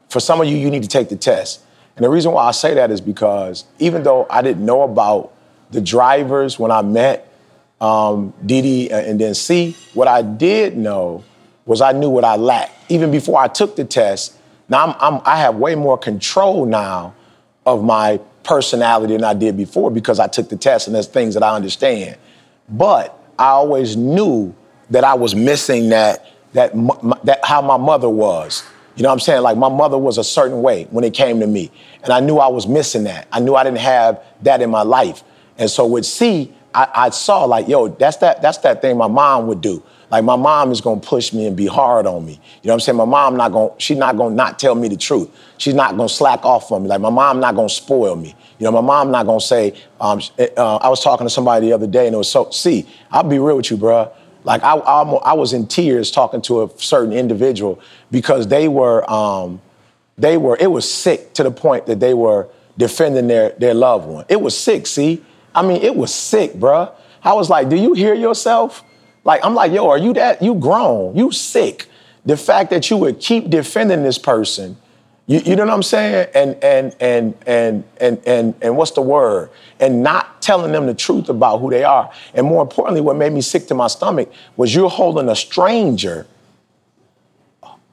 [0.09, 1.61] for some of you, you need to take the test.
[1.97, 5.33] And the reason why I say that is because even though I didn't know about
[5.71, 7.33] the drivers when I met
[7.81, 11.23] um, Didi and then C, what I did know
[11.67, 12.73] was I knew what I lacked.
[12.89, 14.35] Even before I took the test,
[14.69, 17.15] now I'm, I'm, I have way more control now
[17.67, 21.35] of my personality than I did before because I took the test and there's things
[21.35, 22.17] that I understand.
[22.69, 24.55] But I always knew
[24.91, 26.73] that I was missing that that
[27.25, 28.65] that how my mother was.
[28.97, 29.43] You know what I'm saying?
[29.43, 31.71] Like my mother was a certain way when it came to me,
[32.03, 33.29] and I knew I was missing that.
[33.33, 35.23] I knew I didn't have that in my life,
[35.59, 39.07] and so with C, I, I saw like, yo, that's that that's that thing my
[39.07, 39.83] mom would do.
[40.11, 42.33] Like my mom is gonna push me and be hard on me.
[42.33, 42.99] You know what I'm saying?
[42.99, 45.31] My mom not gonna, she's not gonna not tell me the truth.
[45.59, 46.89] She's not gonna slack off on me.
[46.89, 48.35] Like my mom not gonna spoil me.
[48.59, 51.73] You know, my mom not gonna say, um, uh, I was talking to somebody the
[51.73, 54.11] other day and it was so, see, I'll be real with you, bruh.
[54.43, 57.81] Like I, I, I was in tears talking to a certain individual
[58.11, 59.61] because they were, um,
[60.19, 64.07] they were, it was sick to the point that they were defending their, their loved
[64.07, 64.25] one.
[64.29, 65.23] It was sick, see?
[65.55, 66.93] I mean, it was sick, bruh.
[67.23, 68.83] I was like, do you hear yourself?
[69.25, 70.43] Like, I'm like, yo, are you that?
[70.43, 71.87] You grown, you sick.
[72.25, 74.77] The fact that you would keep defending this person,
[75.27, 76.29] you, you know what I'm saying?
[76.35, 79.51] And and and and and and and what's the word?
[79.79, 82.11] And not telling them the truth about who they are.
[82.35, 86.27] And more importantly, what made me sick to my stomach was you're holding a stranger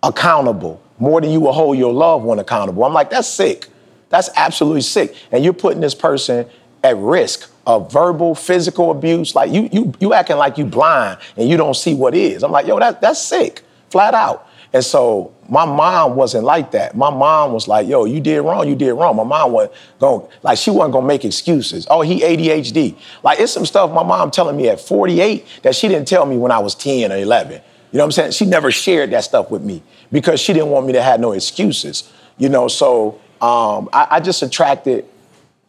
[0.01, 2.84] accountable more than you will hold your loved one accountable.
[2.84, 3.67] I'm like, that's sick.
[4.09, 5.15] That's absolutely sick.
[5.32, 6.47] And you're putting this person
[6.84, 9.36] at risk of verbal, physical abuse.
[9.36, 12.41] Like you, you, you acting like you blind and you don't see what is.
[12.41, 14.47] I'm like, yo, that, that's sick, flat out.
[14.74, 16.95] And so my mom wasn't like that.
[16.95, 19.18] My mom was like, yo, you did wrong, you did wrong.
[19.18, 21.86] My mom wasn't going, like, she wasn't gonna make excuses.
[21.89, 22.95] Oh, he ADHD.
[23.22, 26.37] Like, it's some stuff my mom telling me at 48 that she didn't tell me
[26.37, 27.62] when I was 10 or 11.
[27.92, 28.32] You know what I'm saying?
[28.32, 31.33] She never shared that stuff with me because she didn't want me to have no
[31.33, 32.12] excuses.
[32.37, 35.05] You know, so um, I, I just attracted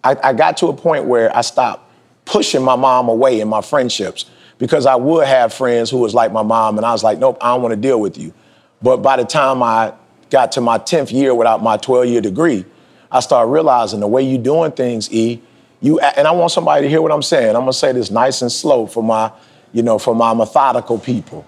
[0.05, 1.88] I, I got to a point where I stopped
[2.29, 4.27] pushing my mom away in my friendships
[4.59, 7.39] because I would have friends who was like my mom, and I was like, nope,
[7.41, 8.35] I don't want to deal with you.
[8.83, 9.95] But by the time I
[10.31, 12.65] got to my 10th year without my 12 year degree,
[13.11, 15.41] I started realizing the way you're doing things, E,
[15.81, 17.55] you and I want somebody to hear what I'm saying.
[17.57, 19.33] I'm gonna say this nice and slow for my,
[19.73, 21.47] you know, for my methodical people.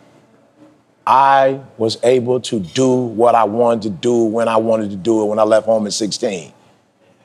[1.07, 5.23] I was able to do what I wanted to do when I wanted to do
[5.23, 6.52] it when I left home at 16.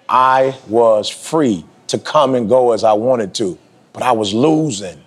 [0.10, 3.58] I was free to come and go as I wanted to,
[3.94, 5.02] but I was losing.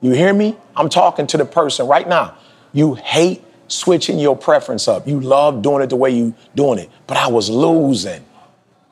[0.00, 0.56] You hear me?
[0.76, 2.36] I'm talking to the person right now.
[2.72, 5.06] You hate switching your preference up.
[5.06, 8.24] You love doing it the way you doing it, but I was losing.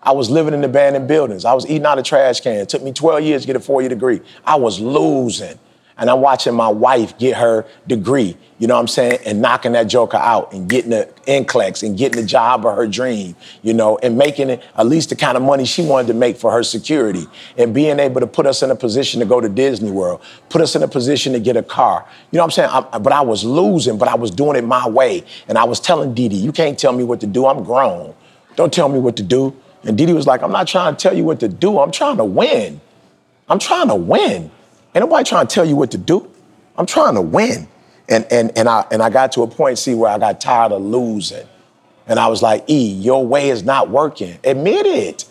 [0.03, 1.45] I was living in abandoned buildings.
[1.45, 2.63] I was eating out of trash cans.
[2.63, 4.21] It took me 12 years to get a four-year degree.
[4.45, 5.59] I was losing.
[5.97, 9.73] And I'm watching my wife get her degree, you know what I'm saying, and knocking
[9.73, 13.73] that joker out and getting the NCLEX and getting the job of her dream, you
[13.73, 16.51] know, and making it at least the kind of money she wanted to make for
[16.51, 17.27] her security
[17.57, 20.61] and being able to put us in a position to go to Disney World, put
[20.61, 22.05] us in a position to get a car.
[22.33, 22.89] You know what I'm saying?
[22.93, 25.25] I, but I was losing, but I was doing it my way.
[25.47, 27.47] And I was telling Didi, you can't tell me what to do.
[27.47, 28.15] I'm grown.
[28.57, 29.55] Don't tell me what to do.
[29.85, 31.79] And Didi was like, I'm not trying to tell you what to do.
[31.79, 32.81] I'm trying to win.
[33.49, 34.51] I'm trying to win.
[34.95, 36.29] Ain't nobody trying to tell you what to do.
[36.77, 37.69] I'm trying to win.
[38.09, 40.73] And, and, and, I, and I got to a point, see, where I got tired
[40.73, 41.47] of losing.
[42.07, 44.39] And I was like, E, your way is not working.
[44.45, 45.25] Admit it.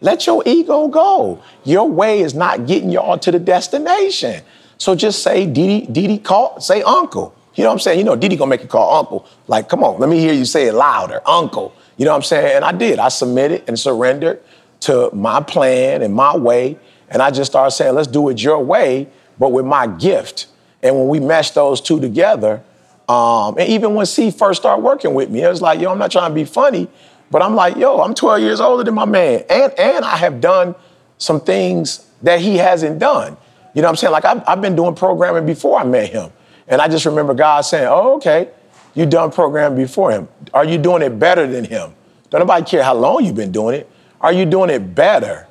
[0.00, 1.42] Let your ego go.
[1.64, 4.42] Your way is not getting y'all to the destination.
[4.78, 7.34] So just say, Didi, Didi call, say uncle.
[7.54, 7.98] You know what I'm saying?
[7.98, 9.26] You know, Didi gonna make you call uncle.
[9.46, 11.74] Like, come on, let me hear you say it louder, uncle.
[11.96, 12.56] You know what I'm saying?
[12.56, 12.98] And I did.
[12.98, 14.42] I submitted and surrendered
[14.80, 16.78] to my plan and my way.
[17.10, 19.06] And I just started saying, let's do it your way,
[19.38, 20.46] but with my gift.
[20.82, 22.62] And when we meshed those two together,
[23.08, 25.98] um, and even when C first started working with me, it was like, yo, I'm
[25.98, 26.88] not trying to be funny,
[27.30, 29.44] but I'm like, yo, I'm 12 years older than my man.
[29.48, 30.74] And, and I have done
[31.18, 33.36] some things that he hasn't done.
[33.74, 34.12] You know what I'm saying?
[34.12, 36.30] Like, I've, I've been doing programming before I met him.
[36.68, 38.48] And I just remember God saying, oh, okay,
[38.94, 40.28] you done programming before him.
[40.52, 41.94] Are you doing it better than him?
[42.30, 43.90] Don't nobody care how long you've been doing it.
[44.20, 45.46] Are you doing it better?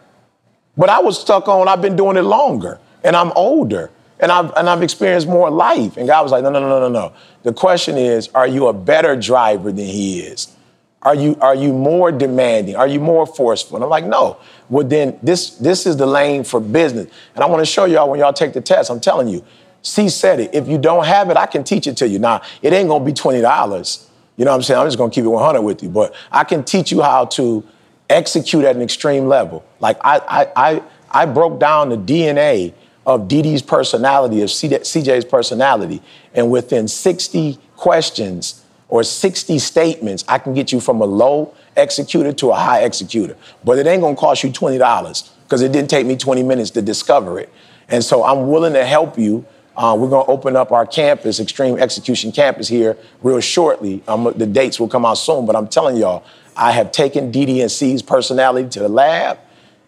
[0.78, 3.92] But I was stuck on, I've been doing it longer and I'm older
[4.22, 5.98] and I've, and I've experienced more life.
[5.98, 7.14] And God was like, no, no, no, no, no.
[7.44, 10.56] The question is, are you a better driver than he is?
[11.02, 12.76] Are you, are you more demanding?
[12.76, 13.78] Are you more forceful?
[13.78, 14.38] And I'm like, no.
[14.70, 17.12] Well, then this, this is the lane for business.
[17.34, 19.44] And I want to show y'all when y'all take the test, I'm telling you,
[19.82, 20.54] C said it.
[20.54, 22.20] If you don't have it, I can teach it to you.
[22.20, 24.08] Now, it ain't going to be $20.
[24.38, 24.80] You know what I'm saying?
[24.80, 25.90] I'm just going to keep it 100 with you.
[25.90, 27.64] But I can teach you how to
[28.08, 29.66] execute at an extreme level.
[29.80, 32.74] Like I, I, I, I broke down the DNA
[33.16, 36.02] of Didi's personality, of CJ's personality,
[36.34, 42.34] and within 60 questions or 60 statements, I can get you from a low executor
[42.34, 43.38] to a high executor.
[43.64, 46.82] But it ain't gonna cost you $20 because it didn't take me 20 minutes to
[46.82, 47.50] discover it.
[47.90, 49.46] And so I'm willing to help you.
[49.76, 54.04] Uh, we're gonna open up our campus, Extreme Execution Campus, here real shortly.
[54.08, 56.24] Um, the dates will come out soon, but I'm telling y'all,
[56.56, 59.40] I have taken DD and C's personality to the lab.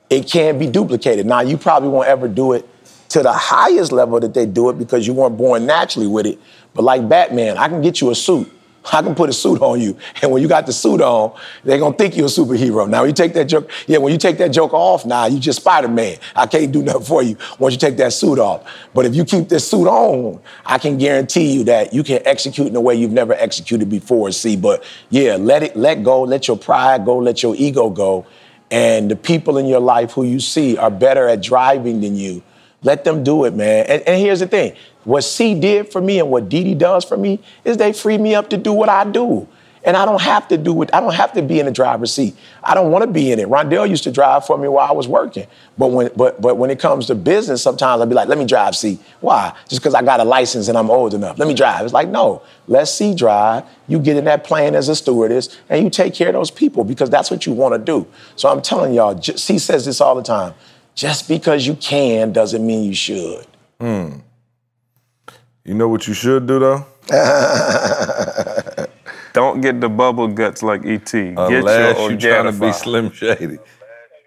[0.09, 1.25] It can't be duplicated.
[1.25, 2.67] Now, you probably won't ever do it
[3.13, 6.39] to the highest level that they do it because you weren't born naturally with it.
[6.73, 8.51] But like Batman, I can get you a suit.
[8.91, 9.95] I can put a suit on you.
[10.23, 12.89] And when you got the suit on, they're gonna think you're a superhero.
[12.89, 15.59] Now you take that joke, yeah, when you take that joke off now, you just
[15.61, 16.17] Spider-Man.
[16.35, 18.67] I can't do nothing for you once you take that suit off.
[18.95, 22.65] But if you keep this suit on, I can guarantee you that you can execute
[22.65, 24.31] in a way you've never executed before.
[24.31, 28.25] See, but yeah, let it let go, let your pride go, let your ego go.
[28.71, 32.41] And the people in your life who you see are better at driving than you.
[32.83, 33.85] Let them do it, man.
[33.87, 37.17] And, and here's the thing what C did for me and what Didi does for
[37.17, 39.47] me is they free me up to do what I do.
[39.85, 40.89] And I don't have to do it.
[40.93, 42.37] I don't have to be in the driver's seat.
[42.63, 43.49] I don't want to be in it.
[43.49, 45.45] Rondell used to drive for me while I was working.
[45.77, 48.45] But when but but when it comes to business, sometimes I'll be like, let me
[48.45, 48.97] drive C.
[49.19, 49.53] Why?
[49.67, 51.37] Just because I got a license and I'm old enough.
[51.37, 51.83] Let me drive.
[51.83, 53.65] It's like, no, let C drive.
[53.89, 56.85] You get in that plane as a stewardess and you take care of those people
[56.85, 58.07] because that's what you want to do.
[58.37, 60.53] So I'm telling y'all, C says this all the time.
[60.95, 63.45] Just because you can doesn't mean you should.
[63.79, 64.19] Hmm.
[65.65, 66.85] You know what you should do though?
[69.33, 71.11] Don't get the bubble guts like ET.
[71.11, 73.57] Get Unless your you're trying to be Slim Shady.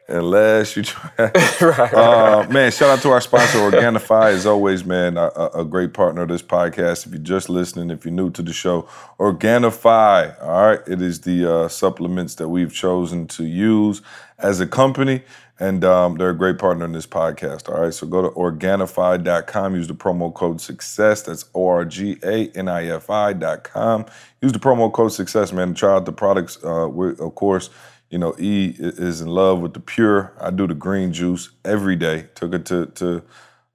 [0.08, 1.10] Unless you try.
[1.18, 5.64] right, Uh, man, shout out to our sponsor, Organifi, as always, man, a, a- a
[5.64, 7.06] great partner of this podcast.
[7.06, 8.82] If you're just listening, if you're new to the show,
[9.18, 14.00] Organifi, all right, it is the uh, supplements that we've chosen to use
[14.38, 15.22] as a company,
[15.58, 17.92] and um, they're a great partner in this podcast, all right?
[17.94, 24.06] So go to Organifi.com, use the promo code SUCCESS, that's O-R-G-A-N-I-F-I.com.
[24.42, 26.58] Use the promo code SUCCESS, man, and try out the products.
[26.62, 27.70] Uh, of course,
[28.10, 30.32] You know, E is in love with the pure.
[30.40, 32.28] I do the green juice every day.
[32.34, 33.22] Took it to to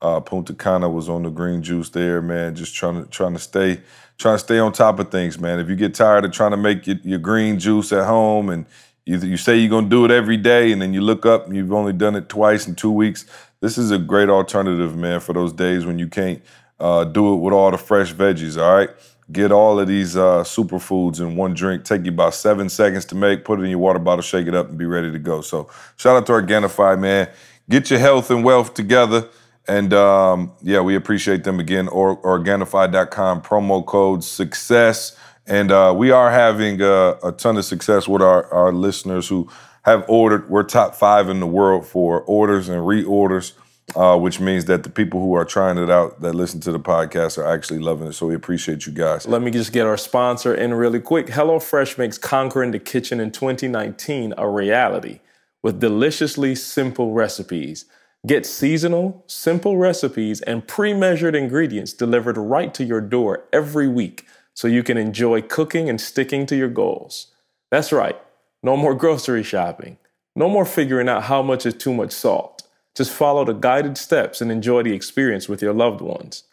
[0.02, 0.90] uh, Punta Cana.
[0.90, 2.56] Was on the green juice there, man.
[2.56, 3.82] Just trying to trying to stay
[4.18, 5.60] trying to stay on top of things, man.
[5.60, 8.66] If you get tired of trying to make your, your green juice at home and
[9.06, 11.56] you, you say you're gonna do it every day, and then you look up and
[11.56, 13.26] you've only done it twice in two weeks,
[13.60, 16.42] this is a great alternative, man, for those days when you can't
[16.80, 18.62] uh, do it with all the fresh veggies.
[18.62, 18.90] All right.
[19.32, 21.86] Get all of these uh, superfoods in one drink.
[21.86, 23.46] Take you about seven seconds to make.
[23.46, 25.42] Put it in your water bottle, shake it up, and be ready to go.
[25.42, 27.30] So, shout out to Organifi, man.
[27.70, 29.30] Get your health and wealth together.
[29.68, 31.88] And um, yeah, we appreciate them again.
[31.88, 35.16] Or, Organifi.com, promo code success.
[35.48, 39.50] And uh, we are having uh, a ton of success with our, our listeners who
[39.84, 40.50] have ordered.
[40.50, 43.54] We're top five in the world for orders and reorders
[43.96, 46.80] uh, which means that the people who are trying it out that listen to the
[46.80, 48.14] podcast are actually loving it.
[48.14, 49.28] So we appreciate you guys.
[49.28, 51.28] Let me just get our sponsor in really quick.
[51.28, 55.20] HelloFresh makes conquering the kitchen in 2019 a reality
[55.62, 57.86] with deliciously simple recipes.
[58.26, 64.28] Get seasonal, simple recipes and pre measured ingredients delivered right to your door every week
[64.54, 67.28] so you can enjoy cooking and sticking to your goals.
[67.72, 68.20] That's right,
[68.62, 69.98] no more grocery shopping,
[70.36, 72.61] no more figuring out how much is too much salt.
[72.96, 76.44] Just follow the guided steps and enjoy the experience with your loved ones.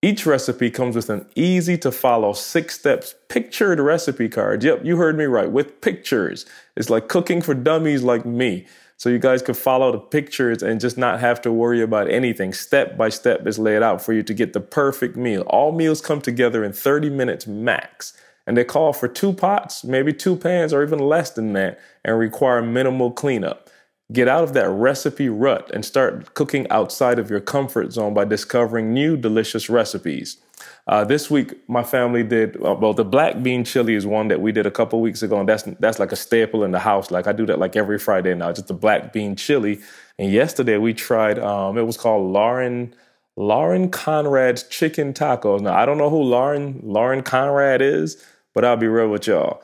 [0.00, 4.62] Each recipe comes with an easy to follow six steps pictured recipe card.
[4.62, 6.46] Yep, you heard me right, with pictures.
[6.76, 8.66] It's like cooking for dummies like me.
[8.96, 12.52] So you guys can follow the pictures and just not have to worry about anything.
[12.52, 15.42] Step by step is laid out for you to get the perfect meal.
[15.42, 18.12] All meals come together in 30 minutes max.
[18.46, 22.18] And they call for two pots, maybe two pans, or even less than that, and
[22.18, 23.67] require minimal cleanup.
[24.10, 28.24] Get out of that recipe rut and start cooking outside of your comfort zone by
[28.24, 30.38] discovering new delicious recipes.
[30.86, 32.94] Uh, this week, my family did uh, well.
[32.94, 35.64] The black bean chili is one that we did a couple weeks ago, and that's
[35.78, 37.10] that's like a staple in the house.
[37.10, 39.80] Like I do that like every Friday now, just the black bean chili.
[40.18, 41.38] And yesterday we tried.
[41.38, 42.94] Um, it was called Lauren
[43.36, 45.60] Lauren Conrad's chicken tacos.
[45.60, 48.24] Now I don't know who Lauren Lauren Conrad is,
[48.54, 49.62] but I'll be real with y'all.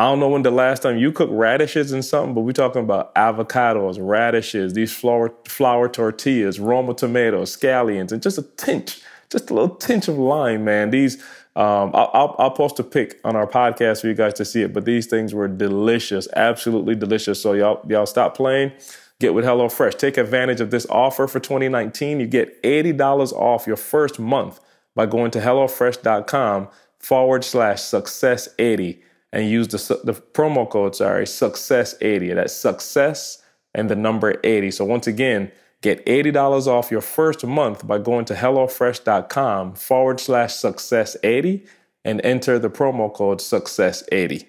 [0.00, 2.80] I don't know when the last time you cooked radishes and something, but we're talking
[2.80, 9.50] about avocados, radishes, these flour, flour tortillas, Roma tomatoes, scallions, and just a tinge, just
[9.50, 10.88] a little tinge of lime, man.
[10.88, 11.16] These,
[11.54, 14.62] um, I'll, I'll, I'll post a pic on our podcast for you guys to see
[14.62, 17.42] it, but these things were delicious, absolutely delicious.
[17.42, 18.72] So y'all, y'all stop playing.
[19.18, 19.98] Get with HelloFresh.
[19.98, 22.20] Take advantage of this offer for 2019.
[22.20, 24.60] You get $80 off your first month
[24.94, 26.68] by going to HelloFresh.com
[26.98, 29.02] forward slash success 80
[29.32, 32.34] and use the, the promo code, sorry, success80.
[32.34, 33.42] That's success
[33.74, 34.72] and the number 80.
[34.72, 35.52] So once again,
[35.82, 41.66] get $80 off your first month by going to HelloFresh.com forward slash success80
[42.04, 44.46] and enter the promo code success80.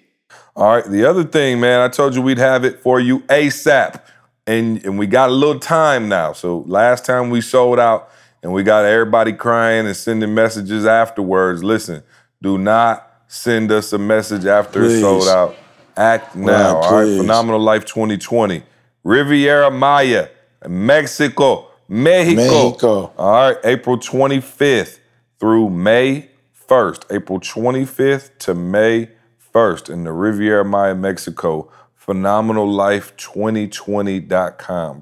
[0.56, 0.84] All right.
[0.84, 4.02] The other thing, man, I told you we'd have it for you ASAP.
[4.44, 6.32] And and we got a little time now.
[6.32, 8.10] So last time we sold out
[8.42, 11.62] and we got everybody crying and sending messages afterwards.
[11.62, 12.02] Listen,
[12.42, 15.00] do not send us a message after it's Please.
[15.00, 15.56] sold out.
[15.96, 16.76] Act now.
[16.76, 17.16] all right.
[17.16, 18.62] Phenomenal Life 2020.
[19.04, 20.28] Riviera Maya,
[20.68, 22.68] Mexico, Mexico.
[22.68, 23.10] Mexico.
[23.16, 23.56] All right.
[23.64, 24.98] April 25th
[25.40, 26.28] through May
[26.68, 27.04] 1st.
[27.10, 29.08] April 25th to May
[29.54, 31.70] 1st in the Riviera Maya, Mexico.
[32.06, 35.00] PhenomenalLife2020.com.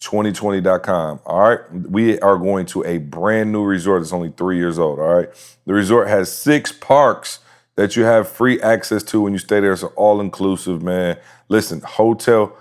[0.00, 1.20] PhenomenalLife2020.com.
[1.26, 1.60] All right.
[1.72, 4.02] We are going to a brand new resort.
[4.02, 4.98] It's only three years old.
[4.98, 5.28] All right.
[5.66, 7.40] The resort has six parks
[7.76, 9.72] that you have free access to when you stay there.
[9.72, 11.18] It's all inclusive, man.
[11.48, 12.56] Listen, hotel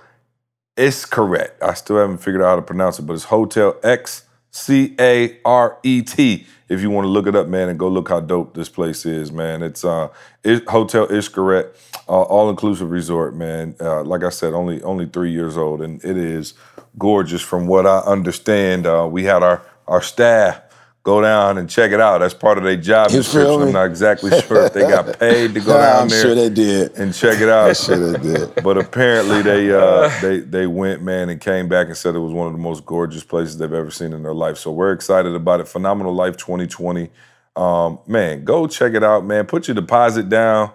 [0.77, 1.61] it's correct.
[1.63, 5.39] I still haven't figured out how to pronounce it, but it's Hotel X C A
[5.45, 6.45] R E T.
[6.67, 9.05] If you want to look it up, man, and go look how dope this place
[9.05, 9.61] is, man.
[9.61, 10.09] It's uh,
[10.43, 11.75] it, Hotel Xcaret,
[12.09, 13.75] uh, all inclusive resort, man.
[13.79, 16.55] Uh, like I said, only only three years old, and it is
[16.97, 17.41] gorgeous.
[17.41, 20.61] From what I understand, uh, we had our our staff
[21.03, 22.17] go down and check it out.
[22.17, 23.61] That's part of their job You description.
[23.61, 26.49] I'm not exactly sure if they got paid to go down I'm there sure they
[26.49, 26.97] did.
[26.97, 27.67] and check it out.
[27.69, 28.63] I'm Sure they did.
[28.63, 32.33] But apparently they uh, they they went man and came back and said it was
[32.33, 34.57] one of the most gorgeous places they've ever seen in their life.
[34.57, 35.67] So we're excited about it.
[35.67, 37.09] Phenomenal Life 2020.
[37.55, 39.45] Um, man, go check it out, man.
[39.45, 40.71] Put your deposit down.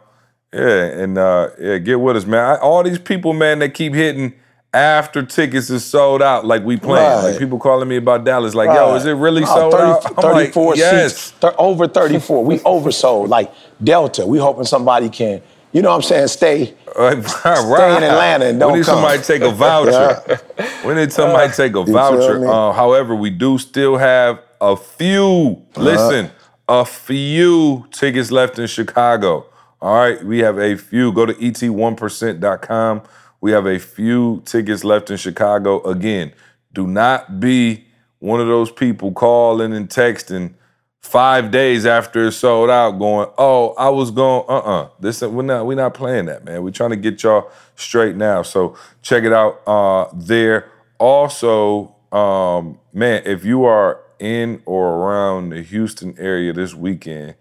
[0.52, 2.40] Yeah, and uh, yeah, get with us, man.
[2.40, 4.34] I, all these people, man, they keep hitting
[4.72, 7.04] after tickets is sold out, like we playing.
[7.24, 7.30] Right.
[7.30, 10.06] Like people calling me about Dallas, like, yo, is it really No, sold 30 out?
[10.06, 11.16] I'm like, 34 yes.
[11.16, 11.30] seats.
[11.32, 12.44] Thir- over 34.
[12.44, 13.28] We oversold.
[13.28, 13.52] Like
[13.82, 14.26] Delta.
[14.26, 15.42] We hoping somebody can,
[15.72, 16.74] you know what I'm saying, stay.
[16.98, 17.24] Right.
[17.24, 18.96] Stay in Atlanta and don't we need come.
[18.96, 20.40] somebody take a voucher.
[20.84, 22.40] We need somebody to take a voucher.
[22.40, 22.46] me?
[22.48, 25.62] Uh, however, we do still have a few.
[25.76, 25.82] Uh-huh.
[25.82, 26.30] Listen,
[26.68, 29.46] a few tickets left in Chicago.
[29.80, 31.12] All right, we have a few.
[31.12, 33.02] Go to et1percent.com.
[33.40, 35.82] We have a few tickets left in Chicago.
[35.82, 36.32] Again,
[36.72, 37.86] do not be
[38.18, 40.54] one of those people calling and texting
[41.00, 45.66] five days after it's sold out, going, "Oh, I was going, uh-uh." This we're not
[45.66, 46.62] we're not playing that, man.
[46.62, 48.42] We're trying to get y'all straight now.
[48.42, 50.70] So check it out uh, there.
[50.98, 57.34] Also, um, man, if you are in or around the Houston area this weekend,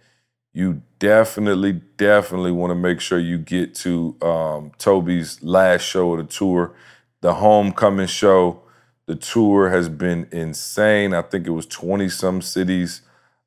[0.54, 6.18] you definitely, definitely want to make sure you get to um, Tobe's last show of
[6.20, 6.74] the tour,
[7.22, 8.62] the homecoming show.
[9.06, 11.14] The tour has been insane.
[11.14, 13.02] I think it was 20 some cities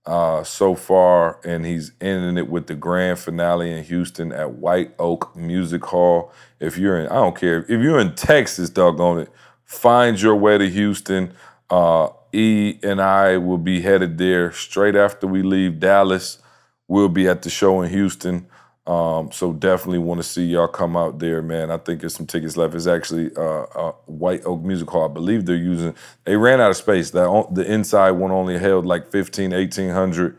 [0.05, 4.93] uh, so far, and he's ending it with the grand finale in Houston at White
[4.99, 6.33] Oak Music Hall.
[6.59, 9.29] If you're in, I don't care, if you're in Texas, doggone it,
[9.65, 11.35] find your way to Houston.
[11.71, 16.39] Uh, E and I will be headed there straight after we leave Dallas.
[16.93, 18.47] We'll be at the show in Houston.
[18.87, 21.71] Um, so definitely want to see y'all come out there, man.
[21.71, 22.75] I think there's some tickets left.
[22.75, 25.09] It's actually uh, uh, White Oak Music Hall.
[25.09, 25.95] I believe they're using.
[26.25, 27.11] They ran out of space.
[27.13, 30.37] That the inside one only held like 15, 1800.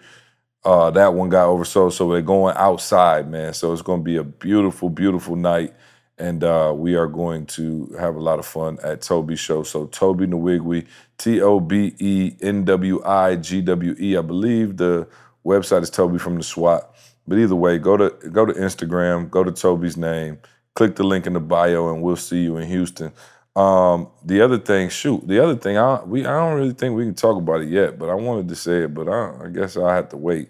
[0.64, 3.56] Uh, that one got oversold, so they're going outside, man.
[3.56, 5.74] So it's going to be a beautiful, beautiful night,
[6.20, 9.64] and uh, we are going to have a lot of fun at Tobe's show.
[9.64, 10.86] So Tobe Nwigwe,
[11.18, 14.18] T O B E N W I G W E.
[14.18, 15.08] I believe the
[15.46, 16.90] website is Tobe from the SWAT.
[17.28, 20.40] But either way, go to go to Instagram, go to Tobe's name,
[20.76, 23.14] click the link in the bio, and we'll see you in Houston.
[23.56, 27.06] Um, the other thing, shoot, the other thing, I we I don't really think we
[27.06, 29.78] can talk about it yet, but I wanted to say it, but I, I guess
[29.78, 30.50] I have to wait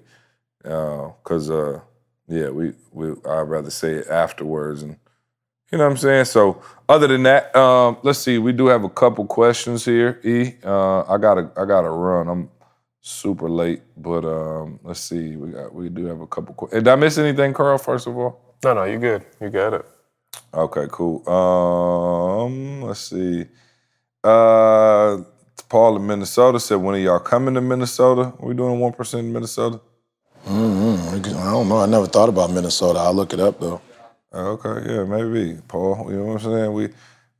[0.63, 1.79] because uh, uh,
[2.27, 4.97] yeah, we we I'd rather say it afterwards, and
[5.71, 6.25] you know what I'm saying.
[6.25, 10.21] So other than that, um, let's see, we do have a couple questions here.
[10.23, 12.29] E, uh, I gotta I gotta run.
[12.29, 12.49] I'm
[13.03, 15.35] super late, but um, let's see.
[15.35, 16.55] We got we do have a couple.
[16.55, 17.77] Qu- did I miss anything, Carl?
[17.77, 18.57] First of all.
[18.63, 19.23] No, no, you good.
[19.39, 19.85] You got it.
[20.53, 21.27] Okay, cool.
[21.29, 23.45] Um, let's see.
[24.23, 25.17] Uh,
[25.67, 28.33] Paul in Minnesota said, "When are y'all coming to Minnesota?
[28.39, 29.81] Are we doing one percent in Minnesota?"
[30.47, 31.37] Mm-hmm.
[31.37, 31.79] I don't know.
[31.79, 32.99] I never thought about Minnesota.
[32.99, 33.81] I'll look it up though.
[34.33, 36.09] Okay, yeah, maybe Paul.
[36.09, 36.73] You know what I'm saying?
[36.73, 36.89] We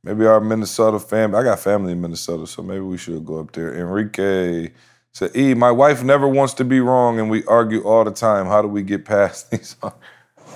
[0.02, 1.38] maybe our Minnesota family.
[1.38, 3.74] I got family in Minnesota, so maybe we should go up there.
[3.74, 4.70] Enrique
[5.14, 8.46] said, "E, my wife never wants to be wrong, and we argue all the time.
[8.46, 9.76] How do we get past these?"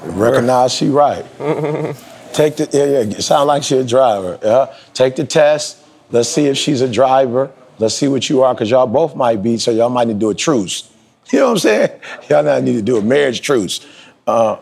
[0.03, 1.25] Recognize she right.
[2.33, 3.19] Take the yeah, yeah.
[3.21, 4.39] Sound like she a driver.
[4.43, 4.75] Yeah.
[4.95, 5.79] Take the test.
[6.11, 7.51] Let's see if she's a driver.
[7.79, 9.57] Let's see what you are, because y'all both might be.
[9.59, 10.91] So y'all might need to do a truce.
[11.31, 12.01] You know what I'm saying?
[12.31, 13.87] Y'all not need to do a marriage truce.
[14.27, 14.57] Uh,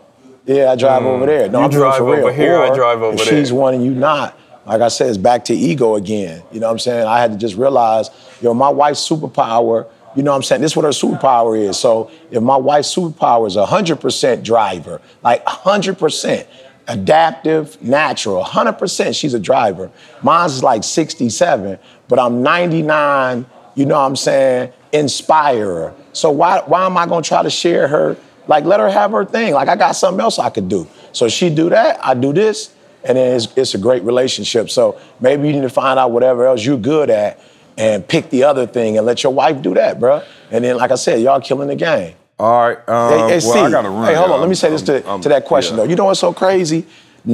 [0.47, 1.49] yeah, I drive over there.
[1.49, 2.25] No, You I'm drive for real.
[2.27, 3.39] over here, I drive over if there.
[3.39, 4.37] she's one and you not,
[4.67, 6.43] like I said, it's back to ego again.
[6.51, 7.07] You know what I'm saying?
[7.07, 8.11] I had to just realize,
[8.41, 9.89] yo, my wife's superpower.
[10.17, 10.63] You know what I'm saying?
[10.63, 11.79] This is what her superpower is.
[11.79, 16.47] So if my wife's superpower is 100% driver, like 100%,
[16.89, 19.91] adaptive, natural, 100% she's a driver.
[20.23, 21.79] Mine's like 67,
[22.09, 25.95] but I'm 99, you know what I'm saying, inspirer.
[26.13, 28.17] So why, why am I gonna try to share her?
[28.47, 29.53] Like let her have her thing.
[29.55, 30.87] Like I got something else I could do.
[31.13, 32.75] So she do that, I do this,
[33.07, 34.69] and then it's, it's a great relationship.
[34.71, 37.41] So maybe you need to find out whatever else you're good at
[37.79, 40.23] and pick the other thing and let your wife do that, bro.
[40.51, 42.15] And then, like I said, y'all killing the game.
[42.39, 42.89] All right.
[42.89, 44.07] Um, Hey, hey, well, Steve, I gotta run.
[44.07, 44.35] Hey, hold y'all.
[44.35, 44.41] on.
[44.41, 45.85] Let me say this to, I'm- I'm- to that question yeah.
[45.85, 45.89] though.
[45.91, 46.87] You know what's so crazy?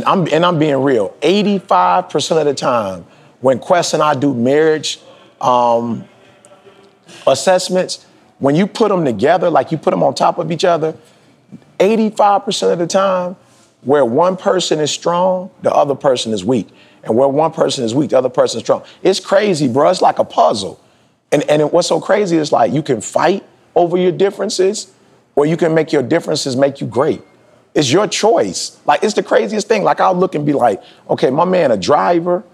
[0.06, 1.14] I'm, and I'm being real.
[1.20, 3.04] 85% of the time,
[3.40, 5.00] when Quest and I do marriage
[5.40, 6.04] um,
[7.26, 8.06] assessments,
[8.38, 10.96] when you put them together, like you put them on top of each other,
[11.78, 13.36] 85% of the time,
[13.82, 16.68] where one person is strong, the other person is weak.
[17.04, 18.84] And where one person is weak, the other person is strong.
[19.02, 19.90] It's crazy, bro.
[19.90, 20.80] It's like a puzzle.
[21.32, 23.44] And, and what's so crazy is like you can fight
[23.74, 24.92] over your differences,
[25.34, 27.22] or you can make your differences make you great.
[27.74, 28.78] It's your choice.
[28.84, 29.82] Like it's the craziest thing.
[29.82, 32.44] Like I'll look and be like, okay, my man a driver,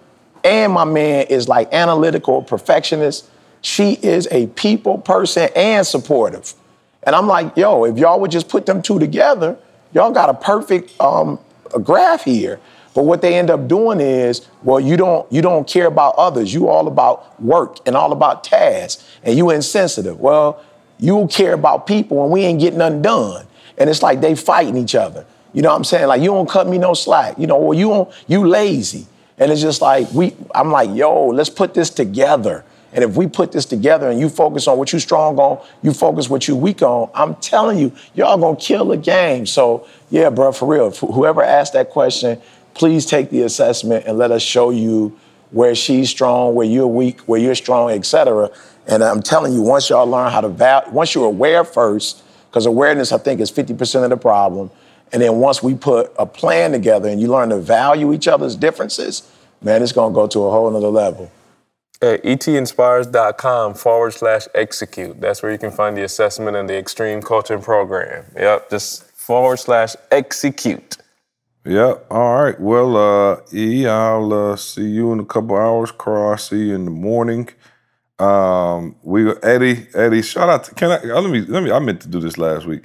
[0.45, 3.29] and my man is like analytical, perfectionist.
[3.61, 6.55] She is a people person and supportive.
[7.03, 9.59] And I'm like, yo, if y'all would just put them two together,
[9.93, 11.39] y'all got a perfect um,
[11.75, 12.61] a graph here.
[12.95, 16.53] But what they end up doing is, well, you don't you don't care about others.
[16.53, 20.19] You all about work and all about tasks, and you insensitive.
[20.19, 20.63] Well,
[20.99, 23.47] you care about people, and we ain't getting nothing done.
[23.77, 25.25] And it's like they fighting each other.
[25.53, 26.09] You know what I'm saying?
[26.09, 27.39] Like you don't cut me no slack.
[27.39, 29.07] You know, or you don't you lazy.
[29.39, 30.35] And it's just like we.
[30.55, 32.65] I'm like, yo, let's put this together.
[32.93, 35.93] And if we put this together and you focus on what you're strong on, you
[35.93, 39.47] focus what you weak on, I'm telling you, y'all gonna kill the game.
[39.47, 40.91] So yeah, bro, for real.
[40.91, 42.41] Whoever asked that question,
[42.75, 45.19] please take the assessment and let us show you
[45.51, 48.51] where she's strong, where you're weak, where you're strong, etc.
[48.87, 52.65] And I'm telling you, once y'all learn how to val, once you're aware first, because
[52.65, 54.71] awareness I think is 50% of the problem,
[55.13, 58.57] And then once we put a plan together and you learn to value each other's
[58.57, 59.31] differences,
[59.63, 61.31] man, it's gonna go to a whole nother level.
[62.01, 65.21] At etinspires.com forward slash execute.
[65.21, 68.25] That's where you can find the assessment and the extreme coaching program.
[68.37, 70.97] Yep, just forward slash execute.
[71.65, 72.07] Yep.
[72.11, 72.59] All right.
[72.59, 75.91] Well, uh, E, I'll uh, see you in a couple hours.
[75.91, 77.49] Carl, I'll see you in the morning.
[78.19, 81.79] Um, we Eddie, Eddie, shout out to can I uh, let me let me I
[81.79, 82.83] meant to do this last week.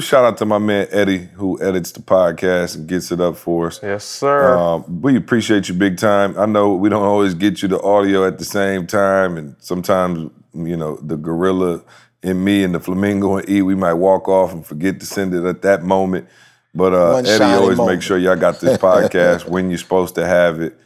[0.00, 3.68] Shout out to my man Eddie who edits the podcast and gets it up for
[3.68, 3.78] us.
[3.80, 4.58] Yes, sir.
[4.58, 6.36] Um, we appreciate you big time.
[6.36, 10.32] I know we don't always get you the audio at the same time, and sometimes
[10.52, 11.84] you know the gorilla
[12.24, 15.32] in me and the flamingo and E, we might walk off and forget to send
[15.32, 16.26] it at that moment.
[16.74, 17.98] But uh, Eddie always moment.
[17.98, 20.76] make sure y'all got this podcast when you're supposed to have it.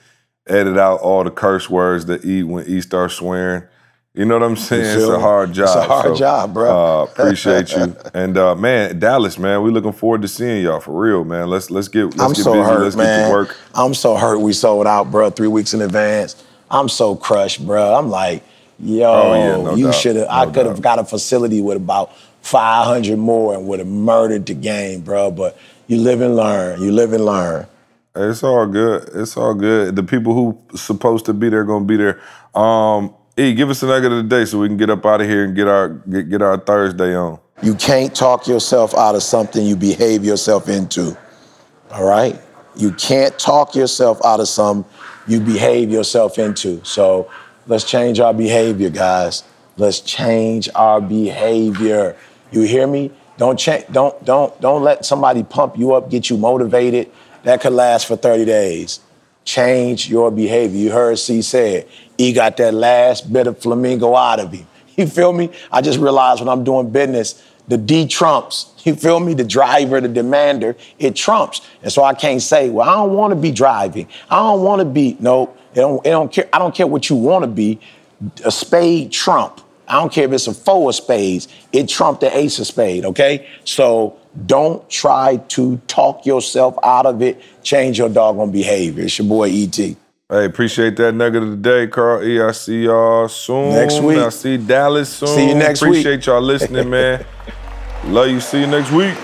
[0.46, 3.62] Edit out all the curse words that E when E starts swearing.
[4.14, 4.96] You know what I'm saying?
[4.98, 5.64] It's a hard job.
[5.66, 6.70] It's a hard job, bro.
[6.70, 7.94] Uh, appreciate you.
[8.14, 11.48] And uh, man, Dallas, man, we looking forward to seeing y'all for real, man.
[11.48, 12.64] Let's let's get let's I'm get so busy.
[12.64, 13.26] hurt, let's get man.
[13.28, 13.56] to work.
[13.74, 14.38] I'm so hurt.
[14.38, 16.42] We sold out, bro, three weeks in advance.
[16.70, 17.94] I'm so crushed, bro.
[17.94, 18.42] I'm like,
[18.80, 20.28] yo, Oh, yeah, no you should have.
[20.28, 22.10] I could have got a facility with about
[22.42, 25.30] 500 more and would have murdered the game, bro.
[25.30, 25.56] But
[25.86, 26.82] you live and learn.
[26.82, 27.66] You live and learn.
[28.16, 29.08] It's all good.
[29.14, 29.94] It's all good.
[29.94, 32.20] The people who supposed to be there gonna be there.
[32.54, 35.20] Um, E, give us a nugget of the day so we can get up out
[35.20, 37.38] of here and get our get, get our Thursday on.
[37.62, 41.16] You can't talk yourself out of something you behave yourself into.
[41.92, 42.36] All right?
[42.74, 44.90] You can't talk yourself out of something
[45.28, 46.84] you behave yourself into.
[46.84, 47.30] So
[47.68, 49.44] let's change our behavior, guys.
[49.76, 52.16] Let's change our behavior.
[52.50, 53.12] You hear me?
[53.36, 57.08] Don't change don't don't don't let somebody pump you up, get you motivated.
[57.44, 58.98] That could last for 30 days.
[59.44, 60.76] Change your behavior.
[60.78, 61.86] You heard C said,
[62.18, 64.66] he got that last bit of flamingo out of him.
[64.96, 65.50] You feel me?
[65.70, 68.74] I just realized when I'm doing business, the D trumps.
[68.84, 69.34] You feel me?
[69.34, 71.60] The driver, the demander, it trumps.
[71.82, 74.08] And so I can't say, well, I don't want to be driving.
[74.28, 75.16] I don't want to be.
[75.20, 76.48] No, it don't, it don't care.
[76.52, 77.78] I don't care what you want to be.
[78.44, 79.60] A spade trump.
[79.86, 81.46] I don't care if it's a four of spades.
[81.72, 83.48] It trumped the ace of spade, okay?
[83.64, 87.40] So don't try to talk yourself out of it.
[87.62, 89.04] Change your doggone behavior.
[89.04, 89.96] It's your boy E.T.
[90.30, 92.38] Hey, appreciate that nugget of the day, Carl E.
[92.38, 93.72] I see y'all soon.
[93.72, 94.18] Next week.
[94.18, 95.28] I see Dallas soon.
[95.28, 96.20] See you next appreciate week.
[96.20, 97.24] Appreciate y'all listening, man.
[98.04, 98.38] Love you.
[98.38, 99.16] See you next week.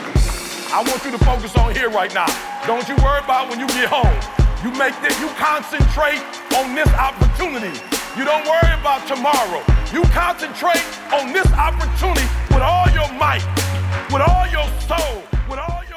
[0.73, 2.25] I want you to focus on here right now.
[2.67, 4.17] Don't you worry about when you get home.
[4.65, 6.25] You make this, you concentrate
[6.57, 7.77] on this opportunity.
[8.17, 9.61] You don't worry about tomorrow.
[9.93, 10.81] You concentrate
[11.13, 13.45] on this opportunity with all your might,
[14.09, 15.21] with all your soul,
[15.53, 15.94] with all your